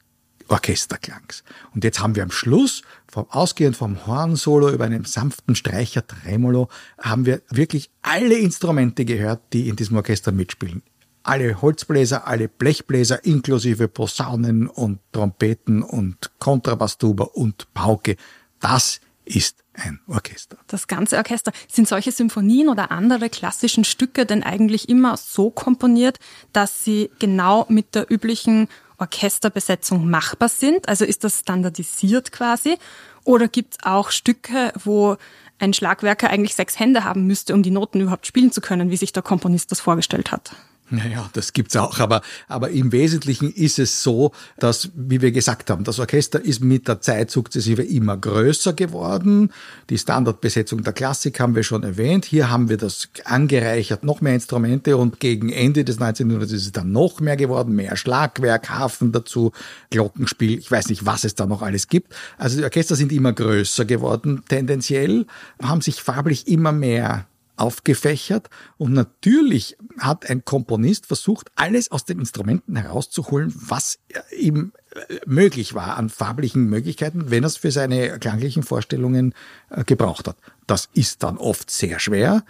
Orchesterklangs. 0.48 1.44
Und 1.74 1.84
jetzt 1.84 2.00
haben 2.00 2.16
wir 2.16 2.22
am 2.22 2.30
Schluss, 2.30 2.82
vom, 3.06 3.26
ausgehend 3.30 3.76
vom 3.76 4.06
Hornsolo 4.06 4.70
über 4.70 4.84
einen 4.84 5.04
sanften 5.04 5.54
Streicher 5.54 6.06
Tremolo, 6.06 6.68
haben 6.98 7.26
wir 7.26 7.42
wirklich 7.50 7.90
alle 8.02 8.36
Instrumente 8.38 9.04
gehört, 9.04 9.52
die 9.52 9.68
in 9.68 9.76
diesem 9.76 9.96
Orchester 9.96 10.32
mitspielen. 10.32 10.82
Alle 11.22 11.60
Holzbläser, 11.60 12.26
alle 12.26 12.48
Blechbläser, 12.48 13.24
inklusive 13.24 13.88
Posaunen 13.88 14.66
und 14.66 15.00
Trompeten 15.12 15.82
und 15.82 16.30
Kontrabasstuba 16.38 17.24
und 17.24 17.72
Pauke. 17.74 18.16
Das 18.60 19.00
ist 19.26 19.62
ein 19.78 20.00
Orchester. 20.06 20.56
Das 20.66 20.86
ganze 20.86 21.16
Orchester. 21.16 21.52
Sind 21.68 21.88
solche 21.88 22.12
Symphonien 22.12 22.68
oder 22.68 22.90
andere 22.90 23.30
klassischen 23.30 23.84
Stücke 23.84 24.26
denn 24.26 24.42
eigentlich 24.42 24.88
immer 24.88 25.16
so 25.16 25.50
komponiert, 25.50 26.18
dass 26.52 26.84
sie 26.84 27.10
genau 27.18 27.66
mit 27.68 27.94
der 27.94 28.10
üblichen 28.10 28.68
Orchesterbesetzung 28.98 30.08
machbar 30.08 30.48
sind? 30.48 30.88
Also 30.88 31.04
ist 31.04 31.24
das 31.24 31.40
standardisiert 31.40 32.32
quasi? 32.32 32.78
Oder 33.24 33.48
gibt 33.48 33.74
es 33.74 33.86
auch 33.86 34.10
Stücke, 34.10 34.72
wo 34.82 35.16
ein 35.58 35.74
Schlagwerker 35.74 36.30
eigentlich 36.30 36.54
sechs 36.54 36.78
Hände 36.78 37.04
haben 37.04 37.26
müsste, 37.26 37.54
um 37.54 37.62
die 37.62 37.70
Noten 37.70 38.00
überhaupt 38.00 38.26
spielen 38.26 38.52
zu 38.52 38.60
können, 38.60 38.90
wie 38.90 38.96
sich 38.96 39.12
der 39.12 39.22
Komponist 39.22 39.70
das 39.70 39.80
vorgestellt 39.80 40.32
hat? 40.32 40.52
Naja, 40.90 41.28
das 41.34 41.52
gibt's 41.52 41.76
auch, 41.76 41.98
aber, 41.98 42.22
aber 42.46 42.70
im 42.70 42.92
Wesentlichen 42.92 43.52
ist 43.52 43.78
es 43.78 44.02
so, 44.02 44.32
dass, 44.58 44.90
wie 44.94 45.20
wir 45.20 45.32
gesagt 45.32 45.68
haben, 45.68 45.84
das 45.84 45.98
Orchester 45.98 46.42
ist 46.42 46.64
mit 46.64 46.88
der 46.88 47.02
Zeit 47.02 47.30
sukzessive 47.30 47.82
immer 47.82 48.16
größer 48.16 48.72
geworden. 48.72 49.52
Die 49.90 49.98
Standardbesetzung 49.98 50.82
der 50.82 50.94
Klassik 50.94 51.40
haben 51.40 51.54
wir 51.54 51.62
schon 51.62 51.82
erwähnt. 51.82 52.24
Hier 52.24 52.48
haben 52.48 52.70
wir 52.70 52.78
das 52.78 53.08
angereichert, 53.24 54.02
noch 54.02 54.22
mehr 54.22 54.34
Instrumente 54.34 54.96
und 54.96 55.20
gegen 55.20 55.50
Ende 55.50 55.84
des 55.84 55.98
19. 55.98 56.30
Jahrhunderts 56.30 56.52
ist 56.52 56.64
es 56.64 56.72
dann 56.72 56.90
noch 56.90 57.20
mehr 57.20 57.36
geworden, 57.36 57.74
mehr 57.74 57.96
Schlagwerk, 57.96 58.70
Hafen 58.70 59.12
dazu, 59.12 59.52
Glockenspiel, 59.90 60.58
ich 60.58 60.70
weiß 60.70 60.88
nicht, 60.88 61.04
was 61.04 61.24
es 61.24 61.34
da 61.34 61.44
noch 61.44 61.60
alles 61.60 61.88
gibt. 61.88 62.14
Also 62.38 62.56
die 62.56 62.64
Orchester 62.64 62.96
sind 62.96 63.12
immer 63.12 63.34
größer 63.34 63.84
geworden, 63.84 64.42
tendenziell, 64.48 65.26
haben 65.62 65.82
sich 65.82 66.02
farblich 66.02 66.48
immer 66.48 66.72
mehr 66.72 67.26
aufgefächert 67.58 68.48
und 68.76 68.92
natürlich 68.92 69.76
hat 69.98 70.28
ein 70.28 70.44
Komponist 70.44 71.06
versucht, 71.06 71.50
alles 71.56 71.90
aus 71.90 72.04
den 72.04 72.18
Instrumenten 72.18 72.76
herauszuholen, 72.76 73.52
was 73.54 73.98
ihm 74.36 74.72
äh, 74.92 75.16
möglich 75.26 75.74
war 75.74 75.96
an 75.96 76.08
farblichen 76.08 76.64
Möglichkeiten, 76.64 77.30
wenn 77.30 77.44
er 77.44 77.48
es 77.48 77.56
für 77.56 77.70
seine 77.70 78.18
klanglichen 78.18 78.62
Vorstellungen 78.62 79.34
äh, 79.70 79.84
gebraucht 79.84 80.28
hat. 80.28 80.36
Das 80.66 80.88
ist 80.94 81.22
dann 81.22 81.36
oft 81.38 81.70
sehr 81.70 81.98
schwer. 81.98 82.44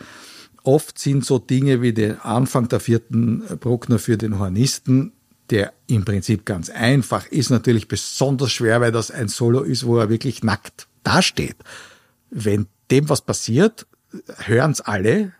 Oft 0.62 0.98
sind 0.98 1.24
so 1.24 1.38
Dinge 1.38 1.82
wie 1.82 1.92
der 1.92 2.24
Anfang 2.26 2.68
der 2.68 2.80
vierten 2.80 3.42
Bruckner 3.60 3.98
für 3.98 4.18
den 4.18 4.38
Hornisten, 4.38 5.12
der 5.50 5.72
im 5.86 6.04
Prinzip 6.04 6.44
ganz 6.44 6.68
einfach 6.68 7.26
ist, 7.26 7.50
natürlich 7.50 7.88
besonders 7.88 8.52
schwer, 8.52 8.80
weil 8.80 8.92
das 8.92 9.10
ein 9.10 9.28
Solo 9.28 9.62
ist, 9.62 9.86
wo 9.86 9.98
er 9.98 10.10
wirklich 10.10 10.42
nackt 10.42 10.88
dasteht. 11.04 11.56
Wenn 12.30 12.66
dem 12.90 13.08
was 13.08 13.22
passiert, 13.22 13.86
hören 14.44 14.72
es 14.72 14.80
alle 14.80 15.32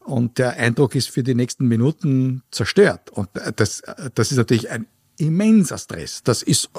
und 0.00 0.38
der 0.38 0.56
Eindruck 0.56 0.94
ist 0.94 1.10
für 1.10 1.22
die 1.22 1.34
nächsten 1.34 1.66
Minuten 1.66 2.42
zerstört. 2.50 3.10
Und 3.10 3.28
das, 3.56 3.82
das 4.14 4.30
ist 4.30 4.36
natürlich 4.36 4.70
ein 4.70 4.86
immenser 5.20 5.78
Stress. 5.78 6.22
Das 6.22 6.42
ist 6.42 6.70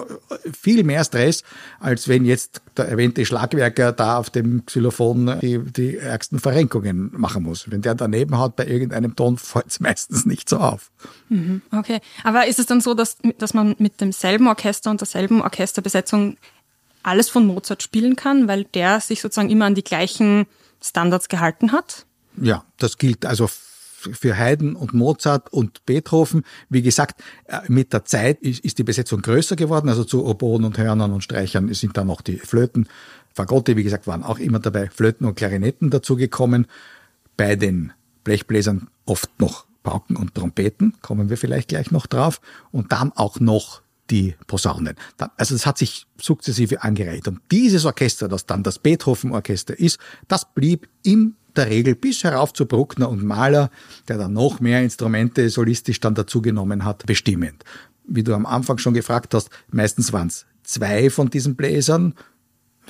viel 0.60 0.84
mehr 0.84 1.04
Stress, 1.04 1.44
als 1.80 2.08
wenn 2.08 2.26
jetzt 2.26 2.62
der 2.76 2.88
erwähnte 2.88 3.26
Schlagwerker 3.26 3.92
da 3.92 4.18
auf 4.18 4.30
dem 4.30 4.66
Xylophon 4.66 5.40
die, 5.42 5.60
die 5.60 5.98
ärgsten 5.98 6.40
Verrenkungen 6.40 7.12
machen 7.14 7.44
muss. 7.44 7.70
Wenn 7.70 7.82
der 7.82 7.96
daneben 7.96 8.38
hat 8.40 8.56
bei 8.56 8.66
irgendeinem 8.66 9.16
Ton, 9.16 9.38
fällt 9.38 9.68
es 9.68 9.80
meistens 9.80 10.26
nicht 10.26 10.50
so 10.50 10.58
auf. 10.58 10.92
Mhm, 11.30 11.62
okay, 11.72 12.00
aber 12.24 12.48
ist 12.48 12.60
es 12.60 12.66
dann 12.66 12.82
so, 12.82 12.94
dass, 12.96 13.18
dass 13.38 13.54
man 13.54 13.76
mit 13.78 14.02
demselben 14.02 14.48
Orchester 14.48 14.90
und 14.90 15.02
derselben 15.02 15.42
Orchesterbesetzung 15.42 16.38
alles 17.04 17.30
von 17.30 17.46
Mozart 17.46 17.84
spielen 17.84 18.16
kann, 18.16 18.48
weil 18.48 18.64
der 18.66 19.00
sich 19.00 19.22
sozusagen 19.22 19.50
immer 19.50 19.66
an 19.66 19.76
die 19.76 19.84
gleichen 19.84 20.48
Standards 20.82 21.30
gehalten 21.30 21.72
hat? 21.72 22.06
Ja, 22.42 22.66
das 22.78 22.98
gilt 22.98 23.26
also 23.26 23.48
für 23.48 24.38
Haydn 24.38 24.76
und 24.76 24.94
Mozart 24.94 25.54
und 25.54 25.86
Beethoven. 25.86 26.44
Wie 26.70 26.82
gesagt, 26.82 27.22
äh, 27.46 27.60
mit 27.68 27.94
der 27.94 28.06
Zeit 28.06 28.42
ist 28.42 28.78
die 28.78 28.84
Besetzung 28.84 29.22
größer 29.22 29.56
geworden. 29.56 29.90
Also 29.90 30.04
zu 30.04 30.26
Oboen 30.26 30.64
und 30.64 30.78
Hörnern 30.78 31.12
und 31.12 31.24
Streichern 31.24 31.72
sind 31.74 31.98
dann 31.98 32.08
noch 32.08 32.22
die 32.22 32.38
Flöten. 32.38 32.88
Fagotte, 33.34 33.78
wie 33.78 33.84
gesagt, 33.84 34.08
waren 34.08 34.24
auch 34.24 34.40
immer 34.40 34.60
dabei. 34.60 34.90
Flöten 34.90 35.28
und 35.28 35.36
Klarinetten 35.36 35.90
dazugekommen. 35.90 36.68
Bei 37.38 37.56
den 37.56 37.94
Blechbläsern 38.24 38.88
oft 39.06 39.40
noch 39.40 39.66
Pauken 39.84 40.16
und 40.16 40.36
Trompeten, 40.36 40.94
kommen 41.02 41.30
wir 41.30 41.38
vielleicht 41.38 41.70
gleich 41.70 41.92
noch 41.92 42.08
drauf. 42.08 42.40
Und 42.72 42.92
dann 42.92 43.12
auch 43.14 43.40
noch 43.40 43.81
die 44.12 44.36
Posaunen. 44.46 44.96
Also 45.38 45.56
es 45.56 45.66
hat 45.66 45.78
sich 45.78 46.06
sukzessive 46.20 46.84
angereiht. 46.84 47.28
Und 47.28 47.40
dieses 47.50 47.86
Orchester, 47.86 48.28
das 48.28 48.46
dann 48.46 48.62
das 48.62 48.78
Beethoven-Orchester 48.80 49.80
ist, 49.80 49.98
das 50.28 50.54
blieb 50.54 50.88
in 51.04 51.36
der 51.56 51.70
Regel 51.70 51.96
bis 51.96 52.24
herauf 52.24 52.54
zu 52.54 52.66
Bruckner 52.66 53.10
und 53.10 53.24
Mahler, 53.24 53.72
der 54.08 54.18
dann 54.18 54.34
noch 54.34 54.60
mehr 54.60 54.82
Instrumente 54.84 55.50
solistisch 55.50 56.00
dann 56.00 56.16
dazugenommen 56.16 56.86
hat, 56.86 57.06
bestimmend. 57.06 57.64
Wie 58.06 58.24
du 58.24 58.34
am 58.34 58.46
Anfang 58.46 58.78
schon 58.78 58.94
gefragt 58.94 59.34
hast, 59.34 59.50
meistens 59.70 60.14
waren 60.14 60.28
es 60.28 60.46
zwei 60.64 61.10
von 61.10 61.30
diesen 61.30 61.56
Bläsern, 61.56 62.14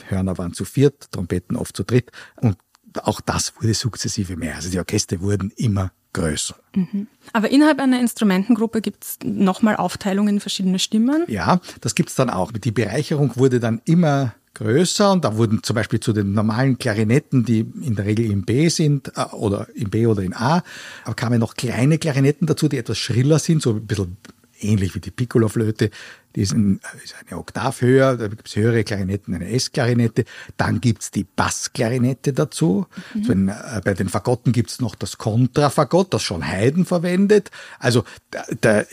Hörner 0.08 0.38
waren 0.38 0.54
zu 0.54 0.66
viert, 0.66 1.12
Trompeten 1.12 1.56
oft 1.56 1.76
zu 1.76 1.84
dritt 1.84 2.12
und 2.38 2.58
auch 3.04 3.22
das 3.22 3.54
wurde 3.60 3.74
sukzessive 3.74 4.36
mehr. 4.36 4.56
Also 4.56 4.70
die 4.70 4.80
Orchester 4.80 5.22
wurden 5.22 5.52
immer 5.56 5.92
größer. 6.14 6.56
Mhm. 6.76 7.08
Aber 7.34 7.50
innerhalb 7.50 7.80
einer 7.80 8.00
Instrumentengruppe 8.00 8.82
gibt 8.82 9.04
es 9.04 9.18
nochmal 9.24 9.78
Aufteilungen 9.78 10.36
in 10.36 10.40
verschiedene 10.40 10.80
Stimmen? 10.80 11.24
Ja, 11.28 11.62
das 11.80 11.96
gibt 11.96 12.10
es 12.10 12.16
dann 12.16 12.30
auch. 12.30 12.52
Die 12.52 12.72
Bereicherung 12.72 13.36
wurde 13.36 13.60
dann 13.60 13.82
immer 13.86 14.36
größer 14.54 15.12
und 15.12 15.24
da 15.24 15.38
wurden 15.38 15.64
zum 15.64 15.76
Beispiel 15.76 16.00
zu 16.00 16.12
den 16.12 16.34
normalen 16.34 16.78
Klarinetten, 16.78 17.46
die 17.46 17.62
in 17.82 17.96
der 17.96 18.06
Regel 18.06 18.30
in 18.30 18.44
B 18.44 18.68
sind 18.68 19.12
äh, 19.16 19.24
oder 19.34 19.68
in 19.74 19.90
B 19.90 20.06
oder 20.08 20.24
in 20.24 20.34
A, 20.34 20.64
aber 21.06 21.16
kamen 21.16 21.40
noch 21.40 21.56
kleine 21.56 21.98
Klarinetten 21.98 22.48
dazu, 22.48 22.68
die 22.68 22.78
etwas 22.78 22.98
schriller 22.98 23.40
sind, 23.40 23.62
so 23.62 23.72
ein 23.72 23.88
bisschen 23.88 24.18
ähnlich 24.60 24.94
wie 24.94 25.00
die 25.00 25.12
Piccolo-Flöte, 25.12 25.90
die 26.36 26.42
ist, 26.42 26.54
ein, 26.54 26.80
ist 27.04 27.16
eine 27.28 27.40
Oktav 27.40 27.82
höher, 27.82 28.18
da 28.18 28.28
gibt 28.28 28.48
es 28.48 28.56
höhere 28.56 28.84
Klarinetten, 28.84 29.34
eine 29.34 29.50
S-Klarinette. 29.50 30.26
Dann 30.58 30.82
gibt's 30.82 31.12
die 31.12 31.24
Bassklarinette 31.24 32.34
dazu. 32.34 32.86
Mhm. 33.14 33.28
Wenn, 33.28 33.48
äh, 33.50 33.82
bei 33.84 33.94
den 33.94 34.10
Fagotten 34.10 34.52
gibt's 34.52 34.80
noch 34.80 34.96
das 34.96 35.18
Kontrafagott, 35.18 36.14
das 36.14 36.24
schon 36.24 36.48
Haydn 36.48 36.86
verwendet. 36.86 37.52
Also 37.80 38.04
der, 38.32 38.46
der 38.56 38.88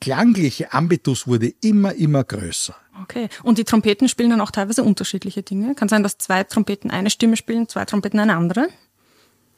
klangliche 0.00 0.72
Ambitus 0.72 1.26
wurde 1.26 1.52
immer, 1.60 1.94
immer 1.94 2.24
größer. 2.24 2.74
Okay. 3.02 3.28
Und 3.42 3.58
die 3.58 3.64
Trompeten 3.64 4.08
spielen 4.08 4.30
dann 4.30 4.40
auch 4.40 4.50
teilweise 4.50 4.82
unterschiedliche 4.82 5.42
Dinge. 5.42 5.74
Kann 5.74 5.88
sein, 5.88 6.02
dass 6.02 6.18
zwei 6.18 6.44
Trompeten 6.44 6.90
eine 6.90 7.10
Stimme 7.10 7.36
spielen, 7.36 7.68
zwei 7.68 7.84
Trompeten 7.84 8.18
eine 8.18 8.36
andere? 8.36 8.68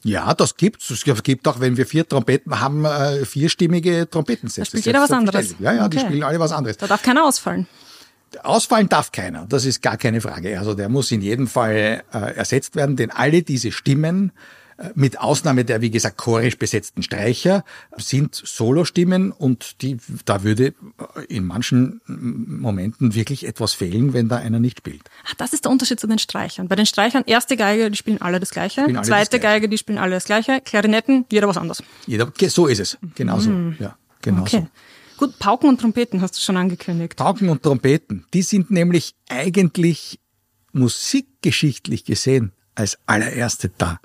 Ja, 0.03 0.33
das 0.33 0.57
gibt's. 0.57 0.89
Es 0.89 1.03
gibt 1.03 1.47
auch, 1.47 1.59
wenn 1.59 1.77
wir 1.77 1.85
vier 1.85 2.07
Trompeten 2.07 2.59
haben, 2.59 2.85
äh, 2.85 3.25
vierstimmige 3.25 4.09
Trompetensets. 4.09 4.71
Da 4.71 4.77
spielt 4.77 4.85
jeder 4.85 5.01
was 5.01 5.11
anderes. 5.11 5.55
Ja, 5.59 5.73
ja, 5.73 5.85
okay. 5.85 5.97
die 5.97 5.99
spielen 5.99 6.23
alle 6.23 6.39
was 6.39 6.51
anderes. 6.51 6.77
Da 6.77 6.87
darf 6.87 7.03
keiner 7.03 7.25
ausfallen. 7.25 7.67
Ausfallen 8.43 8.87
darf 8.87 9.11
keiner, 9.11 9.45
das 9.47 9.65
ist 9.65 9.81
gar 9.81 9.97
keine 9.97 10.21
Frage. 10.21 10.57
Also 10.57 10.73
der 10.73 10.87
muss 10.87 11.11
in 11.11 11.21
jedem 11.21 11.47
Fall 11.47 12.03
äh, 12.13 12.17
ersetzt 12.35 12.77
werden, 12.77 12.95
denn 12.95 13.11
alle 13.11 13.43
diese 13.43 13.73
Stimmen 13.73 14.31
mit 14.95 15.19
Ausnahme 15.19 15.65
der, 15.65 15.81
wie 15.81 15.91
gesagt, 15.91 16.17
chorisch 16.17 16.57
besetzten 16.57 17.03
Streicher, 17.03 17.63
sind 17.97 18.35
Solostimmen 18.35 19.31
und 19.31 19.81
die, 19.81 19.97
da 20.25 20.43
würde 20.43 20.73
in 21.27 21.45
manchen 21.45 22.01
Momenten 22.07 23.15
wirklich 23.15 23.45
etwas 23.47 23.73
fehlen, 23.73 24.13
wenn 24.13 24.29
da 24.29 24.37
einer 24.37 24.59
nicht 24.59 24.79
spielt. 24.79 25.03
Ach, 25.27 25.33
das 25.35 25.53
ist 25.53 25.65
der 25.65 25.71
Unterschied 25.71 25.99
zu 25.99 26.07
den 26.07 26.19
Streichern. 26.19 26.67
Bei 26.67 26.75
den 26.75 26.85
Streichern, 26.85 27.23
erste 27.25 27.57
Geige, 27.57 27.91
die 27.91 27.97
spielen 27.97 28.21
alle 28.21 28.39
das 28.39 28.51
Gleiche. 28.51 28.83
Alle 28.83 29.01
zweite 29.01 29.37
das 29.37 29.41
Geige, 29.41 29.69
die 29.69 29.77
spielen 29.77 29.97
alle 29.97 30.15
das 30.15 30.25
Gleiche. 30.25 30.61
Klarinetten, 30.61 31.25
jeder 31.31 31.47
was 31.47 31.57
anderes. 31.57 31.83
Jeder, 32.07 32.31
so 32.47 32.67
ist 32.67 32.79
es. 32.79 32.97
Genauso. 33.15 33.49
Mhm. 33.49 33.75
Ja, 33.79 33.97
genau 34.21 34.41
okay. 34.41 34.61
so. 34.61 34.67
Gut, 35.17 35.37
Pauken 35.37 35.69
und 35.69 35.79
Trompeten 35.79 36.21
hast 36.21 36.35
du 36.35 36.41
schon 36.41 36.57
angekündigt. 36.57 37.15
Pauken 37.15 37.49
und 37.49 37.61
Trompeten, 37.61 38.25
die 38.33 38.41
sind 38.41 38.71
nämlich 38.71 39.13
eigentlich 39.29 40.19
musikgeschichtlich 40.73 42.05
gesehen 42.05 42.53
als 42.73 42.97
allererste 43.05 43.69
da. 43.77 43.99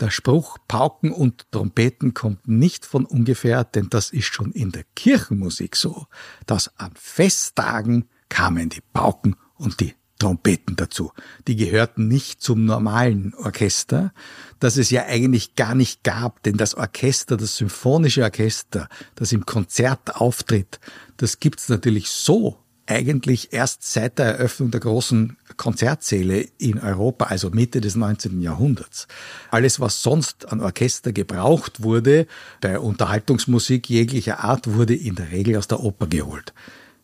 Der 0.00 0.10
Spruch 0.10 0.58
Pauken 0.66 1.12
und 1.12 1.50
Trompeten 1.52 2.14
kommt 2.14 2.48
nicht 2.48 2.84
von 2.84 3.04
ungefähr, 3.04 3.62
denn 3.62 3.88
das 3.90 4.10
ist 4.10 4.26
schon 4.26 4.50
in 4.50 4.72
der 4.72 4.84
Kirchenmusik 4.96 5.76
so, 5.76 6.06
dass 6.46 6.76
an 6.78 6.92
Festtagen 6.96 8.08
kamen 8.28 8.70
die 8.70 8.82
Pauken 8.92 9.36
und 9.54 9.78
die 9.80 9.94
Trompeten 10.18 10.74
dazu. 10.74 11.12
Die 11.46 11.54
gehörten 11.54 12.08
nicht 12.08 12.42
zum 12.42 12.64
normalen 12.64 13.34
Orchester, 13.34 14.12
das 14.58 14.76
es 14.76 14.90
ja 14.90 15.04
eigentlich 15.06 15.54
gar 15.54 15.74
nicht 15.74 16.02
gab, 16.02 16.42
denn 16.42 16.56
das 16.56 16.74
Orchester, 16.74 17.36
das 17.36 17.56
symphonische 17.56 18.22
Orchester, 18.22 18.88
das 19.14 19.32
im 19.32 19.46
Konzert 19.46 20.16
auftritt, 20.16 20.80
das 21.18 21.38
gibt's 21.38 21.68
natürlich 21.68 22.10
so 22.10 22.63
eigentlich 22.86 23.52
erst 23.52 23.82
seit 23.82 24.18
der 24.18 24.26
Eröffnung 24.26 24.70
der 24.70 24.80
großen 24.80 25.36
Konzertsäle 25.56 26.46
in 26.58 26.78
Europa, 26.78 27.26
also 27.26 27.50
Mitte 27.50 27.80
des 27.80 27.96
19. 27.96 28.40
Jahrhunderts. 28.40 29.06
Alles, 29.50 29.80
was 29.80 30.02
sonst 30.02 30.50
an 30.52 30.60
Orchester 30.60 31.12
gebraucht 31.12 31.82
wurde, 31.82 32.26
bei 32.60 32.78
Unterhaltungsmusik 32.78 33.88
jeglicher 33.88 34.44
Art, 34.44 34.74
wurde 34.74 34.94
in 34.94 35.14
der 35.14 35.32
Regel 35.32 35.56
aus 35.56 35.68
der 35.68 35.80
Oper 35.80 36.06
geholt. 36.06 36.52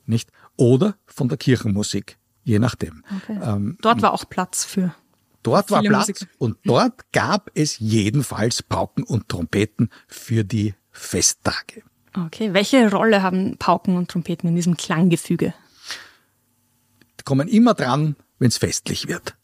Nicht? 0.07 0.31
Oder 0.57 0.97
von 1.07 1.29
der 1.29 1.39
Kirchenmusik, 1.39 2.19
je 2.45 2.59
nachdem. 2.59 3.03
Okay. 3.23 3.39
Ähm, 3.43 3.79
dort 3.81 4.03
war 4.03 4.13
auch 4.13 4.29
Platz 4.29 4.65
für. 4.65 4.95
Dort 5.43 5.71
war 5.71 5.83
Platz 5.83 6.09
Musik. 6.09 6.29
und 6.39 6.59
dort 6.65 7.13
gab 7.13 7.51
es 7.55 7.79
jedenfalls 7.79 8.63
Pauken 8.63 9.05
und 9.05 9.29
Trompeten 9.29 9.89
für 10.07 10.45
die 10.45 10.75
Festtage. 10.91 11.83
Okay, 12.27 12.53
welche 12.53 12.91
Rolle 12.91 13.23
haben 13.23 13.57
Pauken 13.57 13.97
und 13.97 14.11
Trompeten 14.11 14.49
in 14.49 14.57
diesem 14.57 14.77
Klanggefüge? 14.77 15.55
Kommen 17.25 17.49
immer 17.49 17.75
dran, 17.75 18.17
wenn 18.39 18.49
es 18.49 18.59
festlich 18.59 19.09
wird. 19.09 19.35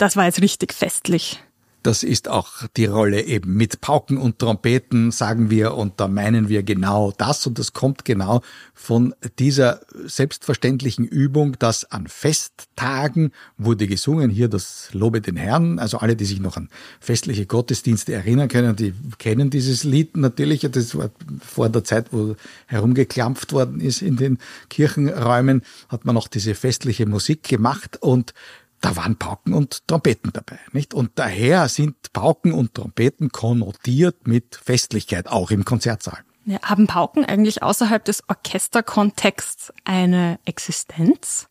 Das 0.00 0.16
war 0.16 0.24
jetzt 0.24 0.40
richtig 0.40 0.72
festlich. 0.72 1.42
Das 1.82 2.02
ist 2.02 2.26
auch 2.26 2.66
die 2.78 2.86
Rolle 2.86 3.22
eben 3.22 3.52
mit 3.54 3.82
Pauken 3.82 4.16
und 4.16 4.38
Trompeten, 4.38 5.10
sagen 5.10 5.50
wir, 5.50 5.74
und 5.74 6.00
da 6.00 6.08
meinen 6.08 6.48
wir 6.48 6.62
genau 6.62 7.12
das, 7.18 7.46
und 7.46 7.58
das 7.58 7.74
kommt 7.74 8.06
genau 8.06 8.40
von 8.72 9.14
dieser 9.38 9.80
selbstverständlichen 10.06 11.04
Übung, 11.04 11.58
dass 11.58 11.90
an 11.90 12.06
Festtagen 12.06 13.32
wurde 13.58 13.86
gesungen, 13.86 14.30
hier 14.30 14.48
das 14.48 14.88
Lobe 14.92 15.20
den 15.20 15.36
Herrn, 15.36 15.78
also 15.78 15.98
alle, 15.98 16.16
die 16.16 16.24
sich 16.24 16.40
noch 16.40 16.56
an 16.56 16.70
festliche 16.98 17.44
Gottesdienste 17.44 18.14
erinnern 18.14 18.48
können, 18.48 18.76
die 18.76 18.94
kennen 19.18 19.50
dieses 19.50 19.84
Lied 19.84 20.16
natürlich, 20.16 20.66
das 20.70 20.94
war 20.94 21.10
vor 21.46 21.68
der 21.68 21.84
Zeit, 21.84 22.06
wo 22.10 22.36
herumgeklampft 22.66 23.52
worden 23.52 23.82
ist 23.82 24.00
in 24.00 24.16
den 24.16 24.38
Kirchenräumen, 24.70 25.60
hat 25.90 26.06
man 26.06 26.14
noch 26.14 26.28
diese 26.28 26.54
festliche 26.54 27.04
Musik 27.04 27.42
gemacht. 27.42 27.98
Und 28.00 28.32
da 28.80 28.96
waren 28.96 29.16
Pauken 29.16 29.52
und 29.52 29.86
Trompeten 29.86 30.32
dabei, 30.32 30.58
nicht? 30.72 30.94
Und 30.94 31.12
daher 31.16 31.68
sind 31.68 32.12
Pauken 32.12 32.52
und 32.52 32.74
Trompeten 32.74 33.30
konnotiert 33.30 34.26
mit 34.26 34.56
Festlichkeit, 34.56 35.28
auch 35.28 35.50
im 35.50 35.64
Konzertsaal. 35.64 36.18
Ja, 36.46 36.60
haben 36.62 36.86
Pauken 36.86 37.24
eigentlich 37.24 37.62
außerhalb 37.62 38.04
des 38.04 38.22
Orchesterkontexts 38.28 39.72
eine 39.84 40.38
Existenz? 40.46 41.48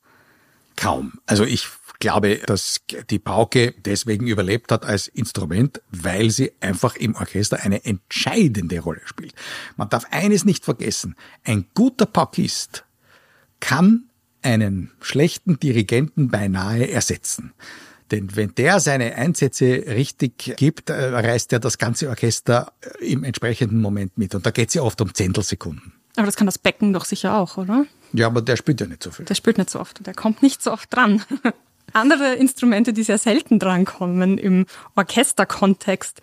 Kaum. 0.76 1.14
Also 1.28 1.44
ich 1.44 1.68
glaube, 2.00 2.38
dass 2.46 2.82
die 3.10 3.20
Pauke 3.20 3.76
deswegen 3.78 4.28
überlebt 4.28 4.72
hat 4.72 4.86
als 4.86 5.08
Instrument, 5.08 5.82
weil 5.92 6.32
sie 6.32 6.54
einfach 6.62 6.96
im 6.96 7.16
Orchester 7.16 7.60
eine 7.62 7.86
entscheidende 7.86 8.80
Rolle 8.80 9.02
spielt. 9.06 9.36
Man 9.76 9.90
darf 9.90 10.06
eines 10.10 10.46
nicht 10.46 10.66
vergessen. 10.66 11.16
Ein 11.44 11.68
guter 11.76 12.06
Paukist 12.06 12.86
kann 13.60 14.09
einen 14.42 14.92
schlechten 15.02 15.60
Dirigenten 15.60 16.30
beinahe 16.30 16.90
ersetzen. 16.90 17.54
Denn 18.12 18.36
wenn 18.36 18.56
der 18.56 18.80
seine 18.80 19.16
Einsätze 19.16 19.84
richtig 19.88 20.56
gibt, 20.58 20.90
äh, 20.90 20.94
reißt 20.94 21.54
er 21.54 21.60
das 21.60 21.78
ganze 21.78 22.10
Orchester 22.10 22.74
äh, 22.82 23.06
im 23.06 23.24
entsprechenden 23.24 23.82
Moment 23.82 24.18
mit. 24.18 24.34
Und 24.34 24.46
da 24.46 24.52
geht 24.52 24.70
es 24.70 24.74
ja 24.74 24.82
oft 24.82 25.00
um 25.02 25.14
Zehntelsekunden. 25.14 25.94
Aber 26.16 26.26
das 26.26 26.36
kann 26.36 26.48
das 26.48 26.58
Becken 26.58 26.92
doch 26.92 27.06
sicher 27.06 27.36
auch, 27.36 27.58
oder? 27.58 27.86
Ja, 28.14 28.28
aber 28.28 28.42
der 28.42 28.58
spielt 28.58 28.82
ja 28.82 28.88
nicht 28.88 29.04
so 29.04 29.12
viel. 29.12 29.26
Der 29.26 29.36
spielt 29.36 29.58
nicht 29.58 29.70
so 29.70 29.80
oft. 29.80 30.06
Der 30.06 30.14
kommt 30.14 30.42
nicht 30.42 30.64
so 30.64 30.72
oft 30.72 30.94
dran. 30.94 31.24
Andere 31.94 32.34
Instrumente, 32.36 32.94
die 32.94 33.04
sehr 33.04 33.18
selten 33.18 33.60
drankommen 33.60 34.38
im 34.38 34.66
Orchesterkontext, 34.96 36.22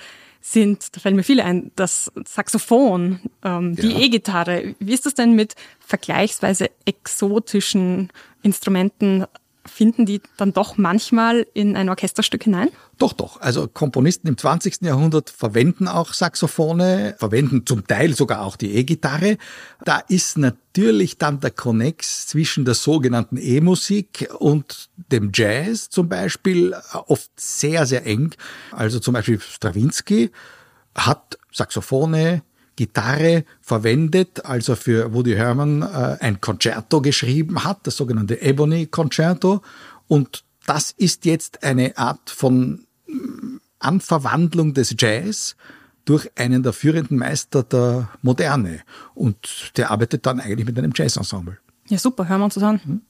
sind, 0.52 0.94
da 0.94 1.00
fallen 1.00 1.16
mir 1.16 1.24
viele 1.24 1.44
ein, 1.44 1.72
das 1.74 2.12
Saxophon, 2.24 3.20
ähm, 3.44 3.74
die 3.74 3.88
ja. 3.88 3.98
E-Gitarre. 3.98 4.74
Wie 4.78 4.94
ist 4.94 5.04
das 5.04 5.14
denn 5.14 5.32
mit 5.32 5.54
vergleichsweise 5.80 6.70
exotischen 6.84 8.10
Instrumenten 8.42 9.24
finden 9.66 10.06
die 10.06 10.20
dann 10.36 10.52
doch 10.52 10.76
manchmal 10.76 11.46
in 11.54 11.76
ein 11.76 11.88
Orchesterstück 11.88 12.44
hinein? 12.44 12.68
Doch, 12.98 13.12
doch. 13.12 13.40
Also 13.40 13.68
Komponisten 13.68 14.28
im 14.28 14.38
20. 14.38 14.82
Jahrhundert 14.82 15.30
verwenden 15.30 15.86
auch 15.88 16.14
Saxophone, 16.14 17.14
verwenden 17.18 17.66
zum 17.66 17.86
Teil 17.86 18.14
sogar 18.14 18.42
auch 18.42 18.56
die 18.56 18.74
E-Gitarre. 18.74 19.36
Da 19.84 19.98
ist 19.98 20.38
natürlich 20.38 21.18
dann 21.18 21.40
der 21.40 21.50
Connex 21.50 22.26
zwischen 22.26 22.64
der 22.64 22.74
sogenannten 22.74 23.36
E-Musik 23.36 24.28
und 24.38 24.88
dem 25.12 25.30
Jazz 25.34 25.90
zum 25.90 26.08
Beispiel 26.08 26.74
oft 27.06 27.30
sehr, 27.36 27.86
sehr 27.86 28.06
eng. 28.06 28.34
Also 28.72 28.98
zum 28.98 29.14
Beispiel 29.14 29.40
Stravinsky 29.40 30.30
hat 30.94 31.38
Saxophone, 31.52 32.42
Gitarre 32.76 33.44
verwendet, 33.60 34.44
als 34.44 34.68
er 34.68 34.76
für 34.76 35.12
Woody 35.12 35.34
Herman 35.34 35.82
äh, 35.82 36.18
ein 36.20 36.40
Concerto 36.40 37.00
geschrieben 37.00 37.64
hat, 37.64 37.86
das 37.86 37.96
sogenannte 37.96 38.40
Ebony 38.40 38.86
Concerto. 38.86 39.62
Und 40.08 40.44
das 40.66 40.92
ist 40.92 41.24
jetzt 41.24 41.64
eine 41.64 41.96
Art 41.96 42.30
von 42.30 42.86
mm, 43.06 43.56
Anverwandlung 43.78 44.74
des 44.74 44.94
Jazz 44.98 45.56
durch 46.04 46.30
einen 46.36 46.62
der 46.62 46.72
führenden 46.72 47.18
Meister 47.18 47.62
der 47.62 48.10
Moderne. 48.22 48.80
Und 49.14 49.72
der 49.76 49.90
arbeitet 49.90 50.26
dann 50.26 50.40
eigentlich 50.40 50.66
mit 50.66 50.78
einem 50.78 50.92
Jazzensemble. 50.94 51.58
Ja, 51.88 51.98
super, 51.98 52.28
hören 52.28 52.40
wir 52.40 52.44
uns 52.46 52.54
das 52.54 52.62
an. 52.62 53.02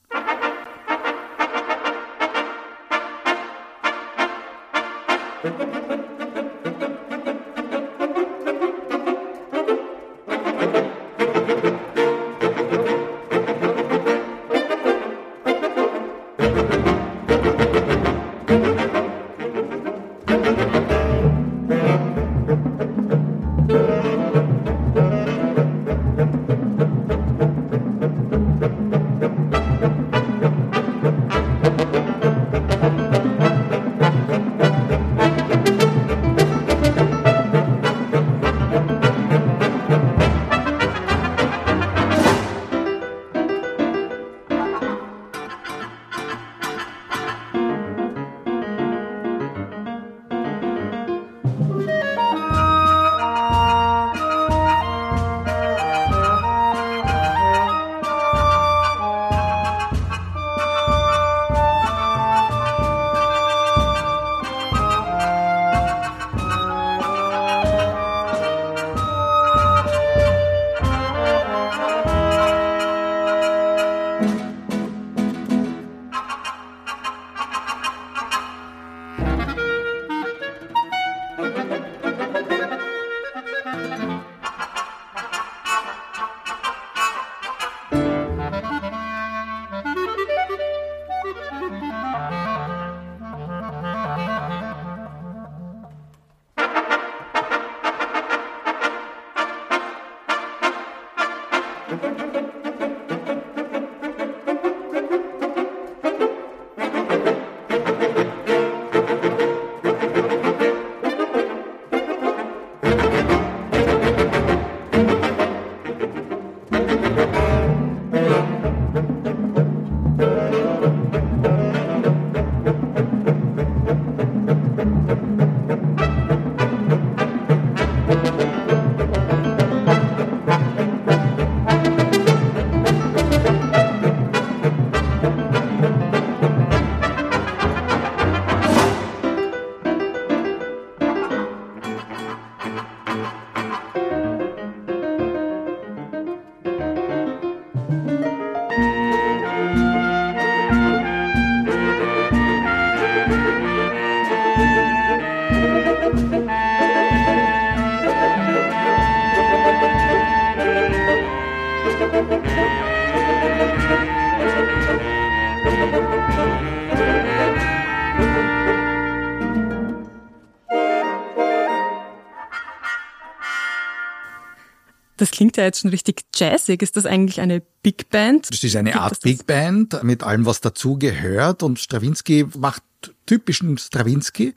Das 175.17 175.31
klingt 175.31 175.57
ja 175.57 175.65
jetzt 175.65 175.81
schon 175.81 175.91
richtig 175.91 176.25
jazzig. 176.35 176.83
Ist 176.83 176.97
das 176.97 177.07
eigentlich 177.07 177.41
eine 177.41 177.63
Big 177.83 178.11
Band? 178.11 178.51
Das 178.51 178.63
ist 178.63 178.77
eine 178.77 178.91
Gibt 178.91 179.03
Art 179.03 179.21
Big 179.21 179.47
Band 179.47 180.03
mit 180.03 180.23
allem, 180.23 180.45
was 180.45 180.61
dazu 180.61 180.99
gehört. 180.99 181.63
Und 181.63 181.79
Stravinsky 181.79 182.47
macht 182.59 182.83
typischen 183.25 183.79
Stravinsky, 183.79 184.55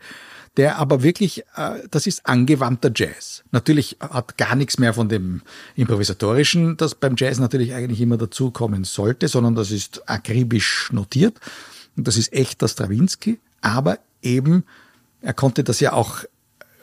der 0.58 0.78
aber 0.78 1.04
wirklich, 1.04 1.44
äh, 1.56 1.88
das 1.90 2.08
ist 2.08 2.26
angewandter 2.26 2.92
Jazz. 2.94 3.44
Natürlich 3.52 3.98
hat 4.00 4.38
gar 4.38 4.56
nichts 4.56 4.80
mehr 4.80 4.94
von 4.94 5.08
dem 5.08 5.42
improvisatorischen, 5.76 6.76
das 6.78 6.96
beim 6.96 7.16
Jazz 7.18 7.40
natürlich 7.40 7.74
eigentlich 7.74 8.02
immer 8.02 8.18
dazukommen 8.18 8.84
sollte, 8.84 9.28
sondern 9.28 9.56
das 9.56 9.72
ist 9.72 10.10
akribisch 10.10 10.90
notiert. 10.92 11.40
Und 11.96 12.08
das 12.08 12.18
ist 12.18 12.34
echter 12.34 12.68
Stravinsky. 12.68 13.40
Aber 13.62 14.00
eben, 14.22 14.64
er 15.22 15.34
konnte 15.34 15.64
das 15.64 15.80
ja 15.80 15.94
auch 15.94 16.24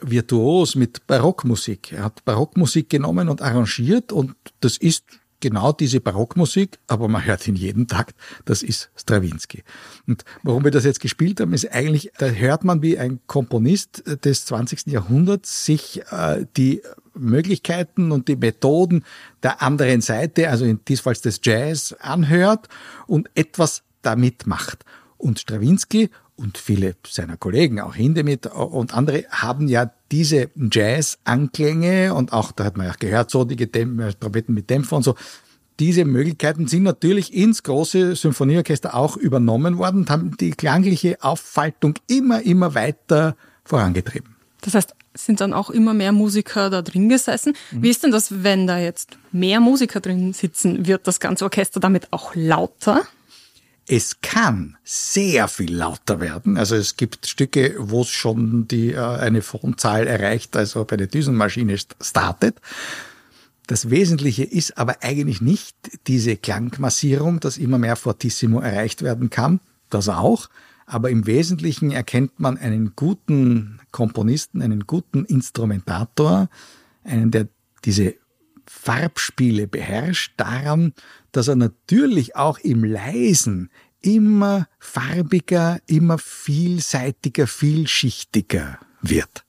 virtuos 0.01 0.75
mit 0.75 1.07
Barockmusik. 1.07 1.93
Er 1.93 2.05
hat 2.05 2.25
Barockmusik 2.25 2.89
genommen 2.89 3.29
und 3.29 3.41
arrangiert 3.41 4.11
und 4.11 4.35
das 4.59 4.77
ist 4.77 5.05
genau 5.39 5.71
diese 5.71 6.01
Barockmusik, 6.01 6.79
aber 6.87 7.07
man 7.07 7.23
hört 7.25 7.47
ihn 7.47 7.55
jeden 7.55 7.87
Takt, 7.87 8.15
das 8.45 8.63
ist 8.63 8.89
Strawinski. 8.95 9.63
Und 10.07 10.23
warum 10.43 10.63
wir 10.63 10.71
das 10.71 10.85
jetzt 10.85 10.99
gespielt 10.99 11.39
haben, 11.39 11.53
ist 11.53 11.71
eigentlich, 11.71 12.11
da 12.17 12.27
hört 12.27 12.63
man, 12.63 12.81
wie 12.81 12.97
ein 12.97 13.19
Komponist 13.27 14.03
des 14.25 14.45
20. 14.45 14.87
Jahrhunderts 14.87 15.65
sich 15.65 16.01
äh, 16.11 16.45
die 16.57 16.81
Möglichkeiten 17.13 18.11
und 18.11 18.27
die 18.27 18.35
Methoden 18.35 19.03
der 19.43 19.61
anderen 19.61 20.01
Seite, 20.01 20.49
also 20.49 20.65
in 20.65 20.83
diesem 20.85 21.03
Fall 21.03 21.15
des 21.15 21.39
Jazz, 21.43 21.95
anhört 21.99 22.67
und 23.05 23.29
etwas 23.35 23.83
damit 24.01 24.47
macht. 24.47 24.85
Und 25.17 25.39
Strawinski 25.39 26.09
und 26.37 26.57
viele 26.57 26.95
seiner 27.05 27.35
Kollegen, 27.35 27.79
auch 27.79 27.95
Hindemith 27.95 28.47
und 28.47 28.93
andere, 28.93 29.25
haben 29.29 29.67
ja 29.67 29.91
diese 30.11 30.49
Jazz-Anklänge 30.55 32.13
und 32.13 32.31
auch, 32.31 32.51
da 32.51 32.63
hat 32.63 32.77
man 32.77 32.87
ja 32.87 32.93
gehört, 32.97 33.31
so 33.31 33.43
die 33.43 33.57
Trompeten 33.67 34.53
mit 34.53 34.69
Dämpfer 34.69 34.95
und 34.95 35.03
so, 35.03 35.15
diese 35.79 36.05
Möglichkeiten 36.05 36.67
sind 36.67 36.83
natürlich 36.83 37.33
ins 37.33 37.61
große 37.63 38.15
Symphonieorchester 38.15 38.95
auch 38.95 39.15
übernommen 39.17 39.77
worden 39.77 40.01
und 40.01 40.09
haben 40.09 40.37
die 40.37 40.51
klangliche 40.51 41.17
Auffaltung 41.21 41.95
immer, 42.07 42.41
immer 42.41 42.73
weiter 42.73 43.35
vorangetrieben. 43.63 44.35
Das 44.61 44.73
heißt, 44.73 44.95
sind 45.13 45.41
dann 45.41 45.53
auch 45.53 45.69
immer 45.69 45.93
mehr 45.93 46.11
Musiker 46.11 46.69
da 46.69 46.81
drin 46.81 47.09
gesessen. 47.09 47.53
Mhm. 47.71 47.83
Wie 47.83 47.89
ist 47.89 48.03
denn 48.03 48.11
das, 48.11 48.43
wenn 48.43 48.67
da 48.67 48.79
jetzt 48.79 49.17
mehr 49.31 49.59
Musiker 49.59 49.99
drin 49.99 50.33
sitzen? 50.33 50.87
Wird 50.87 51.07
das 51.07 51.19
ganze 51.19 51.45
Orchester 51.45 51.79
damit 51.79 52.11
auch 52.11 52.33
lauter? 52.35 53.03
Es 53.89 54.19
kann 54.21 54.75
sehr 54.83 55.47
viel 55.47 55.73
lauter 55.73 56.19
werden. 56.19 56.57
Also 56.57 56.75
es 56.75 56.97
gibt 56.97 57.25
Stücke, 57.25 57.75
wo 57.79 58.01
es 58.01 58.09
schon 58.09 58.67
die, 58.67 58.91
äh, 58.91 58.99
eine 58.99 59.41
Phonzahl 59.41 60.07
erreicht, 60.07 60.57
also 60.57 60.83
bei 60.83 60.97
der 60.97 61.07
Düsenmaschine 61.07 61.77
startet. 62.01 62.59
Das 63.67 63.89
Wesentliche 63.89 64.43
ist 64.43 64.77
aber 64.77 64.97
eigentlich 65.01 65.41
nicht 65.41 65.75
diese 66.07 66.35
Klangmassierung, 66.35 67.39
dass 67.39 67.57
immer 67.57 67.77
mehr 67.77 67.95
Fortissimo 67.95 68.59
erreicht 68.59 69.03
werden 69.03 69.29
kann. 69.29 69.61
Das 69.89 70.09
auch. 70.09 70.49
Aber 70.85 71.09
im 71.09 71.25
Wesentlichen 71.25 71.91
erkennt 71.91 72.39
man 72.39 72.57
einen 72.57 72.93
guten 72.95 73.79
Komponisten, 73.91 74.61
einen 74.61 74.87
guten 74.87 75.25
Instrumentator, 75.25 76.49
einen, 77.03 77.31
der 77.31 77.47
diese 77.83 78.15
Farbspiele 78.87 79.67
beherrscht, 79.67 80.31
daran, 80.37 80.93
dass 81.33 81.49
er 81.49 81.57
natürlich 81.57 82.37
auch 82.37 82.57
im 82.59 82.85
Leisen 82.85 83.69
immer 83.99 84.69
farbiger, 84.79 85.79
immer 85.87 86.17
vielseitiger, 86.17 87.47
vielschichtiger 87.47 88.79
wird. 89.01 89.43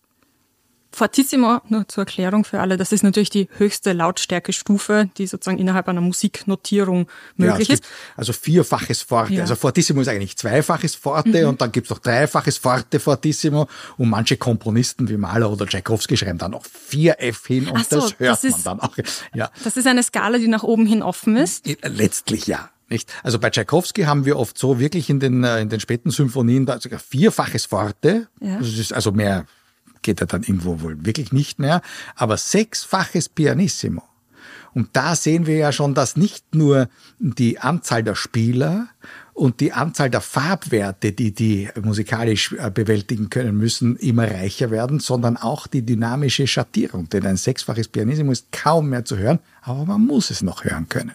Fortissimo, 0.99 1.61
nur 1.69 1.87
zur 1.87 2.03
Erklärung 2.03 2.45
für 2.45 2.61
alle, 2.61 2.77
das 2.77 2.91
ist 2.91 3.05
natürlich 3.05 3.31
die 3.31 3.49
höchste 3.57 3.93
Lautstärkestufe, 3.93 5.09
die 5.17 5.29
sozusagen 5.29 5.59
innerhalb 5.59 5.89
einer 5.89 6.01
Musiknotierung 6.01 7.09
möglich 7.37 7.69
ja, 7.69 7.75
ist. 7.75 7.85
Also 8.17 8.33
vierfaches 8.33 9.03
Forte. 9.03 9.35
Ja. 9.35 9.43
Also 9.43 9.55
Fortissimo 9.55 10.01
ist 10.01 10.09
eigentlich 10.09 10.37
zweifaches 10.37 10.97
Forte 10.97 11.43
mhm. 11.43 11.51
und 11.51 11.61
dann 11.61 11.71
gibt's 11.71 11.91
noch 11.91 12.01
dreifaches 12.01 12.59
Forte 12.59 12.99
Fortissimo 12.99 13.69
und 13.97 14.09
manche 14.09 14.37
Komponisten 14.37 15.09
wie 15.09 15.17
Mahler 15.17 15.51
oder 15.53 15.67
Tchaikovsky 15.67 16.17
schreiben 16.17 16.39
dann 16.39 16.51
noch 16.51 16.65
4F 16.65 17.47
hin 17.47 17.69
und 17.69 17.89
so, 17.89 18.01
das 18.01 18.19
hört 18.19 18.31
das 18.33 18.45
ist, 18.45 18.65
man 18.65 18.79
dann 18.79 18.81
auch. 18.81 18.97
Ja. 19.35 19.51
Das 19.63 19.77
ist 19.77 19.87
eine 19.87 20.03
Skala, 20.03 20.39
die 20.39 20.49
nach 20.49 20.65
oben 20.65 20.85
hin 20.85 21.03
offen 21.03 21.37
ist? 21.37 21.65
Letztlich 21.83 22.49
ja. 22.49 22.71
Nicht? 22.91 23.13
Also 23.23 23.39
bei 23.39 23.51
Tchaikovsky 23.51 24.03
haben 24.05 24.25
wir 24.25 24.39
oft 24.39 24.57
so 24.57 24.81
wirklich 24.81 25.11
in 25.11 25.21
den, 25.21 25.45
äh, 25.45 25.61
in 25.61 25.69
den 25.69 25.79
späten 25.79 26.11
Symphonien 26.11 26.65
da 26.65 26.81
sogar 26.81 26.99
vierfaches 26.99 27.67
Forte. 27.67 28.29
Ja. 28.41 28.59
Das 28.59 28.67
ist 28.67 28.93
also 28.93 29.13
mehr 29.13 29.47
geht 30.09 30.23
er 30.23 30.27
dann 30.27 30.43
irgendwo 30.43 30.81
wohl 30.81 31.05
wirklich 31.05 31.33
nicht 31.33 31.59
mehr, 31.59 31.83
aber 32.17 32.39
sechsfaches 32.39 33.29
Pianissimo. 33.29 34.03
Und 34.73 34.89
da 34.95 35.15
sehen 35.15 35.45
wir 35.45 35.57
ja 35.57 35.71
schon, 35.71 35.93
dass 35.93 36.17
nicht 36.17 36.55
nur 36.55 36.89
die 37.19 37.59
Anzahl 37.59 38.03
der 38.03 38.15
Spieler 38.15 38.89
und 39.35 39.61
die 39.61 39.75
Anzahl 39.75 40.09
der 40.09 40.23
Farbwerte, 40.23 41.13
die 41.13 41.33
die 41.33 41.69
musikalisch 41.83 42.55
äh, 42.55 42.71
bewältigen 42.71 43.29
können 43.29 43.59
müssen, 43.59 43.97
immer 43.97 44.31
reicher 44.31 44.71
werden, 44.71 44.99
sondern 44.99 45.37
auch 45.37 45.67
die 45.67 45.83
dynamische 45.83 46.47
Schattierung. 46.47 47.11
Denn 47.11 47.27
ein 47.27 47.37
sechsfaches 47.37 47.89
Pianissimo 47.89 48.33
ist 48.33 48.51
kaum 48.51 48.89
mehr 48.89 49.05
zu 49.05 49.19
hören, 49.19 49.41
aber 49.61 49.85
man 49.85 50.07
muss 50.07 50.31
es 50.31 50.41
noch 50.41 50.65
hören 50.65 50.89
können. 50.89 51.13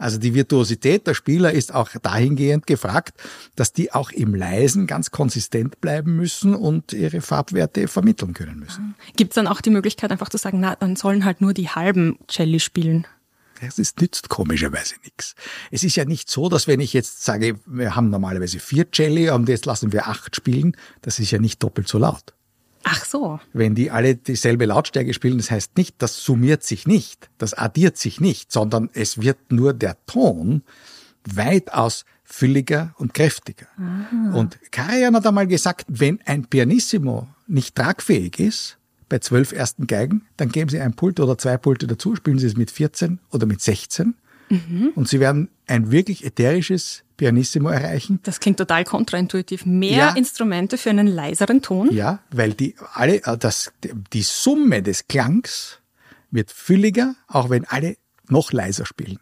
Also 0.00 0.16
die 0.16 0.34
Virtuosität 0.34 1.06
der 1.06 1.12
Spieler 1.12 1.52
ist 1.52 1.74
auch 1.74 1.90
dahingehend 2.02 2.66
gefragt, 2.66 3.20
dass 3.54 3.74
die 3.74 3.92
auch 3.92 4.10
im 4.10 4.34
Leisen 4.34 4.86
ganz 4.86 5.10
konsistent 5.10 5.82
bleiben 5.82 6.16
müssen 6.16 6.54
und 6.54 6.94
ihre 6.94 7.20
Farbwerte 7.20 7.86
vermitteln 7.86 8.32
können 8.32 8.58
müssen. 8.58 8.94
Gibt 9.16 9.32
es 9.32 9.34
dann 9.34 9.46
auch 9.46 9.60
die 9.60 9.68
Möglichkeit, 9.68 10.10
einfach 10.10 10.30
zu 10.30 10.38
sagen, 10.38 10.58
na, 10.58 10.74
dann 10.74 10.96
sollen 10.96 11.26
halt 11.26 11.42
nur 11.42 11.52
die 11.52 11.68
halben 11.68 12.18
Celli 12.28 12.60
spielen? 12.60 13.06
Das 13.60 13.78
ist, 13.78 14.00
nützt 14.00 14.30
komischerweise 14.30 14.94
nichts. 15.04 15.34
Es 15.70 15.84
ist 15.84 15.96
ja 15.96 16.06
nicht 16.06 16.30
so, 16.30 16.48
dass 16.48 16.66
wenn 16.66 16.80
ich 16.80 16.94
jetzt 16.94 17.22
sage, 17.22 17.60
wir 17.66 17.94
haben 17.94 18.08
normalerweise 18.08 18.58
vier 18.58 18.86
Celli 18.90 19.28
und 19.28 19.50
jetzt 19.50 19.66
lassen 19.66 19.92
wir 19.92 20.08
acht 20.08 20.34
spielen, 20.34 20.78
das 21.02 21.18
ist 21.18 21.30
ja 21.30 21.38
nicht 21.38 21.62
doppelt 21.62 21.88
so 21.88 21.98
laut. 21.98 22.32
Ach 22.82 23.04
so. 23.04 23.40
Wenn 23.52 23.74
die 23.74 23.90
alle 23.90 24.16
dieselbe 24.16 24.64
Lautstärke 24.64 25.12
spielen, 25.14 25.38
das 25.38 25.50
heißt 25.50 25.76
nicht, 25.76 25.96
das 25.98 26.22
summiert 26.22 26.62
sich 26.62 26.86
nicht, 26.86 27.30
das 27.38 27.54
addiert 27.54 27.96
sich 27.96 28.20
nicht, 28.20 28.52
sondern 28.52 28.88
es 28.94 29.20
wird 29.20 29.52
nur 29.52 29.72
der 29.74 29.96
Ton 30.06 30.62
weitaus 31.24 32.04
fülliger 32.24 32.94
und 32.96 33.12
kräftiger. 33.12 33.66
Aha. 33.76 34.32
Und 34.34 34.58
Karajan 34.70 35.14
hat 35.14 35.26
einmal 35.26 35.46
gesagt, 35.46 35.84
wenn 35.88 36.20
ein 36.24 36.46
Pianissimo 36.46 37.28
nicht 37.46 37.74
tragfähig 37.74 38.38
ist, 38.38 38.78
bei 39.08 39.18
zwölf 39.18 39.52
ersten 39.52 39.86
Geigen, 39.86 40.22
dann 40.36 40.50
geben 40.50 40.70
Sie 40.70 40.80
ein 40.80 40.94
Pult 40.94 41.20
oder 41.20 41.36
zwei 41.36 41.58
Pulte 41.58 41.86
dazu, 41.86 42.14
spielen 42.14 42.38
Sie 42.38 42.46
es 42.46 42.56
mit 42.56 42.70
14 42.70 43.18
oder 43.30 43.44
mit 43.44 43.60
16 43.60 44.14
mhm. 44.50 44.92
und 44.94 45.08
Sie 45.08 45.20
werden 45.20 45.48
ein 45.66 45.90
wirklich 45.90 46.24
ätherisches 46.24 47.04
Pianissimo 47.16 47.68
erreichen. 47.68 48.20
Das 48.22 48.40
klingt 48.40 48.58
total 48.58 48.84
kontraintuitiv. 48.84 49.66
Mehr 49.66 49.90
ja. 49.90 50.10
Instrumente 50.10 50.78
für 50.78 50.90
einen 50.90 51.06
leiseren 51.06 51.62
Ton? 51.62 51.92
Ja, 51.92 52.20
weil 52.30 52.54
die 52.54 52.74
alle, 52.94 53.22
äh, 53.24 53.38
das, 53.38 53.72
die 54.12 54.22
Summe 54.22 54.82
des 54.82 55.06
Klangs 55.06 55.78
wird 56.30 56.50
fülliger, 56.50 57.14
auch 57.28 57.50
wenn 57.50 57.64
alle 57.64 57.96
noch 58.28 58.52
leiser 58.52 58.86
spielen. 58.86 59.18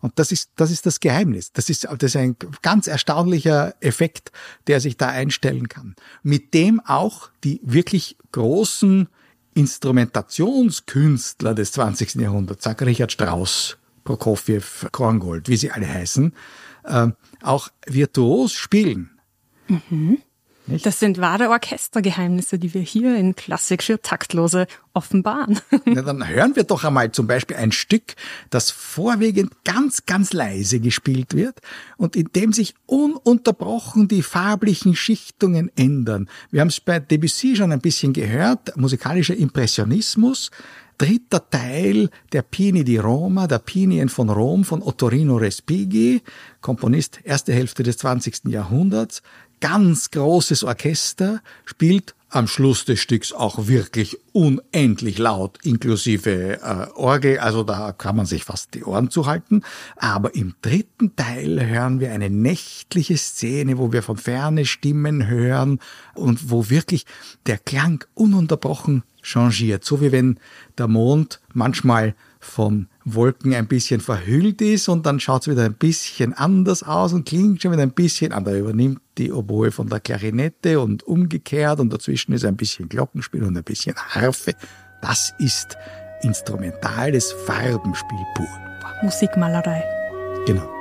Und 0.00 0.18
das 0.18 0.32
ist, 0.32 0.50
das 0.56 0.70
ist 0.70 0.86
das 0.86 1.00
Geheimnis. 1.00 1.52
Das 1.52 1.70
ist, 1.70 1.84
das 1.84 2.02
ist 2.02 2.16
ein 2.16 2.36
ganz 2.62 2.86
erstaunlicher 2.86 3.74
Effekt, 3.80 4.32
der 4.66 4.80
sich 4.80 4.96
da 4.96 5.08
einstellen 5.08 5.68
kann. 5.68 5.94
Mit 6.22 6.54
dem 6.54 6.80
auch 6.80 7.30
die 7.44 7.60
wirklich 7.62 8.16
großen 8.32 9.08
Instrumentationskünstler 9.54 11.54
des 11.54 11.72
20. 11.72 12.16
Jahrhunderts, 12.16 12.64
sag 12.64 12.82
Richard 12.82 13.12
Strauss, 13.12 13.78
Prokofjew, 14.06 14.62
Korngold, 14.92 15.48
wie 15.50 15.58
sie 15.58 15.70
alle 15.70 15.86
heißen, 15.86 16.32
äh, 16.84 17.08
auch 17.42 17.68
virtuos 17.86 18.54
spielen. 18.54 19.10
Mhm. 19.68 20.18
Das 20.82 20.98
sind 20.98 21.18
wahre 21.18 21.50
Orchestergeheimnisse, 21.50 22.58
die 22.58 22.74
wir 22.74 22.80
hier 22.80 23.16
in 23.16 23.36
Klassik 23.36 23.84
für 23.84 24.02
Taktlose 24.02 24.66
offenbaren. 24.94 25.60
Na, 25.84 26.02
dann 26.02 26.26
hören 26.26 26.56
wir 26.56 26.64
doch 26.64 26.82
einmal 26.82 27.12
zum 27.12 27.28
Beispiel 27.28 27.56
ein 27.56 27.70
Stück, 27.70 28.16
das 28.50 28.72
vorwiegend 28.72 29.52
ganz, 29.64 30.06
ganz 30.06 30.32
leise 30.32 30.80
gespielt 30.80 31.34
wird 31.34 31.60
und 31.98 32.16
in 32.16 32.30
dem 32.34 32.52
sich 32.52 32.74
ununterbrochen 32.86 34.08
die 34.08 34.22
farblichen 34.22 34.96
Schichtungen 34.96 35.70
ändern. 35.76 36.28
Wir 36.50 36.62
haben 36.62 36.68
es 36.68 36.80
bei 36.80 36.98
Debussy 36.98 37.54
schon 37.54 37.70
ein 37.70 37.80
bisschen 37.80 38.12
gehört, 38.12 38.76
musikalischer 38.76 39.36
Impressionismus, 39.36 40.50
dritter 40.98 41.48
Teil 41.50 42.10
der 42.32 42.42
Pini 42.42 42.84
di 42.84 42.98
Roma, 42.98 43.46
der 43.46 43.58
Pinien 43.58 44.08
von 44.08 44.30
Rom 44.30 44.64
von 44.64 44.82
Ottorino 44.82 45.36
Respighi, 45.36 46.22
Komponist 46.60 47.20
erste 47.24 47.52
Hälfte 47.52 47.82
des 47.82 47.98
20. 47.98 48.46
Jahrhunderts, 48.46 49.22
ganz 49.60 50.10
großes 50.10 50.64
Orchester, 50.64 51.40
spielt 51.64 52.14
am 52.28 52.48
Schluss 52.48 52.84
des 52.84 53.00
Stücks 53.00 53.32
auch 53.32 53.68
wirklich 53.68 54.18
unendlich 54.32 55.16
laut, 55.16 55.58
inklusive 55.62 56.60
äh, 56.60 56.86
Orgel, 56.94 57.38
also 57.38 57.62
da 57.62 57.92
kann 57.92 58.16
man 58.16 58.26
sich 58.26 58.44
fast 58.44 58.74
die 58.74 58.84
Ohren 58.84 59.10
zuhalten. 59.10 59.62
Aber 59.96 60.34
im 60.34 60.54
dritten 60.60 61.14
Teil 61.14 61.64
hören 61.66 62.00
wir 62.00 62.12
eine 62.12 62.28
nächtliche 62.28 63.16
Szene, 63.16 63.78
wo 63.78 63.92
wir 63.92 64.02
von 64.02 64.16
ferne 64.16 64.66
Stimmen 64.66 65.28
hören 65.28 65.78
und 66.14 66.50
wo 66.50 66.68
wirklich 66.68 67.06
der 67.46 67.58
Klang 67.58 68.04
ununterbrochen 68.14 69.04
changiert. 69.26 69.84
So 69.84 70.00
wie 70.00 70.12
wenn 70.12 70.38
der 70.78 70.88
Mond 70.88 71.40
manchmal 71.52 72.14
von 72.38 72.86
Wolken 73.04 73.54
ein 73.54 73.66
bisschen 73.66 74.00
verhüllt 74.00 74.60
ist 74.62 74.88
und 74.88 75.04
dann 75.04 75.18
schaut 75.18 75.42
es 75.42 75.48
wieder 75.48 75.64
ein 75.64 75.74
bisschen 75.74 76.32
anders 76.32 76.82
aus 76.82 77.12
und 77.12 77.26
klingt 77.26 77.60
schon 77.60 77.72
wieder 77.72 77.82
ein 77.82 77.92
bisschen 77.92 78.32
anders. 78.32 78.56
Übernimmt 78.56 79.00
die 79.18 79.32
Oboe 79.32 79.72
von 79.72 79.88
der 79.88 80.00
Klarinette 80.00 80.80
und 80.80 81.02
umgekehrt 81.02 81.80
und 81.80 81.92
dazwischen 81.92 82.32
ist 82.32 82.44
ein 82.44 82.56
bisschen 82.56 82.88
Glockenspiel 82.88 83.42
und 83.42 83.56
ein 83.56 83.64
bisschen 83.64 83.96
Harfe. 83.96 84.54
Das 85.02 85.34
ist 85.38 85.76
instrumentales 86.22 87.32
Farbenspiel 87.46 88.24
pur. 88.34 88.48
Musikmalerei. 89.02 89.84
Genau. 90.46 90.75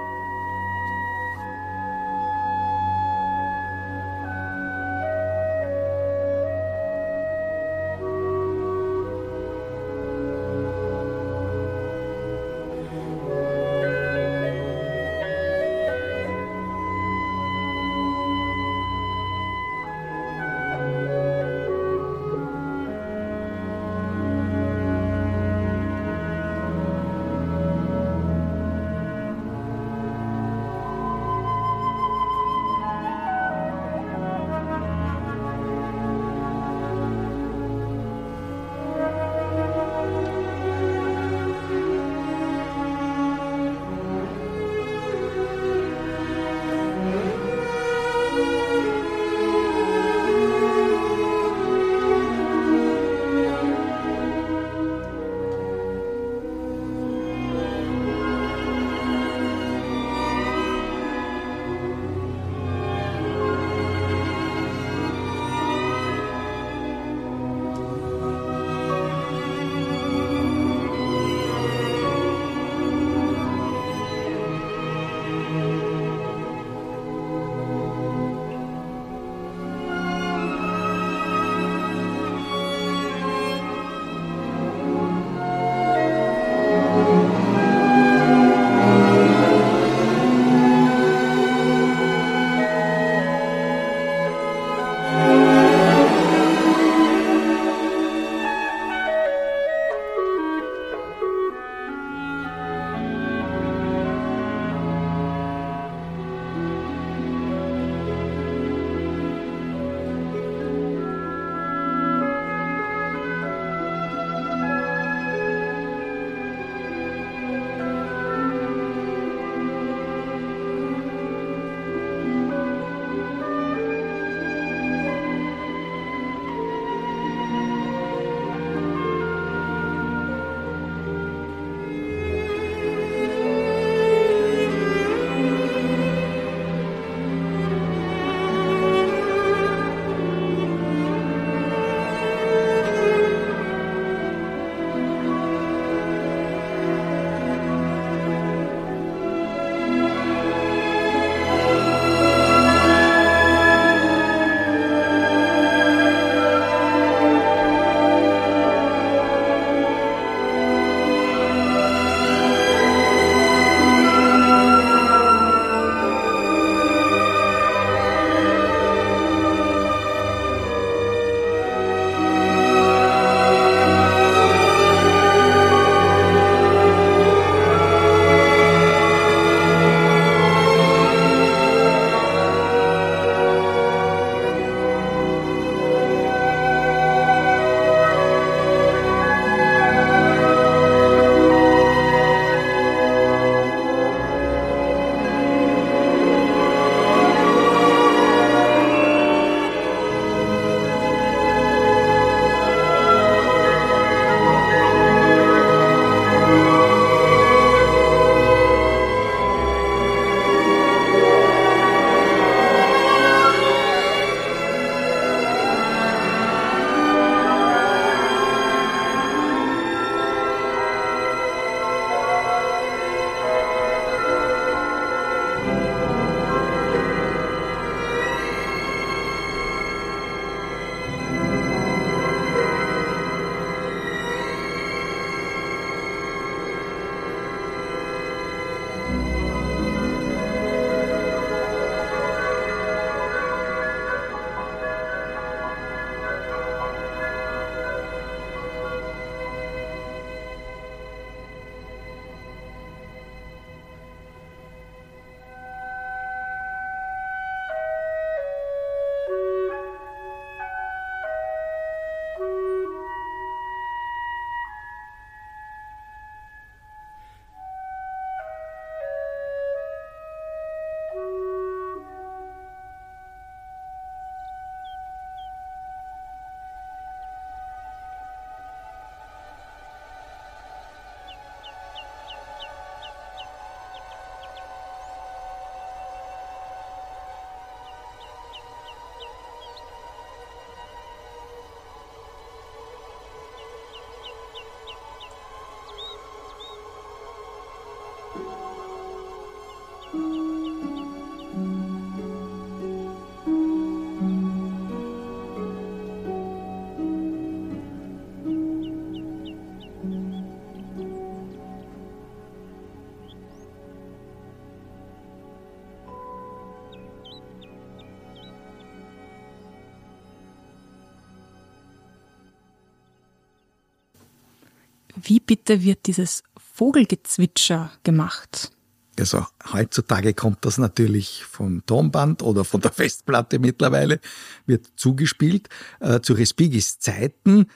Wie 325.25 325.39
bitte 325.39 325.83
wird 325.83 326.05
dieses 326.05 326.43
Vogelgezwitscher 326.73 327.91
gemacht? 328.03 328.71
Also 329.17 329.45
heutzutage 329.71 330.33
kommt 330.33 330.65
das 330.65 330.77
natürlich 330.77 331.43
vom 331.45 331.85
Tonband 331.85 332.43
oder 332.43 332.63
von 332.63 332.81
der 332.81 332.91
Festplatte 332.93 333.59
mittlerweile, 333.59 334.19
wird 334.65 334.87
zugespielt. 334.95 335.69
Äh, 335.99 336.21
zu 336.21 336.33
Respigis 336.33 336.99
Zeiten 336.99 337.67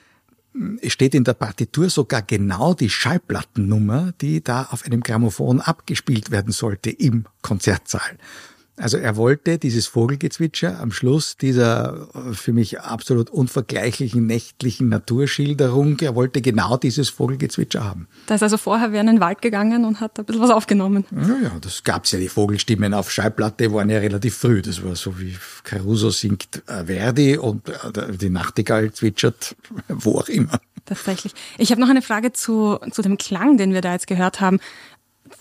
es 0.82 0.94
steht 0.94 1.14
in 1.14 1.24
der 1.24 1.34
Partitur 1.34 1.90
sogar 1.90 2.22
genau 2.22 2.74
die 2.74 2.90
Schallplattennummer, 2.90 4.14
die 4.20 4.44
da 4.44 4.68
auf 4.72 4.84
einem 4.84 5.02
Grammophon 5.02 5.62
abgespielt 5.62 6.32
werden 6.32 6.52
sollte 6.52 6.90
im 6.90 7.26
Konzertsaal. 7.42 8.18
Also 8.80 8.98
er 8.98 9.18
wollte 9.18 9.58
dieses 9.58 9.88
Vogelgezwitscher 9.88 10.80
am 10.80 10.92
Schluss 10.92 11.36
dieser 11.36 12.08
äh, 12.14 12.34
für 12.34 12.54
mich 12.54 12.80
absolut 12.80 13.30
unvergleichlichen 13.30 14.26
nächtlichen 14.26 14.88
Naturschilderung, 14.88 16.00
er 16.00 16.16
wollte 16.16 16.42
genau 16.42 16.78
dieses 16.78 17.10
Vogelgezwitscher 17.10 17.84
haben. 17.84 18.08
Da 18.28 18.36
ist 18.36 18.44
also 18.44 18.58
vorher 18.58 18.94
wer 18.94 19.02
in 19.02 19.08
den 19.08 19.20
Wald 19.20 19.42
gegangen 19.42 19.84
und 19.84 20.00
hat 20.00 20.18
ein 20.18 20.26
bisschen 20.26 20.42
was 20.42 20.50
aufgenommen. 20.50 21.06
Ja, 21.12 21.38
ja, 21.44 21.52
das 21.60 21.84
gab's 21.84 22.12
ja, 22.12 22.20
die 22.20 22.30
Vogelstimmen 22.30 22.94
auf 22.94 23.12
Schallplatte 23.12 23.74
waren 23.74 23.90
ja 23.90 24.00
relativ 24.00 24.36
früh. 24.36 24.62
Das 24.62 24.84
war 24.84 24.96
so 24.96 25.20
wie 25.20 25.36
Caruso 25.64 26.10
singt 26.10 26.64
äh, 26.68 26.86
Verdi 26.86 27.38
und 27.38 27.68
äh, 27.68 28.18
die 28.18 28.30
Nachtigall 28.30 28.94
zwitschert 28.94 29.56
wo 29.90 30.20
auch 30.20 30.30
immer. 30.30 30.60
Tatsächlich. 30.86 31.34
Ich 31.58 31.72
habe 31.72 31.82
noch 31.82 31.90
eine 31.90 32.02
Frage 32.02 32.34
zu, 32.34 32.80
zu 32.92 33.02
dem 33.02 33.18
Klang, 33.18 33.58
den 33.58 33.74
wir 33.74 33.82
da 33.82 33.94
jetzt 33.94 34.08
gehört 34.08 34.42
haben 34.42 34.60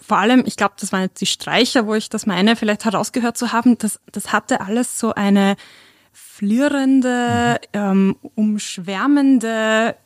vor 0.09 0.17
allem, 0.17 0.43
ich 0.47 0.57
glaube, 0.57 0.75
das 0.81 0.91
waren 0.91 1.03
jetzt 1.03 1.21
die 1.21 1.27
Streicher, 1.27 1.87
wo 1.87 1.95
ich 1.95 2.09
das 2.09 2.25
meine, 2.25 2.57
vielleicht 2.57 2.87
herausgehört 2.87 3.37
zu 3.37 3.53
haben, 3.53 3.77
das, 3.77 4.01
das 4.11 4.33
hatte 4.33 4.63
alles 4.63 4.99
so 4.99 5.13
eine 5.13 5.57
flirrende, 6.13 7.61
mhm. 7.75 7.81
ähm, 7.81 8.17
umschwärmende 8.35 9.97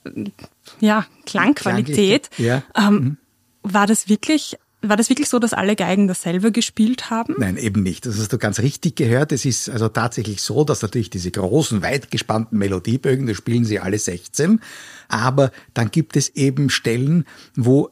ja, 0.81 1.07
Klangqualität. 1.25 2.31
Ja. 2.37 2.63
Ähm, 2.77 2.95
mhm. 2.95 3.17
War 3.63 3.87
das 3.87 4.09
wirklich 4.09 4.59
war 4.85 4.97
das 4.97 5.09
wirklich 5.09 5.29
so, 5.29 5.39
dass 5.39 5.53
alle 5.53 5.77
Geigen 5.77 6.09
dasselbe 6.09 6.51
gespielt 6.51 7.09
haben? 7.09 7.37
Nein, 7.39 7.57
eben 7.57 7.85
nicht. 7.85 8.05
Das 8.05 8.19
hast 8.19 8.33
du 8.33 8.39
ganz 8.39 8.59
richtig 8.59 8.97
gehört. 8.97 9.31
Es 9.31 9.45
ist 9.45 9.71
also 9.71 9.89
tatsächlich 9.89 10.43
so, 10.43 10.65
dass 10.65 10.83
natürlich 10.83 11.09
diese 11.09 11.31
großen, 11.31 11.83
weit 11.83 12.11
gespannten 12.11 12.59
Melodiebögen, 12.59 13.29
da 13.29 13.35
spielen 13.35 13.65
sie 13.65 13.79
alle 13.79 13.97
16. 13.97 14.61
Aber 15.07 15.53
dann 15.73 15.93
gibt 15.93 16.17
es 16.17 16.31
eben 16.31 16.69
Stellen, 16.69 17.27
wo 17.55 17.87
äh, 17.87 17.91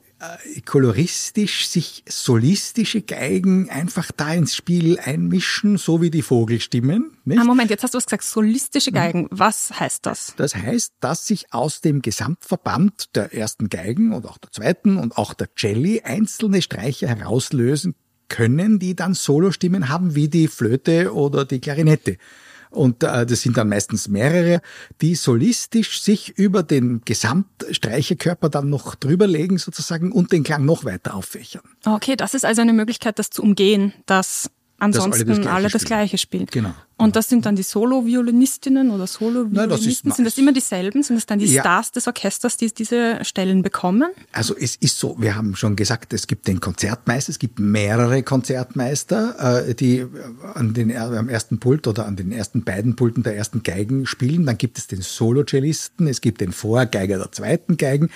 koloristisch 0.66 1.66
sich 1.68 2.04
solistische 2.08 3.02
Geigen 3.02 3.70
einfach 3.70 4.10
da 4.14 4.32
ins 4.34 4.54
Spiel 4.54 4.98
einmischen, 4.98 5.78
so 5.78 6.02
wie 6.02 6.10
die 6.10 6.22
Vogelstimmen. 6.22 7.16
Nicht? 7.24 7.40
Ah, 7.40 7.44
Moment, 7.44 7.70
jetzt 7.70 7.82
hast 7.82 7.94
du 7.94 7.98
was 7.98 8.06
gesagt, 8.06 8.24
solistische 8.24 8.92
Geigen. 8.92 9.28
Was 9.30 9.78
heißt 9.78 10.04
das? 10.04 10.34
Das 10.36 10.54
heißt, 10.54 10.94
dass 11.00 11.26
sich 11.26 11.52
aus 11.52 11.80
dem 11.80 12.02
Gesamtverband 12.02 13.16
der 13.16 13.32
ersten 13.34 13.68
Geigen 13.68 14.12
und 14.12 14.26
auch 14.26 14.38
der 14.38 14.50
zweiten 14.52 14.98
und 14.98 15.16
auch 15.16 15.32
der 15.32 15.48
Celli 15.56 16.02
einzelne 16.02 16.60
Streicher 16.60 17.08
herauslösen 17.08 17.94
können, 18.28 18.78
die 18.78 18.94
dann 18.94 19.14
Solostimmen 19.14 19.88
haben, 19.88 20.14
wie 20.14 20.28
die 20.28 20.48
Flöte 20.48 21.14
oder 21.14 21.44
die 21.44 21.60
Klarinette. 21.60 22.16
Und 22.70 23.02
äh, 23.02 23.26
das 23.26 23.42
sind 23.42 23.56
dann 23.56 23.68
meistens 23.68 24.08
mehrere, 24.08 24.62
die 25.00 25.14
solistisch 25.14 26.02
sich 26.02 26.38
über 26.38 26.62
den 26.62 27.02
Gesamtstreicherkörper 27.04 28.48
dann 28.48 28.70
noch 28.70 28.94
drüberlegen 28.94 29.58
sozusagen 29.58 30.12
und 30.12 30.32
den 30.32 30.44
Klang 30.44 30.64
noch 30.64 30.84
weiter 30.84 31.14
auffächern. 31.14 31.62
Okay, 31.84 32.16
das 32.16 32.34
ist 32.34 32.44
also 32.44 32.62
eine 32.62 32.72
Möglichkeit, 32.72 33.18
das 33.18 33.30
zu 33.30 33.42
umgehen, 33.42 33.92
dass 34.06 34.50
ansonsten 34.80 35.30
alle 35.30 35.40
das, 35.40 35.46
alle 35.46 35.68
das 35.68 35.84
Gleiche 35.84 36.18
spielen. 36.18 36.46
Genau. 36.50 36.74
Und 36.96 37.16
das 37.16 37.30
sind 37.30 37.46
dann 37.46 37.56
die 37.56 37.62
Solo-Violinistinnen 37.62 38.90
oder 38.90 39.06
Solo-Violinisten? 39.06 40.12
Sind 40.12 40.24
das 40.26 40.36
immer 40.36 40.52
dieselben? 40.52 41.02
Sind 41.02 41.16
das 41.16 41.24
dann 41.24 41.38
die 41.38 41.46
ja. 41.46 41.62
Stars 41.62 41.92
des 41.92 42.06
Orchesters, 42.06 42.58
die 42.58 42.72
diese 42.72 43.24
Stellen 43.24 43.62
bekommen? 43.62 44.10
Also 44.32 44.54
es 44.54 44.76
ist 44.76 44.98
so, 44.98 45.16
wir 45.18 45.34
haben 45.34 45.56
schon 45.56 45.76
gesagt, 45.76 46.12
es 46.12 46.26
gibt 46.26 46.46
den 46.46 46.60
Konzertmeister, 46.60 47.30
es 47.30 47.38
gibt 47.38 47.58
mehrere 47.58 48.22
Konzertmeister, 48.22 49.68
äh, 49.68 49.74
die 49.74 50.04
an 50.54 50.74
den, 50.74 50.94
am 50.94 51.30
ersten 51.30 51.58
Pult 51.58 51.86
oder 51.86 52.06
an 52.06 52.16
den 52.16 52.32
ersten 52.32 52.64
beiden 52.64 52.96
Pulten 52.96 53.22
der 53.22 53.34
ersten 53.34 53.62
Geigen 53.62 54.06
spielen. 54.06 54.44
Dann 54.44 54.58
gibt 54.58 54.76
es 54.76 54.86
den 54.86 55.00
Solo-Cellisten, 55.00 56.06
es 56.06 56.20
gibt 56.20 56.42
den 56.42 56.52
Vorgeiger 56.52 57.16
der 57.16 57.32
zweiten 57.32 57.78
Geigen. 57.78 58.10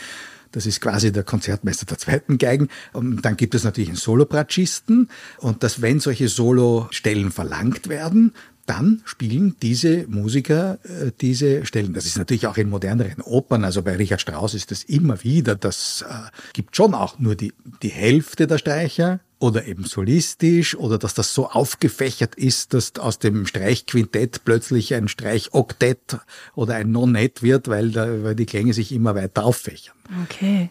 Das 0.55 0.66
ist 0.66 0.80
quasi 0.80 1.11
der 1.11 1.24
Konzertmeister 1.24 1.84
der 1.84 1.98
zweiten 1.98 2.38
Geigen. 2.38 2.68
Und 2.92 3.22
dann 3.22 3.36
gibt 3.36 3.56
es 3.56 3.64
natürlich 3.64 3.89
einen 3.89 3.98
Solopratschisten. 3.98 5.09
Und 5.39 5.64
dass, 5.64 5.82
wenn 5.82 5.98
solche 5.98 6.28
Solostellen 6.28 7.32
verlangt 7.32 7.89
werden, 7.89 8.32
dann 8.66 9.02
spielen 9.05 9.56
diese 9.60 10.06
Musiker 10.06 10.78
äh, 10.85 11.10
diese 11.20 11.66
Stellen. 11.66 11.93
Das 11.93 12.06
ist 12.06 12.16
natürlich 12.16 12.47
auch 12.47 12.56
in 12.56 12.70
moderneren 12.70 13.20
Opern, 13.20 13.64
also 13.64 13.82
bei 13.82 13.97
Richard 13.97 14.20
Strauss 14.20 14.55
ist 14.55 14.70
das 14.70 14.85
immer 14.85 15.22
wieder, 15.22 15.55
das 15.55 16.02
äh, 16.09 16.31
gibt 16.55 16.74
schon 16.74 16.94
auch 16.94 17.18
nur 17.18 17.35
die, 17.35 17.52
die 17.82 17.90
Hälfte 17.90 18.47
der 18.47 18.56
Streicher 18.56 19.20
oder 19.45 19.66
eben 19.66 19.85
solistisch 19.85 20.75
oder 20.75 20.99
dass 20.99 21.12
das 21.12 21.35
so 21.35 21.51
aufgefächert 21.51 22.35
ist, 22.35 22.73
dass 22.73 22.95
aus 22.99 23.19
dem 23.19 23.47
Streichquintett 23.47 24.45
plötzlich 24.45 24.95
ein 24.95 25.07
Streichoktett 25.07 26.19
oder 26.55 26.77
ein 26.77 26.91
Nonett 26.91 27.43
wird, 27.43 27.69
weil, 27.69 27.91
da, 27.91 28.25
weil 28.25 28.35
die 28.35 28.47
Klänge 28.47 28.73
sich 28.73 28.91
immer 28.91 29.15
weiter 29.15 29.45
auffächern. 29.45 29.95
Okay. 30.25 30.71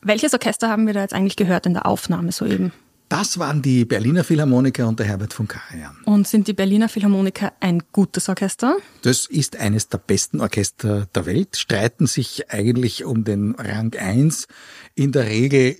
Welches 0.00 0.32
Orchester 0.32 0.70
haben 0.70 0.86
wir 0.86 0.94
da 0.94 1.02
jetzt 1.02 1.12
eigentlich 1.12 1.36
gehört 1.36 1.66
in 1.66 1.74
der 1.74 1.84
Aufnahme 1.84 2.32
soeben? 2.32 2.72
Das 3.10 3.38
waren 3.38 3.60
die 3.60 3.84
Berliner 3.84 4.24
Philharmoniker 4.24 4.88
und 4.88 4.98
der 4.98 5.06
Herbert 5.06 5.34
von 5.34 5.46
Karajan. 5.46 5.96
Und 6.06 6.26
sind 6.26 6.48
die 6.48 6.54
Berliner 6.54 6.88
Philharmoniker 6.88 7.52
ein 7.60 7.82
gutes 7.92 8.30
Orchester? 8.30 8.78
Das 9.02 9.26
ist 9.26 9.56
eines 9.56 9.88
der 9.88 9.98
besten 9.98 10.40
Orchester 10.40 11.06
der 11.14 11.26
Welt, 11.26 11.56
streiten 11.56 12.06
sich 12.06 12.50
eigentlich 12.50 13.04
um 13.04 13.24
den 13.24 13.54
Rang 13.56 13.94
1 13.94 14.46
in 14.94 15.12
der 15.12 15.26
Regel 15.26 15.76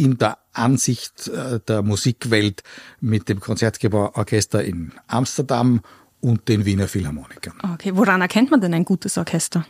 in 0.00 0.18
der 0.18 0.38
Ansicht 0.52 1.28
äh, 1.28 1.60
der 1.66 1.82
Musikwelt 1.82 2.62
mit 3.00 3.28
dem 3.28 3.40
Konzertgebauorchester 3.40 4.64
in 4.64 4.92
Amsterdam 5.06 5.80
und 6.20 6.48
den 6.48 6.64
Wiener 6.64 6.88
Philharmonikern. 6.88 7.54
Okay, 7.74 7.92
woran 7.94 8.20
erkennt 8.20 8.50
man 8.50 8.60
denn 8.60 8.74
ein 8.74 8.84
gutes 8.84 9.16
Orchester? 9.18 9.66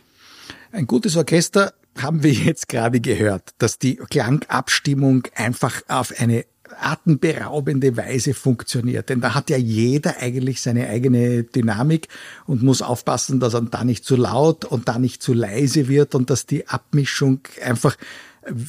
Ein 0.71 0.87
gutes 0.87 1.15
Orchester 1.15 1.73
haben 1.97 2.23
wir 2.23 2.31
jetzt 2.49 2.69
gerade 2.69 2.99
gehört, 2.99 3.51
dass 3.57 3.77
die 3.77 3.95
Klangabstimmung 3.95 5.23
einfach 5.35 5.81
auf 5.87 6.13
eine 6.17 6.45
atemberaubende 6.79 7.97
Weise 7.97 8.33
funktioniert. 8.33 9.09
Denn 9.09 9.19
da 9.19 9.35
hat 9.35 9.49
ja 9.49 9.57
jeder 9.57 10.17
eigentlich 10.19 10.61
seine 10.61 10.87
eigene 10.87 11.43
Dynamik 11.43 12.07
und 12.45 12.63
muss 12.63 12.81
aufpassen, 12.81 13.41
dass 13.41 13.53
er 13.53 13.61
da 13.61 13.83
nicht 13.83 14.05
zu 14.05 14.15
laut 14.15 14.63
und 14.63 14.87
da 14.87 14.97
nicht 14.97 15.21
zu 15.21 15.33
leise 15.33 15.89
wird 15.89 16.15
und 16.15 16.29
dass 16.29 16.45
die 16.45 16.69
Abmischung 16.69 17.41
einfach 17.61 17.97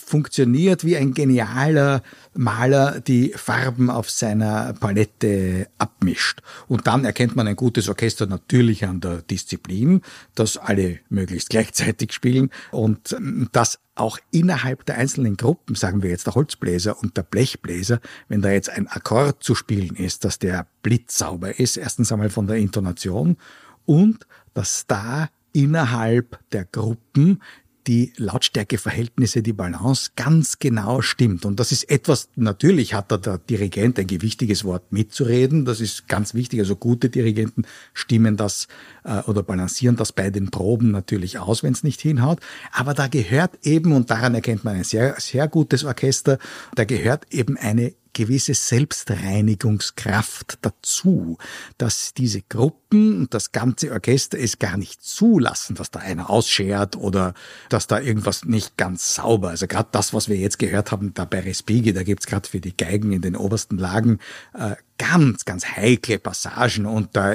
funktioniert 0.05 0.85
wie 0.85 0.97
ein 0.97 1.15
genialer 1.15 2.03
Maler 2.35 3.01
die 3.01 3.33
Farben 3.35 3.91
auf 3.91 4.11
seiner 4.11 4.75
Palette 4.75 5.69
abmischt. 5.79 6.43
Und 6.69 6.87
dann 6.87 7.05
erkennt 7.05 7.37
man 7.37 7.49
ein 7.49 7.57
gutes 7.57 7.89
Orchester 7.89 8.27
natürlich 8.27 8.85
an 8.85 9.01
der 9.01 9.23
Disziplin, 9.23 10.03
dass 10.35 10.57
alle 10.57 10.99
möglichst 11.09 11.51
gleichzeitig 11.51 12.13
spielen 12.13 12.51
und 12.71 13.17
dass 13.53 13.79
auch 13.95 14.19
innerhalb 14.31 14.87
der 14.87 14.97
einzelnen 14.97 15.37
Gruppen, 15.37 15.75
sagen 15.75 16.03
wir 16.03 16.11
jetzt 16.11 16.27
der 16.27 16.35
Holzbläser 16.35 16.99
und 17.03 17.17
der 17.17 17.23
Blechbläser, 17.23 18.01
wenn 18.29 18.41
da 18.41 18.51
jetzt 18.51 18.71
ein 18.71 18.89
Akkord 18.89 19.43
zu 19.43 19.55
spielen 19.55 19.97
ist, 19.97 20.25
dass 20.25 20.39
der 20.39 20.67
blitzsauber 20.83 21.59
ist, 21.59 21.77
erstens 21.77 22.11
einmal 22.13 22.31
von 22.31 22.47
der 22.47 22.57
Intonation 22.57 23.37
und 23.85 24.27
dass 24.55 24.87
da 24.87 25.29
innerhalb 25.53 26.39
der 26.51 26.65
Gruppen 26.65 27.43
die 27.87 28.13
Lautstärkeverhältnisse, 28.17 29.43
die 29.43 29.53
Balance 29.53 30.11
ganz 30.17 30.59
genau 30.59 31.03
stimmt. 31.03 31.45
Und 31.45 31.59
das 31.59 31.73
ist 31.73 31.91
etwas, 31.91 32.29
natürlich 32.37 32.95
hat 32.95 33.11
da 33.11 33.17
der 33.17 33.39
Dirigent 33.39 33.99
ein 33.99 34.07
gewichtiges 34.07 34.65
Wort 34.65 34.93
mitzureden. 34.93 35.65
Das 35.65 35.81
ist 35.81 36.09
ganz 36.09 36.35
wichtig. 36.35 36.61
Also 36.61 36.77
gute 36.77 37.11
Dirigenten 37.11 37.65
stimmen 37.95 38.37
das 38.37 38.69
äh, 39.05 39.21
oder 39.23 39.43
balancieren 39.43 39.97
das 39.97 40.13
bei 40.13 40.31
den 40.31 40.51
Proben 40.51 40.91
natürlich 40.91 41.39
aus, 41.39 41.63
wenn 41.63 41.73
es 41.73 41.83
nicht 41.83 42.01
hinhaut. 42.01 42.41
Aber 42.73 42.95
da 42.95 43.09
gehört 43.09 43.59
eben, 43.63 43.93
und 43.93 44.11
daran 44.11 44.35
erkennt 44.35 44.65
man 44.65 44.77
ein 44.77 44.85
sehr, 44.85 45.17
sehr 45.19 45.49
gutes 45.49 45.85
Orchester, 45.85 46.39
da 46.75 46.85
gehört 46.85 47.27
eben 47.31 47.57
eine 47.57 47.95
gewisse 48.13 48.55
Selbstreinigungskraft 48.55 50.59
dazu, 50.63 51.39
dass 51.79 52.15
diese 52.15 52.43
Gruppen 52.43 53.21
und 53.21 53.35
das 53.35 53.53
ganze 53.53 53.93
Orchester 53.93 54.39
es 54.39 54.59
gar 54.59 54.77
nicht 54.77 55.03
zulassen, 55.03 55.77
dass 55.77 55.91
da 55.91 56.01
einer 56.01 56.31
ausschert 56.31 56.97
oder 56.97 57.35
dass 57.69 57.87
da 57.87 58.01
irgendwas 58.01 58.45
nicht 58.45 58.77
ganz 58.77 59.15
sauber. 59.15 59.51
Also 59.51 59.67
gerade 59.67 59.89
das, 59.93 60.15
was 60.15 60.29
wir 60.29 60.37
jetzt 60.37 60.59
gehört 60.59 60.93
haben, 60.93 61.15
da 61.15 61.25
bei 61.25 61.41
Respighi, 61.41 61.93
da 61.93 62.03
gibt's 62.03 62.27
gerade 62.27 62.49
für 62.49 62.61
die 62.61 62.77
Geigen 62.77 63.13
in 63.13 63.23
den 63.23 63.37
obersten 63.37 63.79
Lagen 63.79 64.19
äh, 64.55 64.77
ganz, 64.99 65.45
ganz 65.45 65.67
heikle 65.67 66.19
Passagen 66.19 66.87
und 66.87 67.17
da 67.17 67.35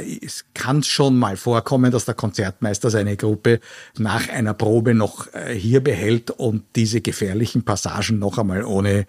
kann 0.53 0.79
es 0.79 0.87
schon 0.87 1.17
mal 1.17 1.35
vorkommen, 1.35 1.91
dass 1.91 2.05
der 2.05 2.15
Konzertmeister 2.15 2.89
seine 2.89 3.17
Gruppe 3.17 3.59
nach 3.97 4.29
einer 4.29 4.53
Probe 4.53 4.93
noch 4.93 5.33
äh, 5.33 5.53
hier 5.53 5.83
behält 5.83 6.31
und 6.31 6.63
diese 6.75 7.01
gefährlichen 7.01 7.63
Passagen 7.63 8.19
noch 8.19 8.37
einmal 8.37 8.63
ohne, 8.63 9.05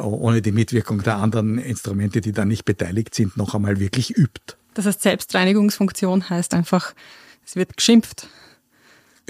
ohne 0.00 0.42
die 0.42 0.52
Mitwirkung 0.52 1.02
der 1.02 1.16
anderen 1.16 1.58
Instrumente, 1.58 2.20
die 2.20 2.32
da 2.32 2.44
nicht 2.44 2.64
beteiligt 2.64 3.14
sind, 3.14 3.36
noch 3.36 3.54
einmal 3.54 3.80
wirklich 3.80 4.16
übt. 4.16 4.56
Das 4.74 4.86
heißt, 4.86 5.02
Selbstreinigungsfunktion 5.02 6.30
heißt 6.30 6.54
einfach, 6.54 6.94
es 7.44 7.56
wird 7.56 7.76
geschimpft. 7.76 8.28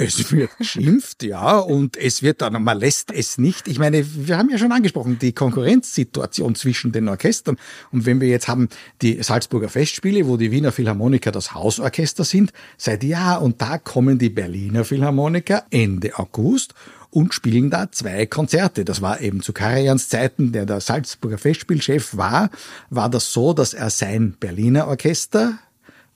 Es 0.01 0.31
wird 0.31 0.57
geschimpft, 0.59 1.25
ja, 1.25 1.59
und 1.59 1.97
es 1.97 2.23
wird 2.23 2.41
dann, 2.41 2.63
man 2.63 2.79
lässt 2.79 3.11
es 3.11 3.37
nicht. 3.37 3.67
Ich 3.67 3.81
meine, 3.81 4.05
wir 4.07 4.39
haben 4.39 4.49
ja 4.49 4.57
schon 4.57 4.71
angesprochen, 4.71 5.19
die 5.19 5.33
Konkurrenzsituation 5.33 6.55
zwischen 6.55 6.93
den 6.93 7.09
Orchestern. 7.09 7.57
Und 7.91 8.07
wenn 8.07 8.21
wir 8.21 8.29
jetzt 8.29 8.47
haben 8.47 8.69
die 9.03 9.21
Salzburger 9.21 9.69
Festspiele, 9.69 10.29
wo 10.29 10.37
die 10.37 10.53
Wiener 10.53 10.71
Philharmoniker 10.71 11.33
das 11.33 11.53
Hausorchester 11.53 12.23
sind, 12.23 12.53
seit 12.77 13.03
Jahr 13.03 13.43
und 13.43 13.59
Tag 13.59 13.83
kommen 13.83 14.19
die 14.19 14.31
Berliner 14.31 14.85
Philharmoniker 14.85 15.65
Ende 15.71 16.17
August 16.17 16.75
und 17.11 17.35
spielen 17.35 17.71
da 17.71 17.91
zwei 17.91 18.27
Konzerte. 18.27 18.85
Das 18.85 19.03
war 19.03 19.21
eben 19.21 19.41
zu 19.41 19.53
Karajans 19.53 20.09
Zeiten, 20.09 20.53
der 20.53 20.67
der 20.67 20.81
Salzburger 20.81 21.39
Festspielchef 21.39 22.17
war, 22.17 22.51
war 22.91 23.09
das 23.09 23.33
so, 23.33 23.53
dass 23.53 23.75
er 23.75 23.91
sein 23.91 24.37
Berliner 24.39 24.89
Orchester 24.89 25.59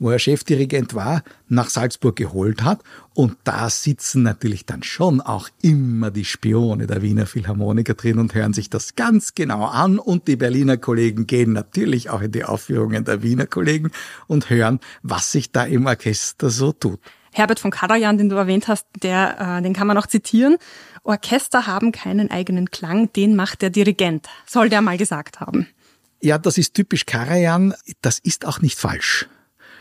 wo 0.02 0.10
er 0.10 0.18
Chefdirigent 0.18 0.94
war, 0.94 1.22
nach 1.48 1.70
Salzburg 1.70 2.16
geholt 2.16 2.64
hat. 2.64 2.82
Und 3.14 3.36
da 3.44 3.70
sitzen 3.70 4.24
natürlich 4.24 4.66
dann 4.66 4.82
schon 4.82 5.20
auch 5.20 5.48
immer 5.62 6.10
die 6.10 6.24
Spione 6.24 6.88
der 6.88 7.02
Wiener 7.02 7.26
Philharmoniker 7.26 7.94
drin 7.94 8.18
und 8.18 8.34
hören 8.34 8.52
sich 8.52 8.68
das 8.68 8.96
ganz 8.96 9.36
genau 9.36 9.64
an. 9.64 10.00
Und 10.00 10.26
die 10.26 10.34
Berliner 10.34 10.76
Kollegen 10.76 11.28
gehen 11.28 11.52
natürlich 11.52 12.10
auch 12.10 12.20
in 12.20 12.32
die 12.32 12.44
Aufführungen 12.44 13.04
der 13.04 13.22
Wiener 13.22 13.46
Kollegen 13.46 13.92
und 14.26 14.50
hören, 14.50 14.80
was 15.04 15.30
sich 15.30 15.52
da 15.52 15.62
im 15.62 15.86
Orchester 15.86 16.50
so 16.50 16.72
tut. 16.72 16.98
Herbert 17.32 17.60
von 17.60 17.70
Karajan, 17.70 18.18
den 18.18 18.28
du 18.28 18.36
erwähnt 18.36 18.68
hast, 18.68 18.86
der, 19.02 19.58
äh, 19.58 19.62
den 19.62 19.72
kann 19.72 19.86
man 19.86 19.96
auch 19.98 20.06
zitieren. 20.06 20.56
Orchester 21.02 21.66
haben 21.66 21.90
keinen 21.90 22.30
eigenen 22.30 22.70
Klang, 22.70 23.12
den 23.12 23.34
macht 23.34 23.62
der 23.62 23.70
Dirigent, 23.70 24.28
soll 24.46 24.68
der 24.68 24.82
mal 24.82 24.98
gesagt 24.98 25.40
haben. 25.40 25.66
Ja, 26.20 26.38
das 26.38 26.56
ist 26.56 26.74
typisch 26.74 27.04
Karajan. 27.04 27.74
Das 28.00 28.20
ist 28.20 28.46
auch 28.46 28.60
nicht 28.60 28.78
falsch. 28.78 29.26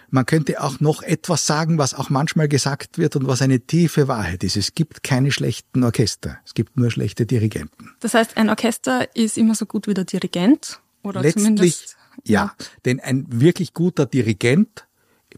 Man 0.10 0.26
könnte 0.26 0.62
auch 0.62 0.82
noch 0.82 1.04
etwas 1.04 1.46
sagen, 1.46 1.78
was 1.78 1.94
auch 1.94 2.10
manchmal 2.10 2.50
gesagt 2.50 2.98
wird 2.98 3.16
und 3.16 3.28
was 3.28 3.42
eine 3.42 3.62
tiefe 3.62 4.10
Wahrheit 4.10 4.44
ist. 4.44 4.58
Es 4.58 4.76
gibt 4.76 5.04
keine 5.04 5.32
schlechten 5.32 5.84
Orchester. 5.84 6.38
Es 6.46 6.54
gibt 6.54 6.76
nur 6.76 6.92
schlechte 6.92 7.26
Dirigenten. 7.26 7.92
Das 8.02 8.14
heißt, 8.14 8.36
ein 8.36 8.50
Orchester 8.50 9.16
ist 9.16 9.38
immer 9.38 9.56
so 9.56 9.66
gut 9.66 9.88
wie 9.88 9.94
der 9.94 10.04
Dirigent? 10.04 10.82
Oder 11.04 11.22
Letztlich, 11.22 11.44
zumindest, 11.46 11.98
ja. 12.26 12.44
ja. 12.44 12.56
Denn 12.84 13.00
ein 13.00 13.26
wirklich 13.30 13.74
guter 13.74 14.06
Dirigent 14.06 14.86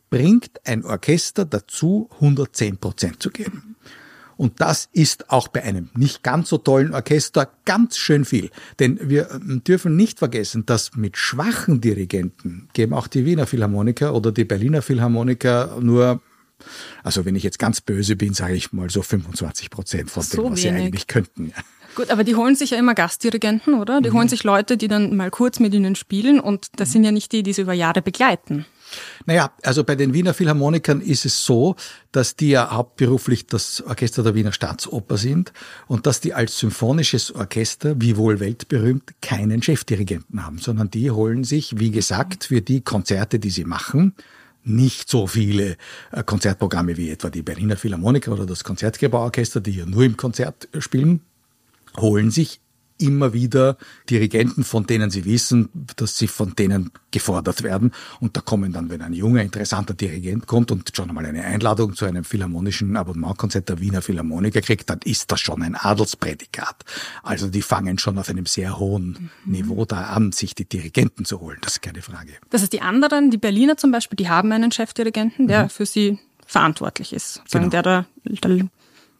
bringt 0.09 0.61
ein 0.65 0.85
Orchester 0.85 1.45
dazu, 1.45 2.09
110 2.15 2.77
Prozent 2.77 3.21
zu 3.21 3.29
geben. 3.29 3.75
Und 4.35 4.61
das 4.61 4.89
ist 4.91 5.29
auch 5.29 5.47
bei 5.47 5.63
einem 5.63 5.89
nicht 5.95 6.23
ganz 6.23 6.49
so 6.49 6.57
tollen 6.57 6.93
Orchester 6.93 7.51
ganz 7.65 7.97
schön 7.97 8.25
viel. 8.25 8.49
Denn 8.79 8.99
wir 9.01 9.29
ähm, 9.31 9.63
dürfen 9.63 9.95
nicht 9.95 10.19
vergessen, 10.19 10.65
dass 10.65 10.95
mit 10.95 11.17
schwachen 11.17 11.81
Dirigenten 11.81 12.67
geben 12.73 12.93
auch 12.93 13.07
die 13.07 13.25
Wiener 13.25 13.45
Philharmoniker 13.45 14.13
oder 14.13 14.31
die 14.31 14.45
Berliner 14.45 14.81
Philharmoniker 14.81 15.77
nur 15.81 16.21
also 17.03 17.25
wenn 17.25 17.35
ich 17.35 17.43
jetzt 17.43 17.59
ganz 17.59 17.81
böse 17.81 18.15
bin, 18.15 18.33
sage 18.33 18.55
ich 18.55 18.71
mal 18.71 18.89
so 18.89 19.01
25 19.01 19.69
Prozent 19.69 20.09
von 20.09 20.23
so 20.23 20.43
dem, 20.43 20.51
was 20.51 20.51
wenig. 20.51 20.61
sie 20.61 20.69
eigentlich 20.69 21.07
könnten. 21.07 21.47
Ja. 21.49 21.63
Gut, 21.95 22.09
aber 22.09 22.23
die 22.23 22.35
holen 22.35 22.55
sich 22.55 22.71
ja 22.71 22.77
immer 22.77 22.95
Gastdirigenten, 22.95 23.75
oder? 23.75 24.01
Die 24.01 24.09
mhm. 24.09 24.15
holen 24.15 24.29
sich 24.29 24.43
Leute, 24.43 24.77
die 24.77 24.87
dann 24.87 25.15
mal 25.15 25.29
kurz 25.29 25.59
mit 25.59 25.73
ihnen 25.73 25.95
spielen 25.95 26.39
und 26.39 26.67
das 26.77 26.91
sind 26.91 27.03
ja 27.03 27.11
nicht 27.11 27.31
die, 27.31 27.43
die 27.43 27.53
sie 27.53 27.61
über 27.61 27.73
Jahre 27.73 28.01
begleiten. 28.01 28.65
Naja, 29.25 29.51
also 29.63 29.83
bei 29.83 29.95
den 29.95 30.13
Wiener 30.13 30.33
Philharmonikern 30.33 31.01
ist 31.01 31.25
es 31.25 31.45
so, 31.45 31.75
dass 32.11 32.35
die 32.35 32.49
ja 32.49 32.71
hauptberuflich 32.71 33.47
das 33.47 33.81
Orchester 33.81 34.23
der 34.23 34.35
Wiener 34.35 34.51
Staatsoper 34.51 35.17
sind 35.17 35.53
und 35.87 36.05
dass 36.05 36.19
die 36.19 36.33
als 36.33 36.57
symphonisches 36.59 37.33
Orchester, 37.33 37.95
wie 37.99 38.17
wohl 38.17 38.39
weltberühmt, 38.39 39.13
keinen 39.21 39.61
Chefdirigenten 39.61 40.45
haben, 40.45 40.57
sondern 40.57 40.89
die 40.89 41.11
holen 41.11 41.43
sich, 41.43 41.79
wie 41.79 41.91
gesagt, 41.91 42.45
für 42.45 42.61
die 42.61 42.81
Konzerte, 42.81 43.39
die 43.39 43.49
sie 43.49 43.65
machen, 43.65 44.13
nicht 44.63 45.09
so 45.09 45.27
viele 45.27 45.77
äh, 46.11 46.23
Konzertprogramme 46.23 46.97
wie 46.97 47.09
etwa 47.09 47.29
die 47.29 47.41
Berliner 47.41 47.75
Philharmoniker 47.75 48.31
oder 48.31 48.45
das 48.45 48.63
Konzertgebauorchester, 48.63 49.61
die 49.61 49.71
ja 49.71 49.85
nur 49.85 50.03
im 50.03 50.17
Konzert 50.17 50.69
spielen, 50.79 51.21
holen 51.97 52.31
sich 52.31 52.59
immer 52.97 53.33
wieder 53.33 53.77
Dirigenten, 54.09 54.63
von 54.63 54.85
denen 54.85 55.09
sie 55.09 55.25
wissen, 55.25 55.69
dass 55.95 56.17
sie 56.17 56.27
von 56.27 56.55
denen 56.55 56.91
gefordert 57.11 57.63
werden. 57.63 57.91
Und 58.19 58.35
da 58.37 58.41
kommen 58.41 58.71
dann, 58.71 58.89
wenn 58.89 59.01
ein 59.01 59.13
junger, 59.13 59.41
interessanter 59.41 59.93
Dirigent 59.93 60.47
kommt 60.47 60.71
und 60.71 60.89
schon 60.95 61.09
einmal 61.09 61.25
eine 61.25 61.43
Einladung 61.43 61.95
zu 61.95 62.05
einem 62.05 62.23
philharmonischen 62.23 62.95
Abonnementkonzert 62.97 63.69
der 63.69 63.79
Wiener 63.79 64.01
Philharmoniker 64.01 64.61
kriegt, 64.61 64.89
dann 64.89 64.99
ist 65.03 65.31
das 65.31 65.39
schon 65.39 65.61
ein 65.61 65.75
Adelsprädikat. 65.75 66.83
Also 67.21 67.47
die 67.47 67.61
fangen 67.61 67.97
schon 67.97 68.17
auf 68.17 68.29
einem 68.29 68.45
sehr 68.45 68.77
hohen 68.79 69.31
mhm. 69.45 69.51
Niveau 69.51 69.85
da 69.85 70.05
an, 70.07 70.31
sich 70.31 70.55
die 70.55 70.65
Dirigenten 70.65 71.25
zu 71.25 71.39
holen. 71.39 71.57
Das 71.61 71.73
ist 71.73 71.81
keine 71.81 72.01
Frage. 72.01 72.33
Das 72.49 72.61
heißt, 72.61 72.73
die 72.73 72.81
anderen, 72.81 73.31
die 73.31 73.37
Berliner 73.37 73.77
zum 73.77 73.91
Beispiel, 73.91 74.15
die 74.17 74.29
haben 74.29 74.51
einen 74.51 74.71
Chefdirigenten, 74.71 75.47
der 75.47 75.65
mhm. 75.65 75.69
für 75.69 75.85
sie 75.85 76.19
verantwortlich 76.45 77.13
ist. 77.13 77.41
Genau. 77.51 77.69
Der 77.69 77.81
da, 77.81 78.05
der 78.25 78.69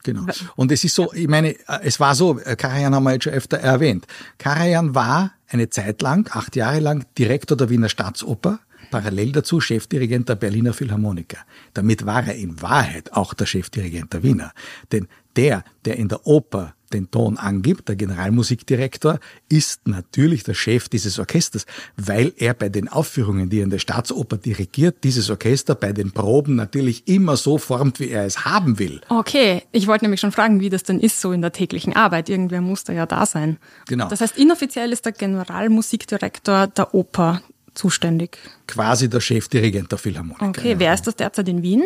Genau. 0.03 0.25
Und 0.55 0.71
es 0.71 0.83
ist 0.83 0.95
so, 0.95 1.13
ich 1.13 1.27
meine, 1.27 1.55
es 1.81 1.99
war 1.99 2.13
so, 2.13 2.35
Karajan 2.35 2.93
haben 2.93 3.03
wir 3.03 3.13
jetzt 3.13 3.23
schon 3.23 3.33
öfter 3.33 3.57
erwähnt. 3.57 4.05
Karajan 4.37 4.93
war 4.93 5.31
eine 5.47 5.69
Zeit 5.69 6.01
lang, 6.01 6.29
acht 6.31 6.55
Jahre 6.55 6.79
lang, 6.79 7.05
Direktor 7.17 7.55
der 7.55 7.69
Wiener 7.69 7.87
Staatsoper, 7.89 8.59
parallel 8.91 9.31
dazu 9.31 9.61
Chefdirigent 9.61 10.27
der 10.27 10.35
Berliner 10.35 10.73
Philharmoniker. 10.73 11.37
Damit 11.73 12.05
war 12.05 12.27
er 12.27 12.35
in 12.35 12.61
Wahrheit 12.61 13.13
auch 13.13 13.33
der 13.33 13.45
Chefdirigent 13.45 14.13
der 14.13 14.23
Wiener. 14.23 14.51
Denn 14.91 15.07
der, 15.35 15.63
der 15.85 15.97
in 15.97 16.09
der 16.09 16.27
Oper 16.27 16.75
den 16.93 17.11
Ton 17.11 17.37
angibt, 17.37 17.89
der 17.89 17.95
Generalmusikdirektor, 17.95 19.19
ist 19.49 19.87
natürlich 19.87 20.43
der 20.43 20.53
Chef 20.53 20.89
dieses 20.89 21.19
Orchesters, 21.19 21.65
weil 21.97 22.33
er 22.37 22.53
bei 22.53 22.69
den 22.69 22.87
Aufführungen, 22.87 23.49
die 23.49 23.59
er 23.59 23.63
in 23.63 23.69
der 23.69 23.79
Staatsoper 23.79 24.37
dirigiert, 24.37 25.03
dieses 25.03 25.29
Orchester 25.29 25.75
bei 25.75 25.93
den 25.93 26.11
Proben 26.11 26.55
natürlich 26.55 27.07
immer 27.07 27.37
so 27.37 27.57
formt, 27.57 27.99
wie 27.99 28.09
er 28.09 28.25
es 28.25 28.45
haben 28.45 28.79
will. 28.79 29.01
Okay, 29.09 29.63
ich 29.71 29.87
wollte 29.87 30.05
nämlich 30.05 30.21
schon 30.21 30.31
fragen, 30.31 30.59
wie 30.59 30.69
das 30.69 30.83
denn 30.83 30.99
ist 30.99 31.19
so 31.19 31.31
in 31.31 31.41
der 31.41 31.51
täglichen 31.51 31.95
Arbeit. 31.95 32.29
Irgendwer 32.29 32.61
muss 32.61 32.83
da 32.83 32.93
ja 32.93 33.05
da 33.05 33.25
sein. 33.25 33.57
Genau. 33.87 34.07
Das 34.09 34.21
heißt, 34.21 34.37
inoffiziell 34.37 34.91
ist 34.91 35.05
der 35.05 35.11
Generalmusikdirektor 35.11 36.67
der 36.67 36.93
Oper 36.93 37.41
zuständig. 37.73 38.37
Quasi 38.67 39.09
der 39.09 39.19
Chefdirigent 39.19 39.91
der 39.91 39.97
Philharmoniker. 39.97 40.47
Okay, 40.47 40.75
wer 40.77 40.93
ist 40.93 41.07
das 41.07 41.15
derzeit 41.15 41.47
in 41.47 41.63
Wien? 41.63 41.83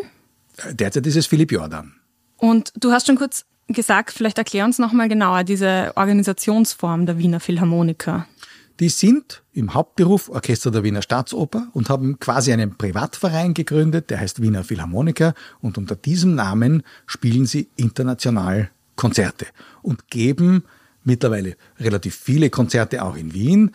Derzeit 0.72 1.06
ist 1.08 1.16
es 1.16 1.28
Philipp 1.28 1.52
Jordan. 1.52 1.94
Und 2.38 2.72
du 2.76 2.92
hast 2.92 3.08
schon 3.08 3.16
kurz 3.16 3.46
gesagt, 3.74 4.12
vielleicht 4.12 4.38
erklär 4.38 4.66
uns 4.66 4.80
nochmal 4.80 5.10
genauer 5.10 5.44
diese 5.44 5.92
Organisationsform 5.96 7.06
der 7.06 7.18
Wiener 7.18 7.40
Philharmoniker. 7.40 8.28
Die 8.80 8.90
sind 8.90 9.42
im 9.54 9.74
Hauptberuf 9.74 10.30
Orchester 10.30 10.70
der 10.70 10.84
Wiener 10.84 11.02
Staatsoper 11.02 11.68
und 11.74 11.90
haben 11.90 12.20
quasi 12.20 12.54
einen 12.54 12.78
Privatverein 12.78 13.56
gegründet, 13.56 14.12
der 14.12 14.20
heißt 14.20 14.42
Wiener 14.42 14.64
Philharmoniker 14.64 15.34
und 15.62 15.78
unter 15.80 15.96
diesem 15.96 16.36
Namen 16.36 16.84
spielen 17.08 17.48
sie 17.48 17.70
international 17.76 18.70
Konzerte 18.96 19.48
und 19.82 20.10
geben 20.10 20.64
mittlerweile 21.04 21.56
relativ 21.80 22.16
viele 22.16 22.50
Konzerte 22.50 23.04
auch 23.04 23.16
in 23.16 23.34
Wien 23.34 23.72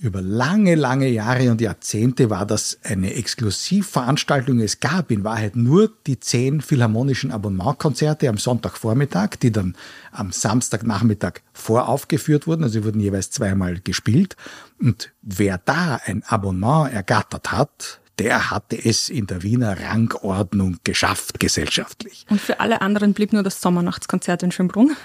über 0.00 0.22
lange, 0.22 0.74
lange 0.74 1.08
Jahre 1.08 1.50
und 1.50 1.60
Jahrzehnte 1.60 2.30
war 2.30 2.46
das 2.46 2.78
eine 2.84 3.14
Exklusivveranstaltung. 3.14 4.60
Es 4.60 4.80
gab 4.80 5.10
in 5.10 5.24
Wahrheit 5.24 5.56
nur 5.56 5.90
die 6.06 6.20
zehn 6.20 6.60
philharmonischen 6.60 7.32
Abonnementkonzerte 7.32 8.28
am 8.28 8.38
Sonntagvormittag, 8.38 9.36
die 9.42 9.50
dann 9.50 9.74
am 10.12 10.30
Samstagnachmittag 10.30 11.40
voraufgeführt 11.52 12.46
wurden. 12.46 12.62
Also 12.62 12.80
sie 12.80 12.84
wurden 12.84 13.00
jeweils 13.00 13.30
zweimal 13.30 13.80
gespielt. 13.80 14.36
Und 14.80 15.10
wer 15.22 15.58
da 15.58 16.00
ein 16.04 16.22
Abonnement 16.24 16.92
ergattert 16.92 17.50
hat, 17.50 18.00
der 18.18 18.50
hatte 18.50 18.76
es 18.76 19.08
in 19.08 19.26
der 19.26 19.42
Wiener 19.42 19.80
Rangordnung 19.80 20.78
geschafft, 20.84 21.40
gesellschaftlich. 21.40 22.26
Und 22.28 22.40
für 22.40 22.60
alle 22.60 22.80
anderen 22.82 23.14
blieb 23.14 23.32
nur 23.32 23.42
das 23.42 23.60
Sommernachtskonzert 23.60 24.42
in 24.42 24.52
Schönbrunn? 24.52 24.96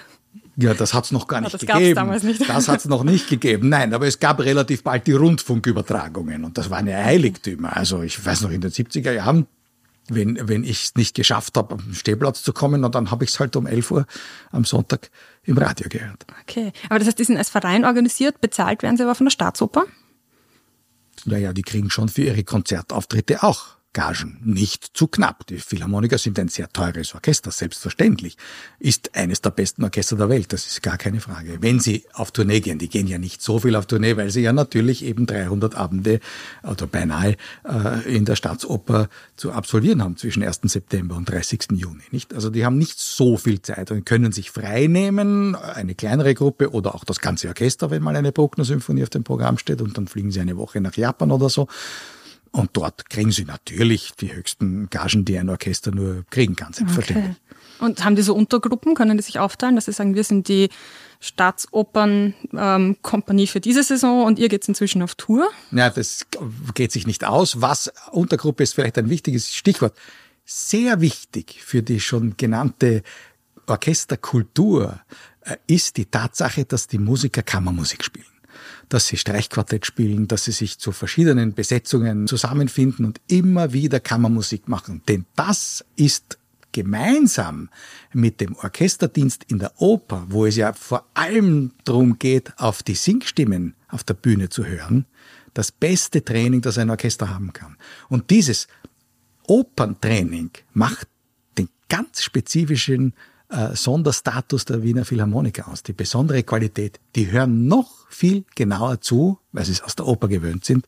Ja, 0.56 0.74
das 0.74 0.94
hat 0.94 1.06
es 1.06 1.12
noch 1.12 1.28
gar 1.28 1.42
nicht 1.42 1.54
ja, 1.54 1.58
das 1.58 1.68
gegeben. 1.68 1.96
Damals 1.96 2.24
nicht. 2.24 2.48
Das 2.48 2.68
hat 2.68 2.80
es 2.80 2.86
noch 2.86 3.04
nicht 3.04 3.28
gegeben. 3.28 3.70
Nein, 3.70 3.94
aber 3.94 4.06
es 4.06 4.20
gab 4.20 4.40
relativ 4.40 4.84
bald 4.84 5.08
die 5.08 5.14
Rundfunkübertragungen 5.14 6.46
und 6.46 6.58
das 6.58 6.70
waren 6.70 6.88
ja 6.88 6.98
Heiligtümer. 6.98 7.76
Also 7.76 8.04
ich 8.04 8.24
weiß 8.24 8.42
noch 8.42 8.52
in 8.52 8.62
den 8.62 8.72
70er 8.72 9.12
Jahren 9.12 9.48
wenn, 10.08 10.38
wenn 10.48 10.64
ich 10.64 10.84
es 10.84 10.96
nicht 10.96 11.16
geschafft 11.16 11.58
habe, 11.58 11.76
am 11.76 11.94
Stehplatz 11.94 12.44
zu 12.44 12.54
kommen, 12.54 12.84
und 12.84 12.96
dann 12.96 13.12
habe 13.12 13.24
ich 13.24 13.32
es 13.32 13.40
halt 13.40 13.56
um 13.56 13.68
11 13.68 13.92
Uhr 13.92 14.06
am 14.52 14.66
Sonntag 14.66 15.10
im 15.44 15.58
Radio 15.58 15.88
gehört. 15.90 16.26
Okay, 16.42 16.72
aber 16.90 17.00
das 17.00 17.08
heißt, 17.08 17.20
die 17.20 17.24
sind 17.24 17.38
als 17.38 17.50
Verein 17.50 17.86
organisiert, 17.86 18.42
bezahlt 18.42 18.84
werden 18.84 18.98
sie 18.98 19.04
aber 19.04 19.16
von 19.16 19.26
der 19.26 19.32
Staatsoper? 19.32 19.86
Naja, 21.26 21.54
die 21.54 21.62
kriegen 21.62 21.90
schon 21.90 22.10
für 22.10 22.24
ihre 22.24 22.44
Konzertauftritte 22.44 23.44
auch 23.44 23.78
Gagen 23.94 24.40
nicht 24.44 24.86
zu 24.94 25.08
knapp. 25.08 25.46
Die 25.48 25.60
Philharmoniker 25.60 26.18
sind 26.18 26.40
ein 26.40 26.48
sehr 26.48 26.68
teures 26.70 27.14
Orchester, 27.14 27.52
selbstverständlich. 27.52 28.38
Ist 28.80 29.16
eines 29.16 29.42
der 29.42 29.52
besten 29.52 29.84
Orchester 29.84 30.16
der 30.16 30.30
Welt, 30.30 30.52
das 30.52 30.66
ist 30.66 30.82
gar 30.82 30.98
keine 30.98 31.22
Frage. 31.22 31.60
Wenn 31.62 31.80
sie 31.80 32.04
auf 32.14 32.32
Tournee 32.32 32.60
gehen, 32.60 32.80
die 32.80 32.90
gehen 32.90 33.08
ja 33.08 33.20
nicht 33.20 33.42
so 33.42 33.60
viel 33.60 33.76
auf 33.76 33.86
Tournee, 33.86 34.18
weil 34.18 34.32
sie 34.32 34.42
ja 34.42 34.52
natürlich 34.52 35.06
eben 35.06 35.28
300 35.28 35.76
Abende 35.76 36.20
oder 36.64 36.88
beinahe 36.88 37.36
äh, 37.68 38.16
in 38.16 38.26
der 38.26 38.36
Staatsoper 38.36 39.10
zu 39.36 39.52
absolvieren 39.52 40.02
haben 40.02 40.18
zwischen 40.18 40.44
1. 40.44 40.62
September 40.64 41.16
und 41.16 41.30
30. 41.30 41.68
Juni. 41.74 42.04
Nicht? 42.12 42.34
Also 42.34 42.50
die 42.50 42.66
haben 42.66 42.78
nicht 42.78 43.00
so 43.00 43.38
viel 43.38 43.62
Zeit 43.62 43.92
und 43.92 44.06
können 44.06 44.32
sich 44.32 44.50
frei 44.50 44.88
nehmen, 44.88 45.56
eine 45.56 45.94
kleinere 45.94 46.34
Gruppe 46.34 46.72
oder 46.72 46.96
auch 46.96 47.06
das 47.06 47.20
ganze 47.20 47.48
Orchester, 47.48 47.92
wenn 47.92 48.02
mal 48.02 48.16
eine 48.16 48.32
Bruckner-Symphonie 48.32 49.04
auf 49.04 49.10
dem 49.10 49.24
Programm 49.24 49.60
steht 49.60 49.82
und 49.82 49.98
dann 49.98 50.08
fliegen 50.08 50.32
sie 50.32 50.40
eine 50.40 50.58
Woche 50.58 50.82
nach 50.82 50.96
Japan 50.96 51.32
oder 51.32 51.50
so. 51.50 51.68
Und 52.56 52.70
dort 52.74 53.10
kriegen 53.10 53.32
sie 53.32 53.46
natürlich 53.46 54.12
die 54.20 54.32
höchsten 54.32 54.88
Gagen, 54.92 55.26
die 55.26 55.40
ein 55.40 55.50
Orchester 55.50 55.90
nur 55.90 56.24
kriegen 56.30 56.56
kann, 56.56 56.72
selbstverständlich. 56.72 57.36
Okay. 57.36 57.84
Und 57.84 58.06
haben 58.06 58.16
die 58.16 58.22
so 58.22 58.36
Untergruppen? 58.36 58.94
Können 58.94 59.18
die 59.18 59.24
sich 59.24 59.40
aufteilen, 59.40 59.76
dass 59.76 59.86
sie 59.86 59.92
sagen, 59.92 60.14
wir 60.14 60.24
sind 60.24 60.48
die 60.48 60.70
Staatsopern-Kompanie 61.20 63.44
ähm, 63.44 63.48
für 63.48 63.60
diese 63.60 63.82
Saison 63.82 64.26
und 64.26 64.38
ihr 64.38 64.50
geht 64.50 64.68
inzwischen 64.68 65.02
auf 65.02 65.16
Tour? 65.16 65.50
Ja, 65.72 65.90
das 65.90 66.28
geht 66.76 66.92
sich 66.92 67.08
nicht 67.08 67.24
aus. 67.24 67.60
Was 67.60 67.92
Untergruppe 68.12 68.62
ist 68.62 68.76
vielleicht 68.76 69.00
ein 69.00 69.10
wichtiges 69.10 69.56
Stichwort. 69.56 69.98
Sehr 70.46 71.02
wichtig 71.02 71.60
für 71.64 71.82
die 71.82 72.00
schon 72.00 72.38
genannte 72.38 73.02
Orchesterkultur 73.66 75.00
äh, 75.42 75.58
ist 75.66 75.98
die 75.98 76.06
Tatsache, 76.06 76.66
dass 76.66 76.86
die 76.86 77.00
Musiker 77.00 77.42
Kammermusik 77.42 78.04
spielen 78.04 78.33
dass 78.90 79.08
sie 79.08 79.18
Streichquartett 79.18 79.86
spielen, 79.86 80.28
dass 80.28 80.46
sie 80.46 80.52
sich 80.52 80.80
zu 80.80 80.92
verschiedenen 80.92 81.54
Besetzungen 81.54 82.28
zusammenfinden 82.28 83.06
und 83.06 83.22
immer 83.28 83.74
wieder 83.74 84.00
Kammermusik 84.00 84.68
machen. 84.68 85.02
Denn 85.08 85.26
das 85.36 85.84
ist 85.96 86.38
gemeinsam 86.74 87.70
mit 88.12 88.42
dem 88.42 88.56
Orchesterdienst 88.56 89.46
in 89.48 89.60
der 89.60 89.80
Oper, 89.80 90.26
wo 90.30 90.46
es 90.46 90.58
ja 90.58 90.74
vor 90.74 91.06
allem 91.14 91.72
darum 91.86 92.20
geht, 92.20 92.52
auf 92.58 92.84
die 92.84 92.96
Singstimmen 92.96 93.76
auf 93.88 94.04
der 94.04 94.16
Bühne 94.16 94.50
zu 94.50 94.66
hören, 94.66 95.06
das 95.54 95.72
beste 95.72 96.26
Training, 96.26 96.62
das 96.62 96.78
ein 96.78 96.90
Orchester 96.90 97.30
haben 97.30 97.54
kann. 97.54 97.78
Und 98.10 98.32
dieses 98.32 98.68
Operntraining 99.48 100.50
macht 100.74 101.08
den 101.58 101.70
ganz 101.90 102.24
spezifischen 102.24 103.14
äh, 103.54 103.76
Sonderstatus 103.76 104.66
der 104.66 104.84
Wiener 104.84 105.06
Philharmoniker 105.06 105.68
aus, 105.68 105.84
die 105.84 105.94
besondere 105.94 106.44
Qualität. 106.44 107.00
Die 107.16 107.32
hören 107.32 107.68
noch 107.68 108.10
viel 108.10 108.46
genauer 108.56 109.02
zu, 109.02 109.40
weil 109.52 109.66
sie 109.66 109.74
es 109.74 109.82
aus 109.82 109.96
der 109.96 110.08
Oper 110.08 110.28
gewöhnt 110.28 110.66
sind, 110.66 110.88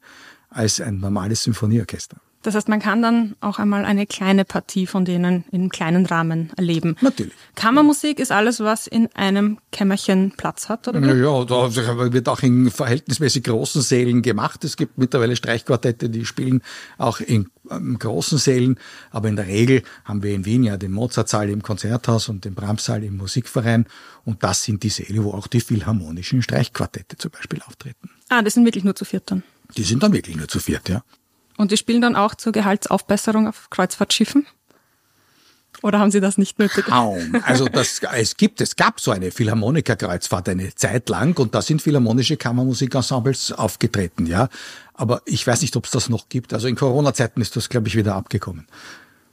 als 0.49 0.81
ein 0.81 0.99
normales 0.99 1.43
Symphonieorchester. 1.43 2.17
Das 2.45 2.53
heißt, 2.53 2.69
man 2.69 2.79
kann 2.79 3.01
dann 3.01 3.35
auch 3.41 3.57
einmal 3.57 3.85
eine 3.85 4.05
kleine 4.05 4.45
Partie 4.45 4.85
von 4.85 5.03
denen 5.03 5.45
in 5.51 5.61
einem 5.61 5.69
kleinen 5.69 6.05
Rahmen 6.05 6.51
erleben. 6.55 6.95
Natürlich. 7.01 7.33
Kammermusik 7.55 8.19
ist 8.19 8.31
alles, 8.31 8.59
was 8.59 8.85
in 8.85 9.09
einem 9.15 9.57
Kämmerchen 9.71 10.31
Platz 10.37 10.69
hat, 10.69 10.87
oder? 10.87 10.99
Ja, 10.99 11.43
da 11.43 12.13
wird 12.13 12.29
auch 12.29 12.43
in 12.43 12.69
verhältnismäßig 12.69 13.45
großen 13.45 13.81
Sälen 13.81 14.21
gemacht. 14.21 14.63
Es 14.63 14.77
gibt 14.77 14.99
mittlerweile 14.99 15.35
Streichquartette, 15.35 16.11
die 16.11 16.23
spielen 16.23 16.61
auch 16.99 17.19
in 17.19 17.49
ähm, 17.71 17.97
großen 17.97 18.37
Sälen. 18.37 18.77
Aber 19.09 19.27
in 19.27 19.37
der 19.37 19.47
Regel 19.47 19.81
haben 20.03 20.21
wir 20.21 20.35
in 20.35 20.45
Wien 20.45 20.63
ja 20.63 20.77
den 20.77 20.91
Mozartsaal 20.91 21.49
im 21.49 21.63
Konzerthaus 21.63 22.29
und 22.29 22.45
den 22.45 22.53
Brahmssaal 22.53 23.03
im 23.03 23.17
Musikverein. 23.17 23.87
Und 24.23 24.43
das 24.43 24.63
sind 24.63 24.83
die 24.83 24.89
Säle, 24.89 25.23
wo 25.23 25.31
auch 25.31 25.47
die 25.47 25.61
philharmonischen 25.61 26.43
Streichquartette 26.43 27.17
zum 27.17 27.31
Beispiel 27.31 27.63
auftreten. 27.65 28.11
Ah, 28.29 28.43
das 28.43 28.53
sind 28.53 28.65
wirklich 28.65 28.83
nur 28.83 28.95
zu 28.95 29.03
viert 29.03 29.31
dann? 29.31 29.41
Die 29.75 29.83
sind 29.83 30.03
dann 30.03 30.13
wirklich 30.13 30.35
nur 30.35 30.47
zu 30.47 30.59
viert, 30.59 30.89
ja. 30.89 31.03
Und 31.57 31.71
die 31.71 31.77
spielen 31.77 32.01
dann 32.01 32.15
auch 32.15 32.35
zur 32.35 32.51
Gehaltsaufbesserung 32.51 33.47
auf 33.47 33.69
Kreuzfahrtschiffen? 33.69 34.45
Oder 35.81 35.99
haben 35.99 36.11
Sie 36.11 36.21
das 36.21 36.37
nicht 36.37 36.57
nötig? 36.57 36.85
Kaum. 36.85 37.41
Also 37.43 37.67
das, 37.67 38.01
es 38.15 38.37
gibt, 38.37 38.61
es 38.61 38.75
gab 38.75 38.99
so 38.99 39.11
eine 39.11 39.31
Philharmoniker-Kreuzfahrt 39.31 40.49
eine 40.49 40.73
Zeit 40.73 41.09
lang 41.09 41.37
und 41.37 41.53
da 41.53 41.61
sind 41.61 41.81
philharmonische 41.81 42.37
Kammermusikensembles 42.37 43.51
aufgetreten, 43.51 44.25
ja. 44.25 44.49
Aber 44.93 45.21
ich 45.25 45.45
weiß 45.45 45.61
nicht, 45.61 45.75
ob 45.75 45.85
es 45.85 45.91
das 45.91 46.09
noch 46.09 46.29
gibt. 46.29 46.53
Also 46.53 46.67
in 46.67 46.75
Corona-Zeiten 46.75 47.41
ist 47.41 47.55
das, 47.55 47.69
glaube 47.69 47.87
ich, 47.87 47.95
wieder 47.95 48.15
abgekommen. 48.15 48.67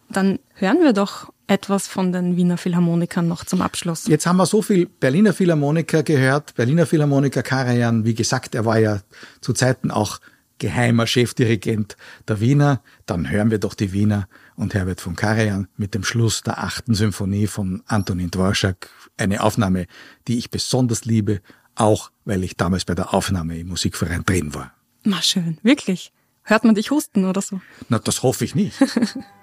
Dann 0.09 0.41
hören 0.55 0.83
wir 0.83 0.93
doch 0.93 1.33
etwas 1.47 1.87
von 1.87 2.13
den 2.13 2.37
Wiener 2.37 2.59
Philharmonikern 2.59 3.27
noch 3.27 3.45
zum 3.45 3.63
Abschluss. 3.63 4.07
Jetzt 4.07 4.27
haben 4.27 4.37
wir 4.37 4.47
so 4.47 4.63
viel 4.63 4.87
Berliner 4.87 5.33
Philharmoniker 5.33 6.03
gehört. 6.03 6.55
Berliner 6.55 6.87
Philharmoniker 6.87 7.43
Karajan, 7.43 8.05
wie 8.05 8.15
gesagt, 8.15 8.55
er 8.55 8.65
war 8.65 8.79
ja 8.79 9.01
zu 9.41 9.53
Zeiten 9.53 9.91
auch 9.91 10.19
geheimer 10.63 11.09
Chefdirigent 11.09 11.97
der 12.29 12.41
Wiener. 12.41 12.83
Dann 13.05 13.29
hören 13.29 13.51
wir 13.51 13.59
doch 13.59 13.75
die 13.75 13.93
Wiener 13.93 14.29
und 14.55 14.75
Herbert 14.75 15.01
von 15.01 15.17
Karajan 15.17 15.67
mit 15.77 15.93
dem 15.93 16.05
Schluss 16.05 16.43
der 16.43 16.63
achten 16.63 16.95
Symphonie 16.95 17.49
von 17.49 17.83
Antonin 17.87 18.31
Dvorak. 18.31 18.89
Eine 19.17 19.43
Aufnahme, 19.43 19.87
die 20.29 20.39
ich 20.39 20.53
besonders 20.53 21.05
liebe, 21.05 21.43
auch 21.75 22.13
weil 22.25 22.45
ich 22.45 22.57
damals 22.57 22.85
bei 22.85 22.95
der 22.95 23.13
Aufnahme 23.13 23.59
im 23.59 23.69
Musikverein 23.69 24.25
drin 24.25 24.55
war. 24.55 24.73
Na 25.03 25.21
schön, 25.21 25.59
wirklich. 25.65 26.13
Hört 26.45 26.63
man 26.65 26.77
dich 26.77 26.93
husten 26.93 27.25
oder 27.25 27.43
so? 27.43 27.61
Na, 27.89 27.99
das 27.99 28.23
hoffe 28.23 28.45
ich 28.45 28.55
nicht. 28.55 28.77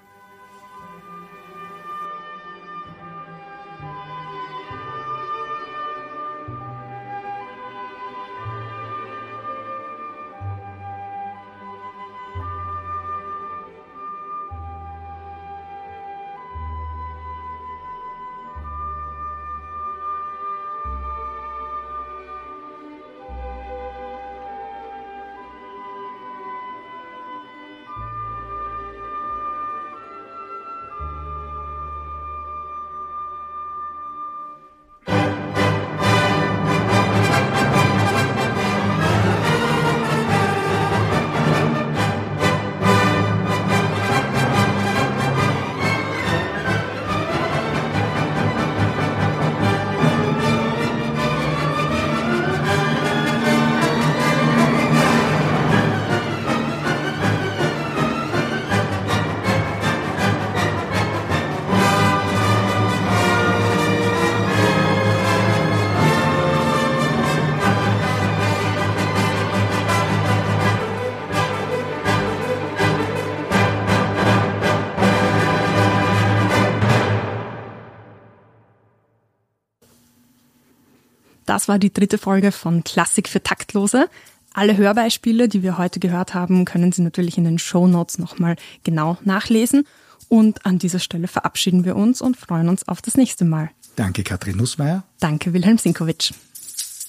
Das 81.50 81.66
war 81.66 81.80
die 81.80 81.92
dritte 81.92 82.16
Folge 82.16 82.52
von 82.52 82.84
Klassik 82.84 83.28
für 83.28 83.42
Taktlose. 83.42 84.08
Alle 84.54 84.76
Hörbeispiele, 84.76 85.48
die 85.48 85.64
wir 85.64 85.78
heute 85.78 85.98
gehört 85.98 86.32
haben, 86.32 86.64
können 86.64 86.92
Sie 86.92 87.02
natürlich 87.02 87.38
in 87.38 87.42
den 87.42 87.58
Show 87.58 87.88
Notes 87.88 88.20
nochmal 88.20 88.54
genau 88.84 89.18
nachlesen. 89.24 89.84
Und 90.28 90.64
an 90.64 90.78
dieser 90.78 91.00
Stelle 91.00 91.26
verabschieden 91.26 91.84
wir 91.84 91.96
uns 91.96 92.22
und 92.22 92.36
freuen 92.36 92.68
uns 92.68 92.86
auf 92.86 93.02
das 93.02 93.16
nächste 93.16 93.44
Mal. 93.44 93.68
Danke, 93.96 94.22
Katrin 94.22 94.58
Nussmeier. 94.58 95.02
Danke, 95.18 95.52
Wilhelm 95.52 95.76
Sinkowitsch. 95.76 96.32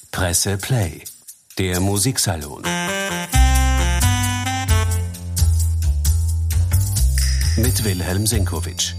Presse 0.09 0.57
Play, 0.57 1.03
der 1.59 1.80
Musiksalon. 1.80 2.63
Mit 7.57 7.84
Wilhelm 7.84 8.26
Sinkowitsch. 8.26 8.95